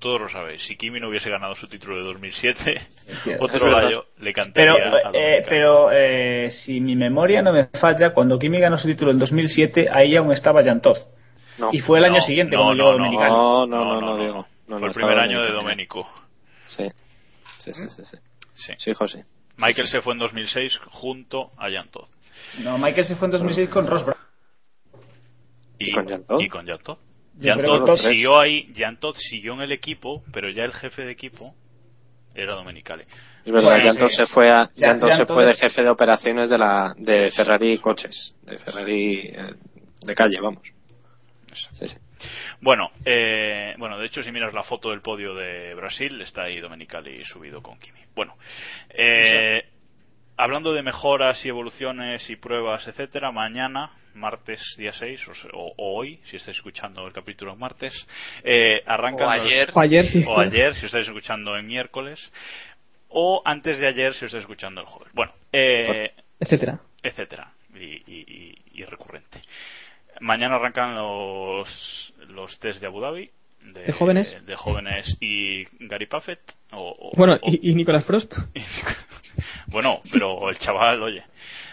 [0.01, 0.63] Todos lo sabéis.
[0.63, 3.45] Si Kimi no hubiese ganado su título de 2007, Entiendo.
[3.45, 5.45] otro gallo le cantaría Pero, a eh, Domenicali.
[5.47, 9.89] pero eh, si mi memoria no me falla, cuando Kimi ganó su título en 2007,
[9.93, 10.97] ahí aún estaba Jantov.
[11.59, 11.69] No.
[11.71, 13.03] Y fue el año siguiente no, cuando no, llegó no.
[13.03, 13.31] Domenicali.
[13.31, 14.47] No, no, no, no, Diego.
[14.67, 15.51] No, Fue no el primer año de.
[15.51, 16.09] Domenico.
[16.65, 16.89] Sí.
[17.59, 18.17] Sí, sí, sí, sí.
[18.55, 18.73] Sí.
[18.77, 19.25] Sí, José.
[19.57, 22.07] Michael se fue en 2006 junto a Jan Todd.
[22.63, 24.17] No, Michael se fue en 2006 con Ross Brown.
[25.77, 26.41] Y, ¿Y con Jan Todd?
[26.41, 26.65] y con
[27.39, 28.01] Tres.
[28.01, 31.55] siguió ahí, Jan Todd siguió en el equipo, pero ya el jefe de equipo
[32.35, 33.03] era Domenicali.
[33.45, 33.97] Es verdad, Bueno, ya sí.
[33.97, 38.35] entonces se fue a, se fue de jefe de operaciones de la de Ferrari coches,
[38.43, 39.53] de Ferrari eh,
[40.05, 40.61] de calle, vamos.
[41.73, 41.97] Sí, sí.
[42.61, 46.59] Bueno, eh, bueno, de hecho, si miras la foto del podio de Brasil, está ahí
[46.59, 47.99] Domenicali subido con Kimi.
[48.15, 48.37] Bueno,
[48.89, 49.63] eh,
[50.43, 56.19] hablando de mejoras y evoluciones y pruebas, etcétera, mañana, martes día 6, o, o- hoy,
[56.25, 57.93] si estáis escuchando el capítulo martes,
[58.43, 59.71] eh, arrancan O los- ayer.
[59.73, 60.23] O ayer, sí.
[60.27, 62.19] o ayer, si estáis escuchando en miércoles,
[63.09, 65.13] o antes de ayer, si estáis escuchando el jueves.
[65.13, 66.79] Bueno, eh, Etcétera.
[67.03, 69.41] etcétera y, y- y- y recurrente.
[70.21, 73.29] Mañana arrancan los los test de Abu Dhabi
[73.63, 74.35] de, ¿De jóvenes?
[74.45, 76.39] de jóvenes y Gary Puffett
[76.71, 78.31] o, o- Bueno, o- y, y Nicolas Frost.
[79.67, 81.23] bueno, pero el chaval, oye.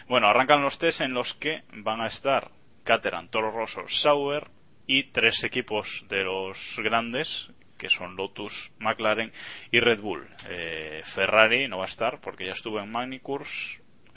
[0.08, 2.50] Bueno, arrancan los test en los que van a estar
[2.84, 4.46] Caterham, Toro Rosso, Sauber
[4.86, 9.30] y tres equipos de los grandes que son Lotus, McLaren
[9.70, 10.26] y Red Bull.
[10.48, 13.48] Eh, Ferrari no va a estar porque ya estuvo en Magnicurs.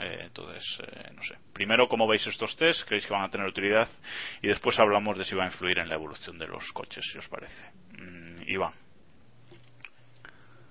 [0.02, 1.36] Eh, entonces, eh, no sé.
[1.52, 2.82] Primero, ¿cómo veis estos test?
[2.86, 3.88] ¿Creéis que van a tener utilidad?
[4.42, 7.18] Y después hablamos de si va a influir en la evolución de los coches, si
[7.18, 7.70] os parece.
[7.98, 8.72] Mm, Iván.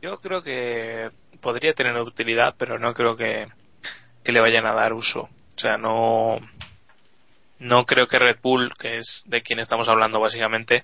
[0.02, 1.10] Yo creo que
[1.42, 3.48] podría tener utilidad, pero no creo que,
[4.26, 5.30] le vayan a dar uso.
[5.56, 6.40] O sea, no,
[7.60, 10.84] no creo que Red Bull, que es de quien estamos hablando básicamente,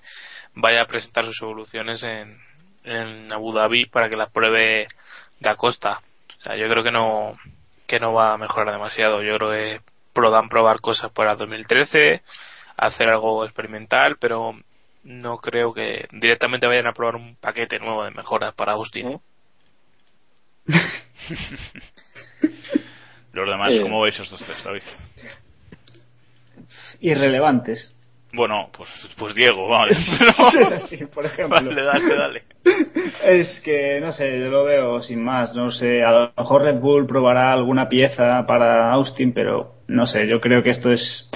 [0.54, 2.40] vaya a presentar sus evoluciones en,
[2.84, 4.86] en Abu Dhabi para que las pruebe
[5.40, 6.00] Da Costa.
[6.38, 7.36] O sea, yo creo que no,
[7.88, 9.22] que no va a mejorar demasiado.
[9.22, 9.80] Yo creo que
[10.12, 12.22] podrán probar cosas para 2013,
[12.76, 14.54] hacer algo experimental, pero
[15.02, 19.18] no creo que directamente vayan a probar un paquete nuevo de mejoras para Austin.
[23.32, 23.80] Los demás, Eh.
[23.82, 24.82] ¿cómo veis estos test, David?
[27.00, 27.96] Irrelevantes.
[28.32, 29.96] Bueno, pues, pues Diego, vale.
[30.88, 31.56] Sí, por ejemplo.
[31.56, 32.42] Vale, dale, dale.
[33.24, 35.54] Es que, no sé, yo lo veo sin más.
[35.54, 40.26] No sé, a lo mejor Red Bull probará alguna pieza para Austin, pero no sé,
[40.28, 41.30] yo creo que esto es.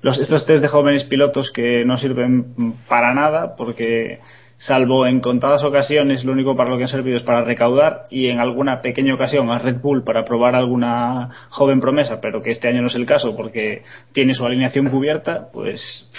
[0.00, 4.20] Los, estos test de jóvenes pilotos que no sirven para nada, porque
[4.58, 8.26] salvo en contadas ocasiones, lo único para lo que han servido es para recaudar y
[8.26, 12.68] en alguna pequeña ocasión a Red Bull para probar alguna joven promesa, pero que este
[12.68, 13.82] año no es el caso porque
[14.12, 16.10] tiene su alineación cubierta, pues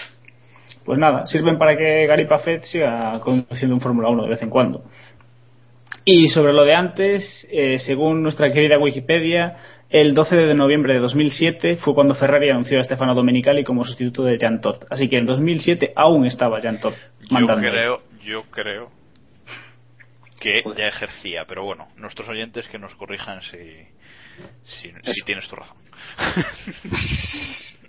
[0.85, 4.49] pues nada, sirven para que Gary Paffett siga conduciendo un Fórmula 1 de vez en
[4.49, 4.83] cuando.
[6.03, 9.57] Y sobre lo de antes, eh, según nuestra querida Wikipedia,
[9.89, 14.23] el 12 de noviembre de 2007 fue cuando Ferrari anunció a Stefano Domenicali como sustituto
[14.23, 14.85] de Jan Todt.
[14.89, 17.69] Así que en 2007 aún estaba Jan Todt Yo mandando.
[17.69, 18.91] creo, yo creo
[20.39, 23.57] que ya ejercía, pero bueno, nuestros oyentes que nos corrijan si,
[24.63, 25.77] si, si tienes tu razón.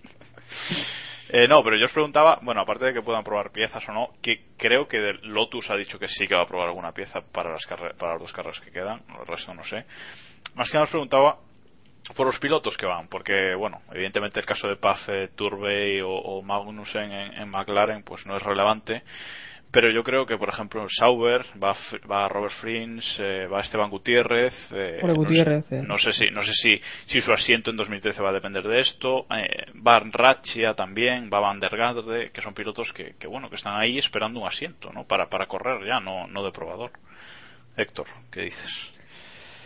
[1.32, 4.08] Eh, no, pero yo os preguntaba, bueno, aparte de que puedan probar piezas o no,
[4.20, 7.20] que creo que del Lotus ha dicho que sí que va a probar alguna pieza
[7.20, 9.84] para las, carre- para las dos carreras que quedan, el resto no sé.
[10.54, 11.38] Más que nada os preguntaba
[12.16, 16.42] por los pilotos que van, porque, bueno, evidentemente el caso de Paffe, Turbey o, o
[16.42, 19.04] Magnussen en, en McLaren, pues no es relevante.
[19.72, 21.76] Pero yo creo que, por ejemplo, Sauber, va,
[22.10, 24.52] va Robert Frins, eh, va Esteban Gutiérrez.
[24.72, 25.82] eh, Hola, no sé- Gutiérrez, eh.
[25.86, 28.80] No sé, si, no sé si, si su asiento en 2013 va a depender de
[28.80, 29.26] esto.
[29.30, 33.54] Eh, va Ratchia también, va Van der Garde, que son pilotos que, que, bueno, que
[33.56, 35.04] están ahí esperando un asiento, ¿no?
[35.04, 36.90] Para, para correr ya, no, no de probador.
[37.76, 38.92] Héctor, ¿qué dices?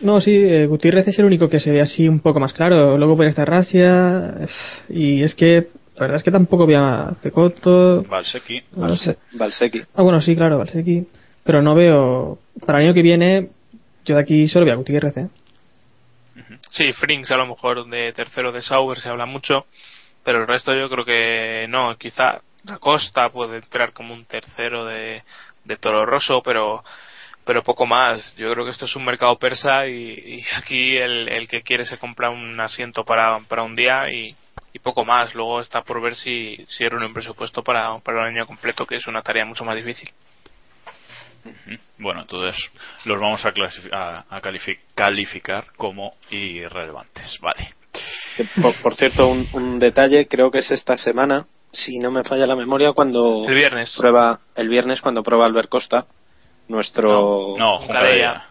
[0.01, 2.97] No, sí, eh, Gutiérrez es el único que se ve así un poco más claro.
[2.97, 4.35] Luego puede estar Rasia.
[4.41, 4.47] eh,
[4.89, 8.03] Y es que, la verdad es que tampoco veo a Pecotto.
[8.03, 8.61] Valsecchi.
[8.75, 9.81] Valse- Valsecchi.
[9.95, 11.07] Ah, bueno, sí, claro, Valsecchi.
[11.43, 12.39] Pero no veo.
[12.65, 13.49] Para el año que viene,
[14.05, 15.27] yo de aquí solo veo a Gutiérrez, ¿eh?
[16.71, 19.65] Sí, Frings a lo mejor de tercero de Sauber se habla mucho,
[20.23, 24.85] pero el resto yo creo que no, quizá Da Costa puede entrar como un tercero
[24.85, 25.23] de,
[25.63, 26.83] de Toro Rosso, pero
[27.45, 28.35] pero poco más.
[28.37, 31.85] Yo creo que esto es un mercado persa y, y aquí el, el que quiere
[31.85, 34.35] se compra un asiento para, para un día y,
[34.75, 35.33] y poco más.
[35.33, 38.95] Luego está por ver si, si era un presupuesto para, para un año completo, que
[38.97, 40.11] es una tarea mucho más difícil.
[41.97, 42.55] Bueno, entonces
[43.05, 43.53] los vamos a,
[43.93, 47.37] a, a califi- calificar como irrelevantes.
[47.39, 47.73] Vale.
[48.61, 52.45] Por, por cierto, un, un detalle, creo que es esta semana, si no me falla
[52.45, 53.95] la memoria, cuando El viernes.
[53.97, 56.05] prueba el viernes cuando prueba Albert Costa,
[56.67, 57.79] nuestro No, Juncadella.
[57.79, 58.45] Juncadella.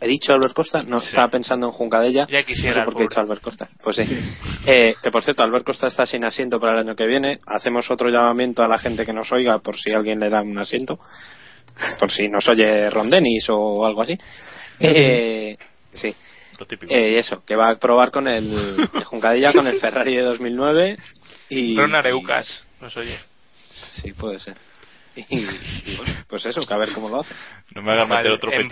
[0.00, 0.82] ¿He dicho Albert Costa?
[0.82, 1.08] No, Sí.
[1.08, 2.26] estaba pensando en Juncadella.
[2.28, 3.68] Ya No quisiera sé el por qué he dicho Albert Costa.
[3.82, 4.04] Pues sí.
[4.66, 7.38] Eh, que por cierto, Albert Costa está sin asiento para el año que viene.
[7.46, 10.56] Hacemos otro llamamiento a la gente que nos oiga por si alguien le da un
[10.58, 10.98] asiento.
[11.98, 14.16] Por si nos oye Ron Dennis o algo así.
[14.80, 15.56] Eh,
[15.92, 16.14] sí.
[16.58, 16.92] Lo típico.
[16.92, 20.96] Eh, eso, que va a probar con el, el Juncadilla con el Ferrari de 2009.
[21.50, 23.18] Y, Ron Areucas, nos oye.
[23.92, 24.56] Sí, puede ser.
[25.16, 25.46] Y,
[26.28, 27.34] pues eso, que a ver cómo lo hace.
[27.74, 28.68] no me hagan meter otro en.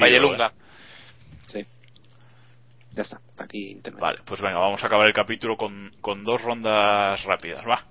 [2.96, 4.00] Ya está, hasta aquí internet.
[4.00, 7.64] Vale, pues venga, vamos a acabar el capítulo con, con dos rondas rápidas.
[7.68, 7.84] Va.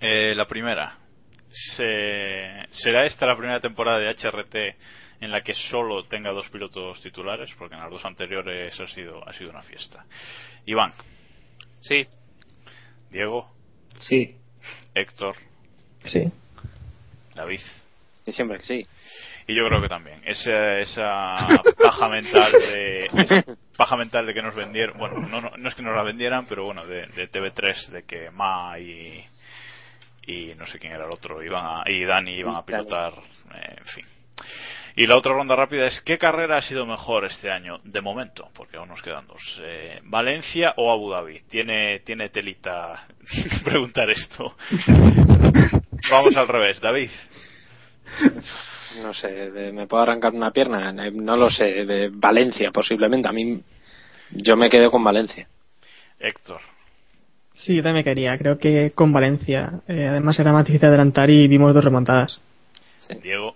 [0.00, 0.98] Eh, la primera.
[1.76, 4.76] Se- ¿Será esta la primera temporada de HRT
[5.20, 7.50] en la que solo tenga dos pilotos titulares?
[7.58, 10.04] Porque en las dos anteriores ha sido, ha sido una fiesta.
[10.66, 10.92] Iván,
[11.80, 12.06] Sí,
[13.10, 13.52] Diego,
[14.00, 14.36] Sí.
[14.94, 15.36] Héctor,
[16.06, 16.24] Sí.
[17.34, 17.60] David.
[18.26, 18.82] Y siempre que sí.
[19.46, 20.22] Y yo creo que también.
[20.24, 21.36] Esa, esa
[21.82, 25.82] paja mental de paja mental de que nos vendieron, bueno, no, no, no es que
[25.82, 29.24] nos la vendieran, pero bueno, de, de TV3, de que Ma y
[30.26, 33.76] y no sé quién era el otro, iban a, y Dani iban a pilotar, eh,
[33.78, 34.04] en fin.
[34.96, 37.80] Y la otra ronda rápida es ¿qué carrera ha sido mejor este año?
[37.82, 39.42] De momento, porque aún nos quedan dos.
[39.60, 41.40] Eh, ¿Valencia o Abu Dhabi?
[41.50, 43.06] Tiene, tiene telita
[43.64, 44.56] preguntar esto.
[46.10, 47.10] Vamos al revés, David.
[49.02, 50.90] No sé, de- ¿me puedo arrancar una pierna?
[51.06, 53.28] Eh, No lo sé, de Valencia posiblemente.
[53.28, 53.60] A mí,
[54.30, 55.46] yo me quedo con Valencia.
[56.20, 56.60] Héctor.
[57.56, 58.36] Sí, yo también me quería.
[58.38, 59.80] Creo que con Valencia.
[59.88, 62.38] eh, además era más difícil adelantar y vimos dos remontadas.
[63.22, 63.54] Diego.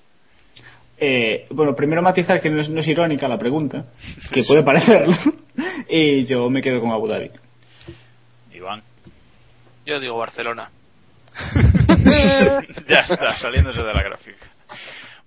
[1.01, 3.85] Eh, bueno, primero matizar que no es, no es irónica la pregunta,
[4.33, 5.15] que puede parecerlo.
[5.89, 7.31] y yo me quedo con Abu Dhabi.
[8.55, 8.83] Iván.
[9.87, 10.71] Yo digo Barcelona.
[12.89, 14.47] ya está, saliéndose de la gráfica.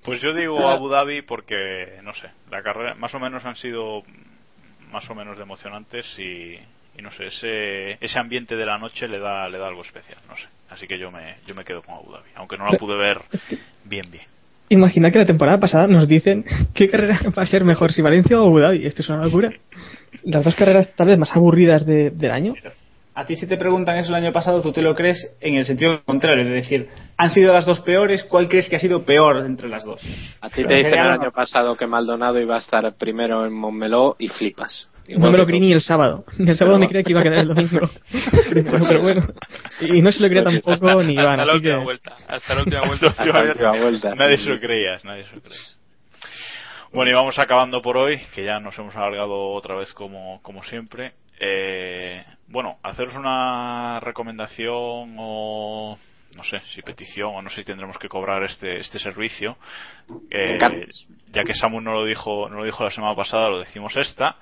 [0.04, 4.04] Pues yo digo Abu Dhabi porque, no sé, la carrera más o menos han sido
[4.92, 6.56] más o menos de emocionantes y,
[6.98, 10.18] y no sé, ese, ese ambiente de la noche le da, le da algo especial,
[10.28, 10.48] no sé.
[10.70, 13.20] Así que yo me, yo me quedo con Abu Dhabi, aunque no la pude ver
[13.86, 14.24] bien, bien.
[14.70, 18.40] Imagina que la temporada pasada nos dicen qué carrera va a ser mejor, si Valencia
[18.42, 18.86] o Abu Dhabi.
[18.88, 19.52] Esto es una locura.
[20.24, 22.54] Las dos carreras tal vez más aburridas de- del año.
[23.14, 25.66] A ti si te preguntan eso el año pasado, tú te lo crees en el
[25.66, 29.46] sentido contrario, de decir, han sido las dos peores, ¿cuál crees que ha sido peor
[29.46, 30.02] entre las dos?
[30.40, 34.16] A ti te dicen el año pasado que Maldonado iba a estar primero en Montmeló
[34.18, 34.88] y flipas.
[35.08, 35.66] Igual No me lo creí tú.
[35.66, 36.24] ni el sábado.
[36.38, 37.90] Ni el sábado me creía que iba a quedar el domingo.
[38.54, 39.28] Pero bueno.
[39.82, 41.26] Y no se lo creía tampoco hasta, ni Iván.
[41.40, 42.18] hasta la que- última vuelta.
[42.30, 43.08] Hasta la última vuelta.
[43.08, 45.60] Hasta la última vuelta, Nadie sí, se lo creía, nadie se lo creía.
[46.94, 50.64] Bueno, y vamos acabando por hoy, que ya nos hemos alargado otra vez como, como
[50.64, 51.14] siempre.
[51.44, 55.98] Eh, bueno, haceros una recomendación o
[56.36, 59.58] no sé si petición o no sé si tendremos que cobrar este este servicio.
[60.30, 60.60] Eh,
[61.32, 64.36] ya que Samu no lo dijo no lo dijo la semana pasada lo decimos esta.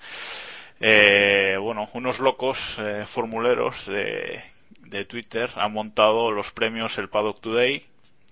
[0.82, 4.44] Eh, bueno unos locos eh, formuleros de,
[4.82, 7.86] de Twitter han montado los premios el Paddock Today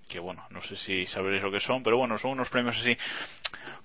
[0.07, 2.97] que bueno no sé si sabréis lo que son pero bueno son unos premios así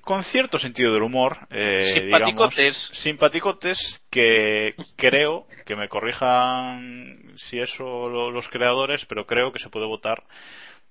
[0.00, 2.56] con cierto sentido del humor eh, Simpaticotes.
[2.56, 9.58] digamos, simpaticotes que creo que me corrijan si eso lo- los creadores pero creo que
[9.58, 10.22] se puede votar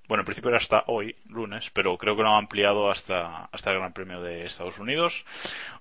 [0.07, 3.71] bueno en principio era hasta hoy lunes pero creo que lo han ampliado hasta hasta
[3.71, 5.13] el Gran Premio de Estados Unidos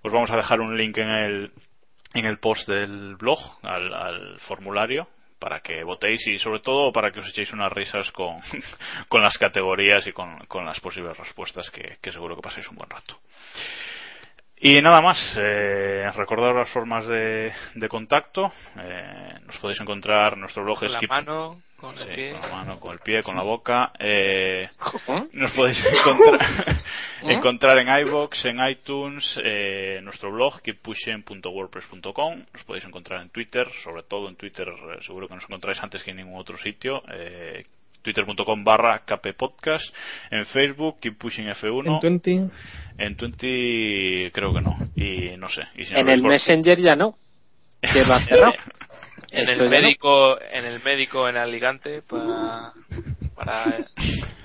[0.02, 1.52] os vamos a dejar un link en el
[2.14, 5.08] en el post del blog al, al formulario
[5.40, 8.40] para que votéis y sobre todo para que os echéis unas risas con,
[9.08, 12.76] con las categorías y con, con las posibles respuestas que, que seguro que paséis un
[12.76, 13.18] buen rato.
[14.62, 18.52] Y nada más, eh, recordad las formas de, de contacto.
[18.76, 22.32] Eh, nos podéis encontrar en nuestro blog Con la mano, con el Sí, pie.
[22.32, 23.92] con la mano, con el pie, con la boca.
[23.98, 25.22] Eh, ¿Eh?
[25.32, 26.40] nos podéis encontrar,
[27.22, 27.32] ¿Eh?
[27.34, 32.44] encontrar en iBox, en iTunes, eh, en nuestro blog keeppushing.wordpress.com.
[32.52, 36.02] Nos podéis encontrar en Twitter, sobre todo en Twitter, eh, seguro que nos encontráis antes
[36.04, 37.02] que en ningún otro sitio.
[37.12, 37.64] Eh,
[38.02, 39.94] twitter.com barra kppodcast
[40.30, 42.30] en Facebook keeppushingf1 En 20.
[42.96, 46.96] en 20 creo que no y no sé y si En el por- Messenger ya
[46.96, 47.14] no.
[47.82, 48.54] Que lo ha cerrado.
[49.30, 49.68] En el no.
[49.70, 52.72] médico, en el médico en Alicante para,
[53.34, 53.64] para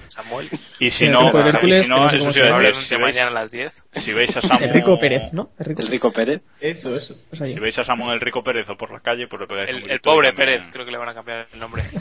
[0.09, 0.49] Samuel.
[0.79, 2.39] y si el no, y si no, eso sí,
[2.87, 3.73] si veis- mañana a las 10.
[3.93, 5.49] si veis a Samu Enrico Pérez, ¿no?
[5.59, 6.41] El Rico Pérez.
[6.61, 7.15] Eso, eso.
[7.29, 7.51] Pues.
[7.53, 9.91] Si veis a Samuel Rico Pérez o por la calle, pues le pegáis un El,
[9.91, 11.83] el pobre también- Pérez, creo que le van a cambiar el nombre.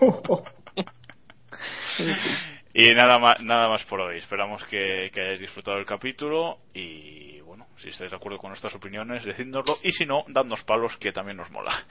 [2.72, 4.18] Y nada más, nada más por hoy.
[4.18, 8.74] Esperamos que, que hayáis disfrutado del capítulo y bueno, si estáis de acuerdo con nuestras
[8.74, 11.84] opiniones, decídnoslo y si no, dadnos palos que también nos mola.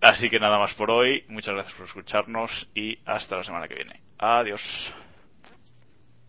[0.00, 1.24] Así que nada más por hoy.
[1.28, 4.00] Muchas gracias por escucharnos y hasta la semana que viene.
[4.18, 4.60] Adiós.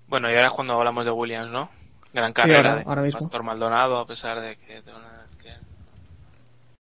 [0.08, 1.70] Bueno, y ahora es cuando hablamos de Williams, ¿no?
[2.14, 3.20] Gran Sí, carrera ahora- de mismo.
[3.20, 4.82] Pastor Maldonado, a pesar de que...